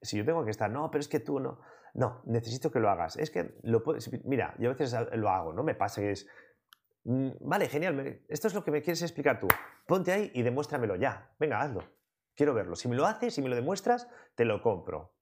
Si 0.00 0.16
yo 0.16 0.24
tengo 0.24 0.44
que 0.44 0.52
estar, 0.52 0.70
no, 0.70 0.88
pero 0.88 1.00
es 1.00 1.08
que 1.08 1.18
tú 1.18 1.40
no. 1.40 1.60
No, 1.92 2.22
necesito 2.24 2.70
que 2.70 2.78
lo 2.78 2.88
hagas. 2.88 3.16
Es 3.16 3.32
que 3.32 3.58
lo 3.64 3.82
puedes. 3.82 4.24
Mira, 4.24 4.54
yo 4.60 4.70
a 4.70 4.74
veces 4.74 4.96
lo 5.14 5.28
hago, 5.28 5.52
no 5.52 5.64
me 5.64 5.74
pasa 5.74 6.00
que 6.00 6.12
es. 6.12 6.28
Mm, 7.02 7.30
vale, 7.40 7.66
genial, 7.66 8.22
esto 8.28 8.46
es 8.46 8.54
lo 8.54 8.62
que 8.62 8.70
me 8.70 8.80
quieres 8.80 9.02
explicar 9.02 9.40
tú. 9.40 9.48
Ponte 9.88 10.12
ahí 10.12 10.30
y 10.32 10.42
demuéstramelo 10.42 10.94
ya. 10.94 11.34
Venga, 11.40 11.60
hazlo. 11.60 11.82
Quiero 12.40 12.54
verlo. 12.54 12.74
Si 12.74 12.88
me 12.88 12.96
lo 12.96 13.04
haces, 13.04 13.34
si 13.34 13.42
me 13.42 13.50
lo 13.50 13.54
demuestras, 13.54 14.08
te 14.34 14.46
lo 14.46 14.62
compro. 14.62 15.12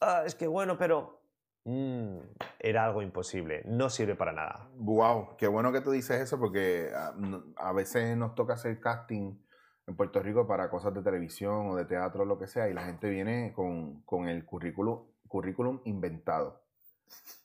Ah, 0.00 0.24
es 0.26 0.34
que 0.34 0.48
bueno, 0.48 0.76
pero... 0.76 1.20
Mm, 1.62 2.18
era 2.58 2.84
algo 2.84 3.00
imposible. 3.00 3.62
No 3.64 3.88
sirve 3.90 4.16
para 4.16 4.32
nada. 4.32 4.68
Wow, 4.74 5.36
qué 5.36 5.46
bueno 5.46 5.70
que 5.70 5.82
tú 5.82 5.92
dices 5.92 6.20
eso 6.20 6.36
porque 6.40 6.90
a, 6.92 7.72
veces 7.72 8.16
nos 8.16 8.34
toca 8.34 8.54
hacer 8.54 8.80
casting 8.80 9.38
en 9.86 9.96
Puerto 9.96 10.20
Rico 10.20 10.48
para 10.48 10.68
cosas 10.68 10.92
de 10.94 11.02
televisión 11.02 11.68
o 11.68 11.76
de 11.76 11.84
teatro 11.84 12.24
o 12.24 12.26
lo 12.26 12.40
que 12.40 12.48
sea, 12.48 12.68
y 12.68 12.74
la 12.74 12.82
gente 12.82 13.08
viene 13.08 13.52
con, 13.54 14.02
con 14.02 14.26
el 14.26 14.44
currículum, 14.44 15.06
currículum 15.28 15.80
inventado. 15.84 16.60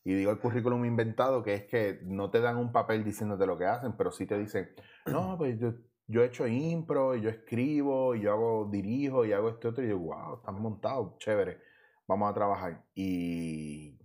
Y 0.04 0.16
digo 0.16 0.32
el 0.32 0.40
currículum 0.40 0.86
inventado, 0.86 1.44
que 1.44 1.54
es 1.54 1.66
que 1.66 2.00
no 2.02 2.32
te 2.32 2.40
dan 2.40 2.58
un 2.58 2.72
papel 2.72 3.04
diciéndote 3.04 3.46
lo 3.46 3.60
que 3.60 3.66
hacen, 3.66 3.96
pero 3.96 4.12
sí 4.12 4.26
te 4.26 4.40
dicen, 4.40 4.72
no, 5.06 5.38
pues 5.38 5.60
yo, 5.60 5.72
yo 6.12 6.22
he 6.22 6.28
hecho 6.28 6.48
impro, 6.48 7.16
y 7.16 7.22
yo 7.22 7.30
escribo, 7.30 8.16
y 8.16 8.22
yo 8.22 8.34
hago, 8.34 8.70
dirijo, 8.70 9.26
y 9.26 9.34
hago 9.34 9.50
esto 9.50 9.68
y 9.68 9.72
otro, 9.72 9.84
y 9.84 9.90
yo, 9.90 9.98
wow, 9.98 10.36
están 10.36 10.62
montados, 10.62 11.18
chévere, 11.18 11.60
vamos 12.08 12.30
a 12.30 12.34
trabajar. 12.34 12.84
Y 12.94 13.98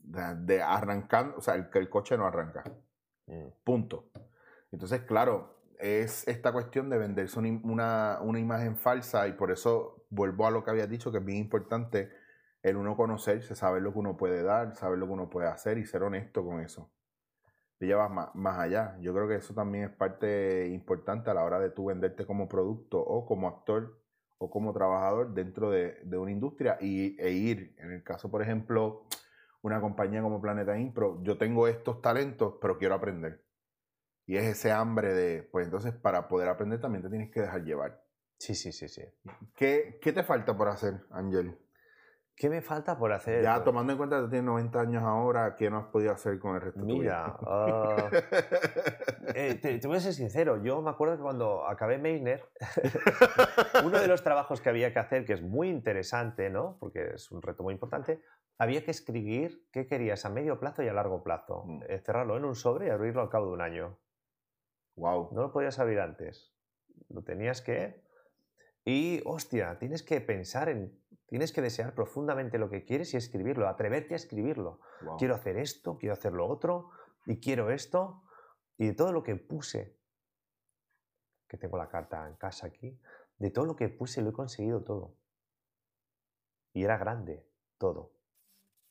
de, 0.00 0.34
de 0.40 0.62
arrancando, 0.62 1.36
o 1.38 1.40
sea, 1.40 1.54
el, 1.54 1.68
el 1.72 1.88
coche 1.88 2.16
no 2.16 2.26
arranca. 2.26 2.64
Mm. 3.26 3.48
Punto. 3.64 4.10
Entonces, 4.72 5.02
claro, 5.02 5.62
es 5.78 6.26
esta 6.28 6.52
cuestión 6.52 6.90
de 6.90 6.98
venderse 6.98 7.38
una, 7.38 7.60
una, 7.62 8.18
una 8.20 8.38
imagen 8.40 8.76
falsa 8.76 9.28
y 9.28 9.32
por 9.32 9.50
eso 9.50 10.06
vuelvo 10.10 10.46
a 10.46 10.50
lo 10.50 10.64
que 10.64 10.70
había 10.70 10.86
dicho, 10.86 11.12
que 11.12 11.18
es 11.18 11.24
bien 11.24 11.38
importante 11.38 12.10
el 12.62 12.76
uno 12.76 12.96
conocerse, 12.96 13.54
saber 13.54 13.82
lo 13.82 13.92
que 13.92 13.98
uno 13.98 14.16
puede 14.16 14.42
dar, 14.42 14.74
saber 14.74 14.98
lo 14.98 15.06
que 15.06 15.12
uno 15.12 15.30
puede 15.30 15.48
hacer 15.48 15.78
y 15.78 15.84
ser 15.84 16.02
honesto 16.02 16.44
con 16.44 16.60
eso. 16.60 16.90
Te 17.78 17.86
llevas 17.86 18.10
más, 18.10 18.34
más 18.34 18.58
allá. 18.58 18.96
Yo 19.00 19.12
creo 19.12 19.28
que 19.28 19.36
eso 19.36 19.54
también 19.54 19.84
es 19.84 19.90
parte 19.90 20.68
importante 20.68 21.30
a 21.30 21.34
la 21.34 21.44
hora 21.44 21.58
de 21.58 21.70
tú 21.70 21.86
venderte 21.86 22.24
como 22.26 22.48
producto 22.48 22.98
o 22.98 23.26
como 23.26 23.48
actor 23.48 24.00
o 24.38 24.50
como 24.50 24.72
trabajador 24.72 25.34
dentro 25.34 25.70
de, 25.70 26.00
de 26.04 26.18
una 26.18 26.30
industria 26.30 26.76
y, 26.80 27.20
e 27.20 27.30
ir, 27.30 27.74
en 27.78 27.92
el 27.92 28.02
caso, 28.02 28.30
por 28.30 28.42
ejemplo, 28.42 29.06
una 29.62 29.80
compañía 29.80 30.22
como 30.22 30.40
Planeta 30.40 30.78
Impro, 30.78 31.22
yo 31.22 31.38
tengo 31.38 31.68
estos 31.68 32.02
talentos, 32.02 32.54
pero 32.60 32.78
quiero 32.78 32.94
aprender. 32.94 33.44
Y 34.26 34.36
es 34.36 34.44
ese 34.44 34.72
hambre 34.72 35.12
de, 35.12 35.42
pues 35.42 35.66
entonces 35.66 35.94
para 35.94 36.28
poder 36.28 36.48
aprender 36.48 36.80
también 36.80 37.02
te 37.02 37.10
tienes 37.10 37.30
que 37.30 37.40
dejar 37.40 37.64
llevar. 37.64 38.02
Sí, 38.38 38.54
sí, 38.54 38.72
sí, 38.72 38.88
sí. 38.88 39.02
¿Qué, 39.54 39.98
qué 40.02 40.12
te 40.12 40.22
falta 40.22 40.56
por 40.56 40.68
hacer, 40.68 41.00
Ángel? 41.10 41.58
¿Qué 42.36 42.50
me 42.50 42.60
falta 42.62 42.98
por 42.98 43.12
hacer? 43.12 43.42
Ya 43.44 43.54
Pues, 43.54 43.64
tomando 43.66 43.92
en 43.92 43.96
cuenta 43.98 44.20
que 44.20 44.26
tienes 44.28 44.44
90 44.44 44.80
años 44.80 45.02
ahora, 45.04 45.54
¿qué 45.54 45.70
no 45.70 45.78
has 45.78 45.86
podido 45.86 46.12
hacer 46.12 46.38
con 46.40 46.56
el 46.56 46.62
resto 46.62 46.80
de 46.80 46.86
tu 46.86 46.92
Mira, 46.98 47.24
vida? 47.26 47.38
ah, 47.46 48.10
eh, 49.34 49.54
te, 49.62 49.78
te 49.78 49.86
voy 49.86 49.96
a 49.98 50.00
ser 50.00 50.14
sincero, 50.14 50.60
yo 50.62 50.82
me 50.82 50.90
acuerdo 50.90 51.16
que 51.16 51.22
cuando 51.22 51.64
acabé 51.66 51.98
Meisner, 51.98 52.44
uno 53.84 54.00
de 54.00 54.08
los 54.08 54.22
trabajos 54.24 54.60
que 54.60 54.68
había 54.68 54.92
que 54.92 54.98
hacer, 54.98 55.24
que 55.24 55.34
es 55.34 55.42
muy 55.42 55.68
interesante, 55.68 56.50
¿no? 56.50 56.76
Porque 56.80 57.12
es 57.14 57.30
un 57.30 57.40
reto 57.40 57.62
muy 57.62 57.72
importante, 57.72 58.20
había 58.58 58.84
que 58.84 58.90
escribir 58.90 59.68
qué 59.72 59.86
querías 59.86 60.24
a 60.24 60.30
medio 60.30 60.58
plazo 60.58 60.82
y 60.82 60.88
a 60.88 60.92
largo 60.92 61.22
plazo. 61.22 61.64
Mm. 61.66 61.82
Eh, 61.88 61.98
cerrarlo 62.00 62.36
en 62.36 62.44
un 62.44 62.56
sobre 62.56 62.88
y 62.88 62.90
abrirlo 62.90 63.20
al 63.22 63.28
cabo 63.30 63.46
de 63.46 63.52
un 63.52 63.60
año. 63.60 63.98
wow. 64.96 65.30
No 65.32 65.42
lo 65.42 65.52
podías 65.52 65.78
abrir 65.78 66.00
antes. 66.00 66.52
Lo 67.08 67.22
tenías 67.22 67.62
que... 67.62 68.02
Y, 68.84 69.22
hostia, 69.24 69.78
tienes 69.78 70.02
que 70.02 70.20
pensar 70.20 70.68
en... 70.68 71.02
Tienes 71.26 71.52
que 71.52 71.62
desear 71.62 71.94
profundamente 71.94 72.58
lo 72.58 72.68
que 72.68 72.84
quieres 72.84 73.12
y 73.14 73.16
escribirlo, 73.16 73.66
atreverte 73.66 74.14
a 74.14 74.16
escribirlo. 74.16 74.80
wow. 75.02 75.16
Quiero 75.16 75.34
hacer 75.34 75.56
esto, 75.56 75.96
quiero 75.98 76.12
hacer 76.12 76.32
lo 76.32 76.46
otro, 76.46 76.90
y 77.26 77.40
quiero 77.40 77.70
esto. 77.70 78.22
Y 78.76 78.86
de 78.88 78.94
todo 78.94 79.10
lo 79.10 79.22
que 79.22 79.34
puse, 79.34 79.96
que 81.48 81.56
tengo 81.56 81.76
la 81.76 81.88
carta 81.88 82.28
en 82.28 82.36
casa 82.36 82.66
aquí, 82.66 83.00
de 83.38 83.50
todo 83.50 83.64
lo 83.64 83.74
que 83.74 83.88
puse 83.88 84.22
lo 84.22 84.30
he 84.30 84.32
conseguido 84.32 84.82
todo. 84.82 85.16
Y 86.72 86.84
era 86.84 86.98
grande, 86.98 87.46
todo. 87.78 88.12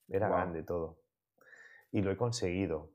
Era 0.08 0.28
grande 0.28 0.64
todo. 0.64 1.00
Y 1.91 2.02
lo 2.02 2.12
he 2.12 2.18
conseguido. 2.18 2.91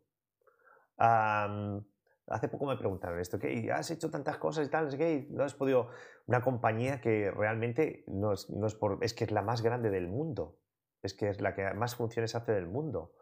Hace 2.30 2.48
poco 2.48 2.66
me 2.66 2.76
preguntaron 2.76 3.18
esto, 3.18 3.38
¿qué? 3.38 3.70
¿Has 3.72 3.90
hecho 3.90 4.10
tantas 4.10 4.38
cosas 4.38 4.66
y 4.66 4.70
tal? 4.70 4.88
Y 5.00 5.28
no 5.30 5.44
has 5.44 5.54
podido... 5.54 5.88
Una 6.26 6.42
compañía 6.42 7.00
que 7.00 7.30
realmente 7.30 8.04
no 8.06 8.32
es, 8.32 8.50
no 8.50 8.66
es 8.66 8.74
por... 8.74 8.98
Es 9.02 9.14
que 9.14 9.24
es 9.24 9.30
la 9.30 9.42
más 9.42 9.62
grande 9.62 9.90
del 9.90 10.08
mundo. 10.08 10.58
Es 11.02 11.14
que 11.14 11.28
es 11.28 11.40
la 11.40 11.54
que 11.54 11.72
más 11.74 11.96
funciones 11.96 12.34
hace 12.34 12.52
del 12.52 12.68
mundo. 12.68 13.14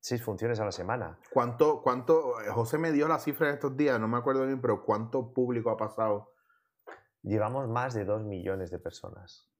Seis 0.00 0.22
funciones 0.22 0.60
a 0.60 0.64
la 0.64 0.72
semana. 0.72 1.18
¿Cuánto, 1.32 1.82
cuánto, 1.82 2.40
eh, 2.40 2.48
José 2.50 2.78
me 2.78 2.92
dio 2.92 3.08
la 3.08 3.18
cifra 3.18 3.48
de 3.48 3.54
estos 3.54 3.76
días, 3.76 3.98
no 3.98 4.08
me 4.08 4.16
acuerdo 4.18 4.46
bien, 4.46 4.60
pero 4.60 4.84
¿cuánto 4.84 5.32
público 5.32 5.70
ha 5.70 5.76
pasado? 5.76 6.32
Llevamos 7.22 7.68
más 7.68 7.92
de 7.94 8.04
dos 8.04 8.24
millones 8.24 8.70
de 8.70 8.78
personas. 8.78 9.50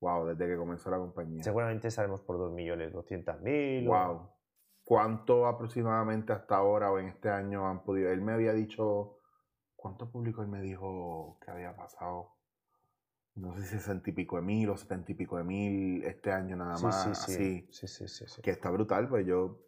Wow, 0.00 0.26
desde 0.26 0.46
que 0.46 0.56
comenzó 0.56 0.90
la 0.90 0.98
compañía. 0.98 1.42
Seguramente 1.42 1.88
estaremos 1.88 2.20
por 2.22 2.38
dos 2.38 2.52
millones 2.52 2.92
doscientas 2.92 3.40
mil. 3.40 3.86
Wow. 3.86 4.31
¿Cuánto 4.92 5.46
aproximadamente 5.46 6.34
hasta 6.34 6.56
ahora 6.56 6.92
o 6.92 6.98
en 6.98 7.08
este 7.08 7.30
año 7.30 7.66
han 7.66 7.82
podido? 7.82 8.10
Él 8.10 8.20
me 8.20 8.32
había 8.32 8.52
dicho, 8.52 9.16
¿cuánto 9.74 10.10
público 10.10 10.42
él 10.42 10.48
me 10.48 10.60
dijo 10.60 11.38
que 11.42 11.50
había 11.50 11.74
pasado? 11.74 12.34
No 13.36 13.54
sé 13.56 13.62
si 13.62 13.68
sesenta 13.78 14.10
y 14.10 14.12
pico 14.12 14.36
de 14.36 14.42
mil 14.42 14.68
o 14.68 14.76
setenta 14.76 15.10
y 15.10 15.14
pico 15.14 15.38
de 15.38 15.44
mil 15.44 16.04
este 16.04 16.30
año 16.30 16.56
nada 16.56 16.76
Sí, 16.76 16.84
más. 16.84 17.06
sí, 17.06 17.14
sí. 17.14 17.32
Así. 17.32 17.68
Sí, 17.70 17.86
sí, 17.88 18.06
sí, 18.06 18.24
sí. 18.26 18.42
Que 18.42 18.50
está 18.50 18.68
brutal, 18.68 19.08
pues 19.08 19.26
yo 19.26 19.60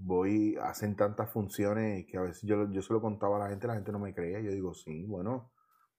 voy, 0.00 0.56
hacen 0.62 0.96
tantas 0.96 1.30
funciones 1.30 2.06
que 2.06 2.16
a 2.16 2.22
veces 2.22 2.44
yo, 2.44 2.70
yo 2.70 2.80
se 2.80 2.94
lo 2.94 3.02
contaba 3.02 3.36
a 3.36 3.40
la 3.40 3.48
gente, 3.50 3.66
la 3.66 3.74
gente 3.74 3.92
no 3.92 3.98
me 3.98 4.14
creía. 4.14 4.40
Yo 4.40 4.50
digo, 4.50 4.72
sí, 4.72 5.04
bueno, 5.04 5.50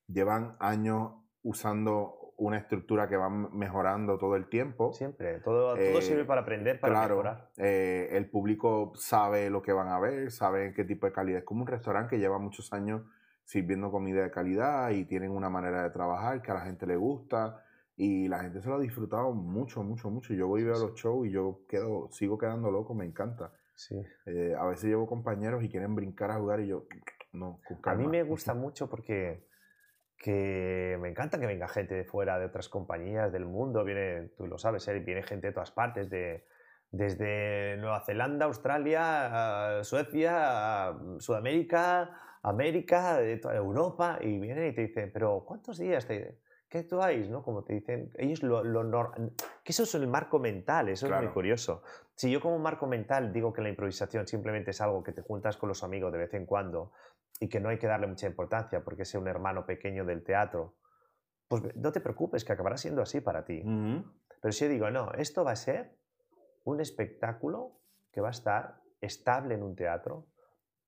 llevan 0.07 0.57
años 0.59 1.11
usando 1.43 2.18
una 2.39 2.57
estructura 2.57 3.07
que 3.07 3.17
va 3.17 3.29
mejorando 3.29 4.17
todo 4.17 4.35
el 4.35 4.47
tiempo. 4.49 4.91
Siempre. 4.93 5.39
Todo, 5.41 5.73
todo 5.75 5.77
Eh, 5.77 6.01
sirve 6.01 6.25
para 6.25 6.41
aprender, 6.41 6.79
para 6.79 6.93
claro, 6.93 7.15
mejorar. 7.17 7.49
eh, 7.57 8.09
el 8.11 8.29
público 8.29 8.91
sabe 8.95 9.49
lo 9.49 9.61
que 9.61 9.71
van 9.73 9.89
a 9.89 9.99
ver, 9.99 10.31
sabe 10.31 10.73
qué 10.73 10.83
tipo 10.85 11.05
de 11.05 11.11
calidad. 11.11 11.39
Es 11.39 11.45
como 11.45 11.61
un 11.61 11.67
restaurante 11.67 12.15
que 12.15 12.19
lleva 12.19 12.39
muchos 12.39 12.71
años 12.73 13.03
sirviendo 13.43 13.91
comida 13.91 14.21
de 14.23 14.31
calidad 14.31 14.91
y 14.91 15.05
tienen 15.05 15.31
una 15.31 15.49
manera 15.49 15.83
de 15.83 15.89
trabajar 15.89 16.41
que 16.41 16.51
a 16.51 16.55
la 16.55 16.61
gente 16.61 16.85
le 16.87 16.95
gusta 16.95 17.63
y 17.95 18.27
la 18.27 18.39
gente 18.39 18.61
se 18.61 18.69
lo 18.69 18.75
ha 18.75 18.79
disfrutado 18.79 19.33
mucho, 19.33 19.83
mucho, 19.83 20.09
mucho. 20.09 20.33
Yo 20.33 20.47
voy 20.47 20.61
y 20.61 20.63
veo 20.65 20.75
Sí. 20.75 20.85
los 20.85 20.93
shows 20.95 21.27
y 21.27 21.31
yo 21.31 21.61
quedo, 21.67 22.07
sigo 22.11 22.37
quedando 22.37 22.71
loco, 22.71 22.93
me 22.93 23.05
encanta. 23.05 23.51
Sí. 23.75 23.95
Eh, 24.25 24.55
a 24.57 24.65
veces 24.65 24.85
llevo 24.85 25.07
compañeros 25.07 25.63
y 25.63 25.69
quieren 25.69 25.95
brincar 25.95 26.31
a 26.31 26.35
jugar 26.35 26.59
y 26.61 26.67
yo, 26.67 26.85
no, 27.33 27.59
con 27.67 27.77
A 27.83 27.95
mí 27.95 28.03
calma. 28.03 28.09
me 28.11 28.23
gusta 28.23 28.53
mucho 28.53 28.89
porque 28.89 29.47
que 30.19 30.97
me 30.99 31.09
encanta 31.09 31.39
que 31.39 31.47
venga 31.47 31.67
gente 31.69 31.95
de 31.95 32.03
fuera, 32.03 32.37
de 32.37 32.45
otras 32.45 32.67
compañías 32.67 33.31
del 33.31 33.45
mundo. 33.45 33.85
Viene, 33.85 34.29
tú 34.37 34.47
lo 34.47 34.57
sabes, 34.57 34.87
¿eh? 34.89 34.99
viene 34.99 35.23
gente 35.23 35.47
de 35.47 35.53
todas 35.53 35.71
partes, 35.71 36.09
de, 36.09 36.45
desde 36.91 37.77
Nueva 37.77 38.01
Zelanda, 38.01 38.45
Australia, 38.45 39.79
Suecia, 39.83 40.93
Sudamérica, 41.19 42.37
América, 42.43 43.17
de 43.17 43.37
toda 43.37 43.55
Europa, 43.55 44.19
y 44.21 44.39
vienen 44.39 44.67
y 44.67 44.75
te 44.75 44.81
dicen, 44.81 45.09
pero 45.13 45.45
¿cuántos 45.47 45.77
días 45.77 46.05
te, 46.05 46.39
¿qué 46.67 46.79
actuáis? 46.79 47.29
¿no? 47.29 47.41
Como 47.41 47.63
te 47.63 47.73
dicen, 47.73 48.11
ellos 48.17 48.43
lo, 48.43 48.63
lo 48.63 49.11
que 49.63 49.71
eso 49.71 49.83
es 49.83 49.95
el 49.95 50.07
marco 50.07 50.37
mental, 50.37 50.89
eso 50.89 51.07
es 51.07 51.21
muy 51.21 51.31
curioso. 51.31 51.81
Si 52.15 52.29
yo 52.29 52.41
como 52.41 52.59
marco 52.59 52.85
mental 52.87 53.31
digo 53.31 53.53
que 53.53 53.61
la 53.61 53.69
improvisación 53.69 54.27
simplemente 54.27 54.71
es 54.71 54.81
algo 54.81 55.01
que 55.03 55.13
te 55.13 55.21
juntas 55.21 55.57
con 55.57 55.69
los 55.69 55.83
amigos 55.83 56.11
de 56.11 56.19
vez 56.19 56.33
en 56.33 56.45
cuando 56.45 56.91
y 57.39 57.47
que 57.47 57.59
no 57.59 57.69
hay 57.69 57.77
que 57.77 57.87
darle 57.87 58.07
mucha 58.07 58.27
importancia 58.27 58.83
porque 58.83 59.03
es 59.03 59.13
un 59.15 59.27
hermano 59.27 59.65
pequeño 59.65 60.05
del 60.05 60.23
teatro, 60.23 60.75
pues 61.47 61.63
no 61.75 61.91
te 61.91 62.01
preocupes, 62.01 62.43
que 62.43 62.53
acabará 62.53 62.77
siendo 62.77 63.01
así 63.01 63.21
para 63.21 63.45
ti. 63.45 63.63
Pero 64.41 64.51
si 64.51 64.65
yo 64.65 64.69
digo, 64.71 64.91
no, 64.91 65.11
esto 65.13 65.43
va 65.43 65.51
a 65.51 65.55
ser 65.55 65.95
un 66.65 66.79
espectáculo 66.81 67.79
que 68.11 68.21
va 68.21 68.27
a 68.27 68.31
estar 68.31 68.81
estable 69.01 69.55
en 69.55 69.63
un 69.63 69.75
teatro, 69.75 70.27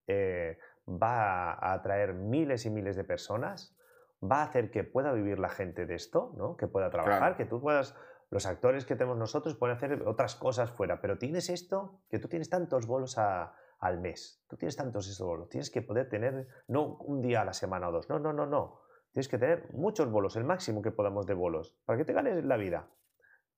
eh, 0.07 0.57
va 0.87 1.53
a 1.53 1.73
atraer 1.73 2.13
miles 2.13 2.65
y 2.65 2.69
miles 2.69 2.95
de 2.95 3.03
personas, 3.03 3.75
va 4.23 4.41
a 4.41 4.43
hacer 4.43 4.69
que 4.71 4.83
pueda 4.83 5.13
vivir 5.13 5.39
la 5.39 5.49
gente 5.49 5.85
de 5.85 5.95
esto, 5.95 6.33
¿no? 6.37 6.57
que 6.57 6.67
pueda 6.67 6.89
trabajar, 6.89 7.17
Claro. 7.19 7.37
que 7.37 7.45
tú 7.45 7.61
puedas, 7.61 7.95
los 8.29 8.45
actores 8.45 8.85
que 8.85 8.95
tenemos 8.95 9.17
nosotros 9.17 9.55
pueden 9.55 9.75
hacer 9.77 10.03
otras 10.05 10.35
cosas 10.35 10.69
fuera, 10.71 11.01
pero 11.01 11.17
tienes 11.17 11.49
esto, 11.49 12.01
que 12.09 12.19
tú 12.19 12.27
tienes 12.27 12.49
tantos 12.49 12.85
bolos 12.85 13.17
a- 13.17 13.53
al 13.81 13.99
mes, 13.99 14.43
tú 14.47 14.55
tienes 14.57 14.75
tantos 14.75 15.07
esos 15.09 15.27
bolos, 15.27 15.49
tienes 15.49 15.69
que 15.71 15.81
poder 15.81 16.07
tener, 16.07 16.47
no 16.67 16.97
un 16.97 17.21
día 17.21 17.41
a 17.41 17.45
la 17.45 17.53
semana 17.53 17.89
o 17.89 17.91
dos, 17.91 18.09
no, 18.09 18.19
no, 18.19 18.31
no, 18.31 18.45
no, 18.45 18.81
tienes 19.11 19.27
que 19.27 19.37
tener 19.37 19.73
muchos 19.73 20.09
bolos, 20.09 20.35
el 20.35 20.43
máximo 20.43 20.81
que 20.81 20.91
podamos 20.91 21.25
de 21.25 21.33
bolos, 21.33 21.75
para 21.85 21.97
que 21.97 22.05
te 22.05 22.13
ganes 22.13 22.45
la 22.45 22.57
vida. 22.57 22.87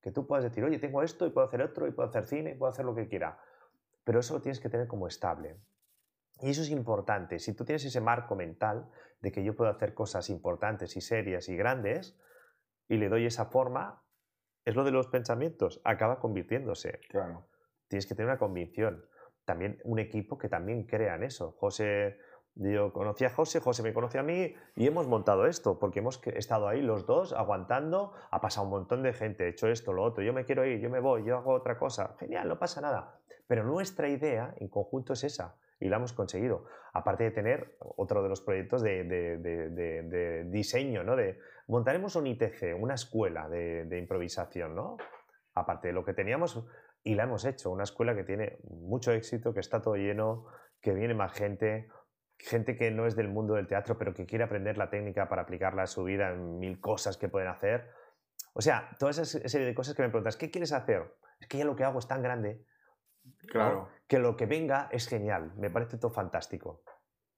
Que 0.00 0.10
tú 0.10 0.26
puedas 0.26 0.44
decir, 0.44 0.64
oye, 0.64 0.78
tengo 0.78 1.02
esto 1.02 1.26
y 1.26 1.30
puedo 1.30 1.46
hacer 1.46 1.62
otro 1.62 1.86
y 1.86 1.92
puedo 1.92 2.08
hacer 2.08 2.26
cine 2.26 2.52
y 2.52 2.54
puedo 2.54 2.70
hacer 2.70 2.84
lo 2.84 2.94
que 2.94 3.08
quiera. 3.08 3.38
Pero 4.04 4.20
eso 4.20 4.34
lo 4.34 4.42
tienes 4.42 4.60
que 4.60 4.68
tener 4.68 4.86
como 4.86 5.06
estable. 5.06 5.56
Y 6.40 6.50
eso 6.50 6.62
es 6.62 6.70
importante. 6.70 7.38
Si 7.38 7.54
tú 7.54 7.64
tienes 7.64 7.84
ese 7.84 8.00
marco 8.00 8.34
mental 8.34 8.90
de 9.20 9.32
que 9.32 9.42
yo 9.44 9.54
puedo 9.54 9.70
hacer 9.70 9.94
cosas 9.94 10.28
importantes 10.28 10.96
y 10.96 11.00
serias 11.00 11.48
y 11.48 11.56
grandes 11.56 12.18
y 12.88 12.96
le 12.96 13.08
doy 13.08 13.24
esa 13.24 13.46
forma, 13.46 14.02
es 14.64 14.74
lo 14.74 14.84
de 14.84 14.90
los 14.90 15.06
pensamientos, 15.06 15.80
acaba 15.84 16.18
convirtiéndose. 16.18 17.00
Claro. 17.08 17.46
Tienes 17.88 18.06
que 18.06 18.14
tener 18.14 18.30
una 18.30 18.38
convicción. 18.38 19.06
También 19.44 19.80
un 19.84 19.98
equipo 19.98 20.38
que 20.38 20.48
también 20.48 20.84
crea 20.84 21.16
en 21.16 21.24
eso. 21.24 21.52
José, 21.58 22.18
yo 22.56 22.92
conocí 22.92 23.24
a 23.24 23.30
José, 23.30 23.58
José 23.58 23.82
me 23.82 23.92
conoce 23.92 24.18
a 24.18 24.22
mí 24.22 24.54
y 24.76 24.86
hemos 24.86 25.08
montado 25.08 25.46
esto 25.46 25.78
porque 25.80 25.98
hemos 25.98 26.24
estado 26.26 26.68
ahí 26.68 26.82
los 26.82 27.04
dos 27.04 27.32
aguantando. 27.32 28.12
Ha 28.30 28.40
pasado 28.40 28.64
un 28.66 28.70
montón 28.70 29.02
de 29.02 29.12
gente, 29.12 29.44
he 29.44 29.48
hecho 29.48 29.68
esto, 29.68 29.92
lo 29.92 30.04
otro. 30.04 30.22
Yo 30.22 30.32
me 30.32 30.44
quiero 30.44 30.64
ir, 30.64 30.80
yo 30.80 30.88
me 30.88 31.00
voy, 31.00 31.24
yo 31.24 31.36
hago 31.36 31.52
otra 31.52 31.76
cosa. 31.76 32.14
Genial, 32.20 32.48
no 32.48 32.58
pasa 32.58 32.80
nada. 32.80 33.18
Pero 33.46 33.64
nuestra 33.64 34.08
idea 34.08 34.54
en 34.58 34.68
conjunto 34.68 35.12
es 35.14 35.24
esa. 35.24 35.56
y 35.80 35.88
lo 35.88 35.96
hemos 35.96 36.12
conseguido. 36.12 36.64
Aparte 36.92 37.24
de 37.24 37.30
tener 37.32 37.76
otro 37.80 38.22
de 38.22 38.28
los 38.28 38.40
proyectos 38.40 38.80
de, 38.82 40.46
diseño, 40.46 41.02
¿no? 41.02 41.16
De 41.16 41.38
montaremos 41.66 42.14
un 42.14 42.28
ITC, 42.28 42.76
una 42.78 42.94
escuela 42.94 43.48
de, 43.48 43.98
improvisación, 43.98 44.76
¿no? 44.76 44.96
Aparte 45.54 45.88
de 45.88 45.94
lo 45.94 46.04
que 46.04 46.14
teníamos, 46.14 46.64
y 47.04 47.14
la 47.14 47.24
hemos 47.24 47.44
hecho, 47.44 47.70
una 47.70 47.84
escuela 47.84 48.16
que 48.16 48.24
tiene 48.24 48.58
mucho 48.64 49.12
éxito, 49.12 49.54
que 49.54 49.60
está 49.60 49.80
todo 49.80 49.94
lleno, 49.94 50.46
que 50.80 50.92
viene 50.92 51.14
más 51.14 51.32
gente, 51.32 51.88
gente 52.38 52.76
que 52.76 52.90
no 52.90 53.06
es 53.06 53.14
del 53.14 53.28
mundo 53.28 53.54
del 53.54 53.68
teatro, 53.68 53.96
pero 53.96 54.14
que 54.14 54.26
quiere 54.26 54.44
aprender 54.44 54.76
la 54.76 54.90
técnica 54.90 55.28
para 55.28 55.42
aplicarla 55.42 55.82
a 55.82 55.86
su 55.86 56.02
vida 56.02 56.30
en 56.30 56.58
mil 56.58 56.80
cosas 56.80 57.16
que 57.16 57.28
pueden 57.28 57.48
hacer. 57.48 57.90
O 58.54 58.60
sea, 58.60 58.90
toda 58.98 59.10
esa 59.12 59.24
serie 59.24 59.66
de 59.66 59.74
cosas 59.74 59.94
que 59.94 60.02
me 60.02 60.08
preguntas, 60.08 60.36
¿qué 60.36 60.50
quieres 60.50 60.72
hacer? 60.72 61.14
Es 61.38 61.46
que 61.46 61.58
ya 61.58 61.64
lo 61.64 61.76
que 61.76 61.84
hago 61.84 61.98
es 61.98 62.08
tan 62.08 62.22
grande 62.22 62.64
Claro. 63.48 63.88
Que 64.06 64.18
lo 64.18 64.36
que 64.36 64.46
venga 64.46 64.88
es 64.92 65.08
genial, 65.08 65.52
me 65.56 65.70
parece 65.70 65.98
todo 65.98 66.12
fantástico. 66.12 66.82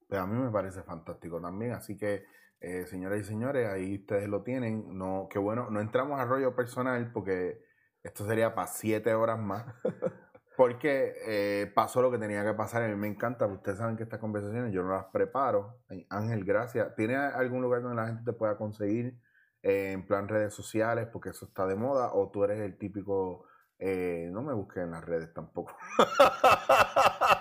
Pues 0.08 0.20
a 0.20 0.26
mí 0.26 0.38
me 0.38 0.50
parece 0.50 0.82
fantástico 0.82 1.40
también, 1.40 1.72
así 1.72 1.96
que 1.96 2.24
eh, 2.60 2.86
señoras 2.86 3.20
y 3.20 3.24
señores, 3.24 3.68
ahí 3.68 3.98
ustedes 3.98 4.28
lo 4.28 4.42
tienen. 4.42 4.96
No, 4.96 5.28
qué 5.30 5.38
bueno, 5.38 5.70
no 5.70 5.80
entramos 5.80 6.20
a 6.20 6.24
rollo 6.24 6.54
personal 6.54 7.12
porque 7.12 7.60
esto 8.06 8.26
sería 8.26 8.54
para 8.54 8.66
siete 8.68 9.14
horas 9.14 9.38
más. 9.38 9.64
Porque 10.56 11.14
eh, 11.26 11.70
pasó 11.74 12.00
lo 12.00 12.10
que 12.10 12.18
tenía 12.18 12.42
que 12.42 12.54
pasar 12.54 12.82
a 12.82 12.88
mí 12.88 12.94
me 12.94 13.08
encanta. 13.08 13.46
Ustedes 13.46 13.76
saben 13.76 13.96
que 13.96 14.04
estas 14.04 14.20
conversaciones 14.20 14.72
yo 14.72 14.82
no 14.82 14.94
las 14.94 15.04
preparo. 15.06 15.80
Ángel, 16.08 16.44
gracias. 16.44 16.94
¿Tiene 16.96 17.16
algún 17.16 17.60
lugar 17.60 17.82
donde 17.82 17.96
la 17.96 18.06
gente 18.06 18.22
te 18.24 18.32
pueda 18.32 18.56
conseguir 18.56 19.18
eh, 19.62 19.92
en 19.92 20.06
plan 20.06 20.28
redes 20.28 20.54
sociales? 20.54 21.08
Porque 21.12 21.28
eso 21.28 21.44
está 21.44 21.66
de 21.66 21.74
moda. 21.74 22.14
¿O 22.14 22.30
tú 22.30 22.42
eres 22.44 22.58
el 22.60 22.78
típico 22.78 23.44
eh, 23.78 24.28
no 24.32 24.42
me 24.42 24.54
busques 24.54 24.82
en 24.82 24.90
las 24.90 25.04
redes 25.04 25.32
tampoco. 25.34 25.76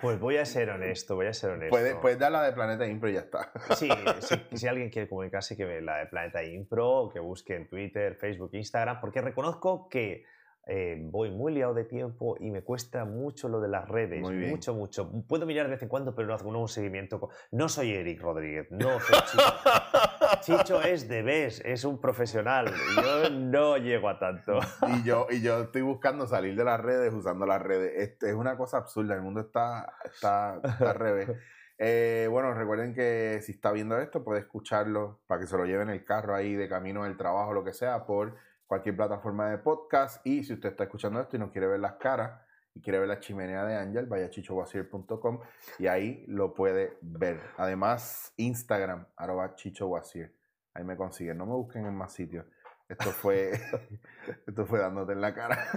Pues 0.00 0.18
voy 0.18 0.36
a 0.36 0.44
ser 0.44 0.70
honesto, 0.70 1.14
voy 1.14 1.26
a 1.26 1.32
ser 1.32 1.50
honesto. 1.50 2.00
Puedes, 2.00 2.18
dar 2.18 2.32
la 2.32 2.42
de 2.42 2.52
Planeta 2.52 2.86
Impro 2.86 3.08
y 3.08 3.14
ya 3.14 3.20
está. 3.20 3.52
Sí, 3.76 3.88
si 4.54 4.66
alguien 4.66 4.90
quiere 4.90 5.08
comunicarse, 5.08 5.56
que 5.56 5.64
ve 5.64 5.80
la 5.80 5.98
de 5.98 6.06
Planeta 6.06 6.42
Impro, 6.42 7.10
que 7.12 7.20
busque 7.20 7.56
en 7.56 7.68
Twitter, 7.68 8.16
Facebook, 8.16 8.50
Instagram, 8.52 9.00
porque 9.00 9.20
reconozco 9.20 9.88
que 9.88 10.24
eh, 10.66 10.98
voy 11.00 11.30
muy 11.30 11.52
liado 11.52 11.74
de 11.74 11.84
tiempo 11.84 12.36
y 12.38 12.50
me 12.50 12.62
cuesta 12.62 13.04
mucho 13.04 13.48
lo 13.48 13.60
de 13.60 13.68
las 13.68 13.88
redes. 13.88 14.20
Mucho, 14.20 14.74
mucho. 14.74 15.10
Puedo 15.26 15.46
mirar 15.46 15.66
de 15.66 15.72
vez 15.72 15.82
en 15.82 15.88
cuando, 15.88 16.14
pero 16.14 16.28
no 16.28 16.34
hago 16.34 16.48
un 16.48 16.68
seguimiento. 16.68 17.28
No 17.50 17.68
soy 17.68 17.92
Eric 17.92 18.20
Rodríguez, 18.20 18.70
no 18.70 19.00
soy 19.00 19.18
Chicho 20.40 20.82
es 20.82 21.08
de 21.08 21.22
BES, 21.22 21.62
es 21.64 21.84
un 21.84 22.00
profesional. 22.00 22.72
Yo 22.96 23.30
no 23.30 23.76
llego 23.76 24.08
a 24.08 24.18
tanto. 24.18 24.60
Y 24.88 25.02
yo, 25.02 25.26
y 25.30 25.42
yo 25.42 25.62
estoy 25.62 25.82
buscando 25.82 26.26
salir 26.26 26.56
de 26.56 26.64
las 26.64 26.80
redes 26.80 27.12
usando 27.12 27.46
las 27.46 27.60
redes. 27.60 27.92
Este, 27.96 28.30
es 28.30 28.34
una 28.34 28.56
cosa 28.56 28.78
absurda, 28.78 29.14
el 29.14 29.22
mundo 29.22 29.40
está, 29.40 29.94
está, 30.04 30.54
al 30.54 30.94
revés. 30.94 31.30
Eh, 31.78 32.28
bueno, 32.30 32.52
recuerden 32.52 32.94
que 32.94 33.40
si 33.42 33.52
está 33.52 33.72
viendo 33.72 33.98
esto, 33.98 34.22
puede 34.22 34.40
escucharlo 34.40 35.20
para 35.26 35.40
que 35.40 35.46
se 35.46 35.56
lo 35.56 35.64
lleven 35.64 35.88
en 35.88 35.94
el 35.94 36.04
carro 36.04 36.34
ahí 36.34 36.54
de 36.54 36.68
camino 36.68 37.04
del 37.04 37.16
trabajo, 37.16 37.52
lo 37.52 37.64
que 37.64 37.72
sea, 37.72 38.04
por 38.04 38.36
cualquier 38.66 38.96
plataforma 38.96 39.50
de 39.50 39.58
podcast. 39.58 40.24
Y 40.26 40.44
si 40.44 40.52
usted 40.52 40.70
está 40.70 40.84
escuchando 40.84 41.20
esto 41.20 41.36
y 41.36 41.38
no 41.38 41.50
quiere 41.50 41.66
ver 41.66 41.80
las 41.80 41.94
caras, 41.94 42.40
y 42.74 42.80
quiere 42.80 42.98
ver 42.98 43.08
la 43.08 43.18
chimenea 43.18 43.64
de 43.64 43.76
Ángel, 43.76 44.06
vaya 44.06 44.26
a 44.26 44.30
chichowasir.com 44.30 45.40
y 45.78 45.86
ahí 45.86 46.24
lo 46.28 46.54
puede 46.54 46.98
ver. 47.00 47.40
Además, 47.56 48.32
Instagram, 48.36 49.06
arroba 49.16 49.54
chichowasir. 49.54 50.34
Ahí 50.74 50.84
me 50.84 50.96
consiguen. 50.96 51.38
No 51.38 51.46
me 51.46 51.54
busquen 51.54 51.86
en 51.86 51.94
más 51.94 52.12
sitios. 52.12 52.46
Esto 52.88 53.10
fue, 53.10 53.52
esto 54.46 54.66
fue 54.66 54.78
dándote 54.78 55.12
en 55.12 55.20
la 55.20 55.34
cara. 55.34 55.68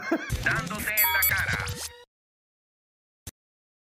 Dándote 0.44 0.90
en 0.90 1.14
la 1.14 1.36
cara. 1.36 1.63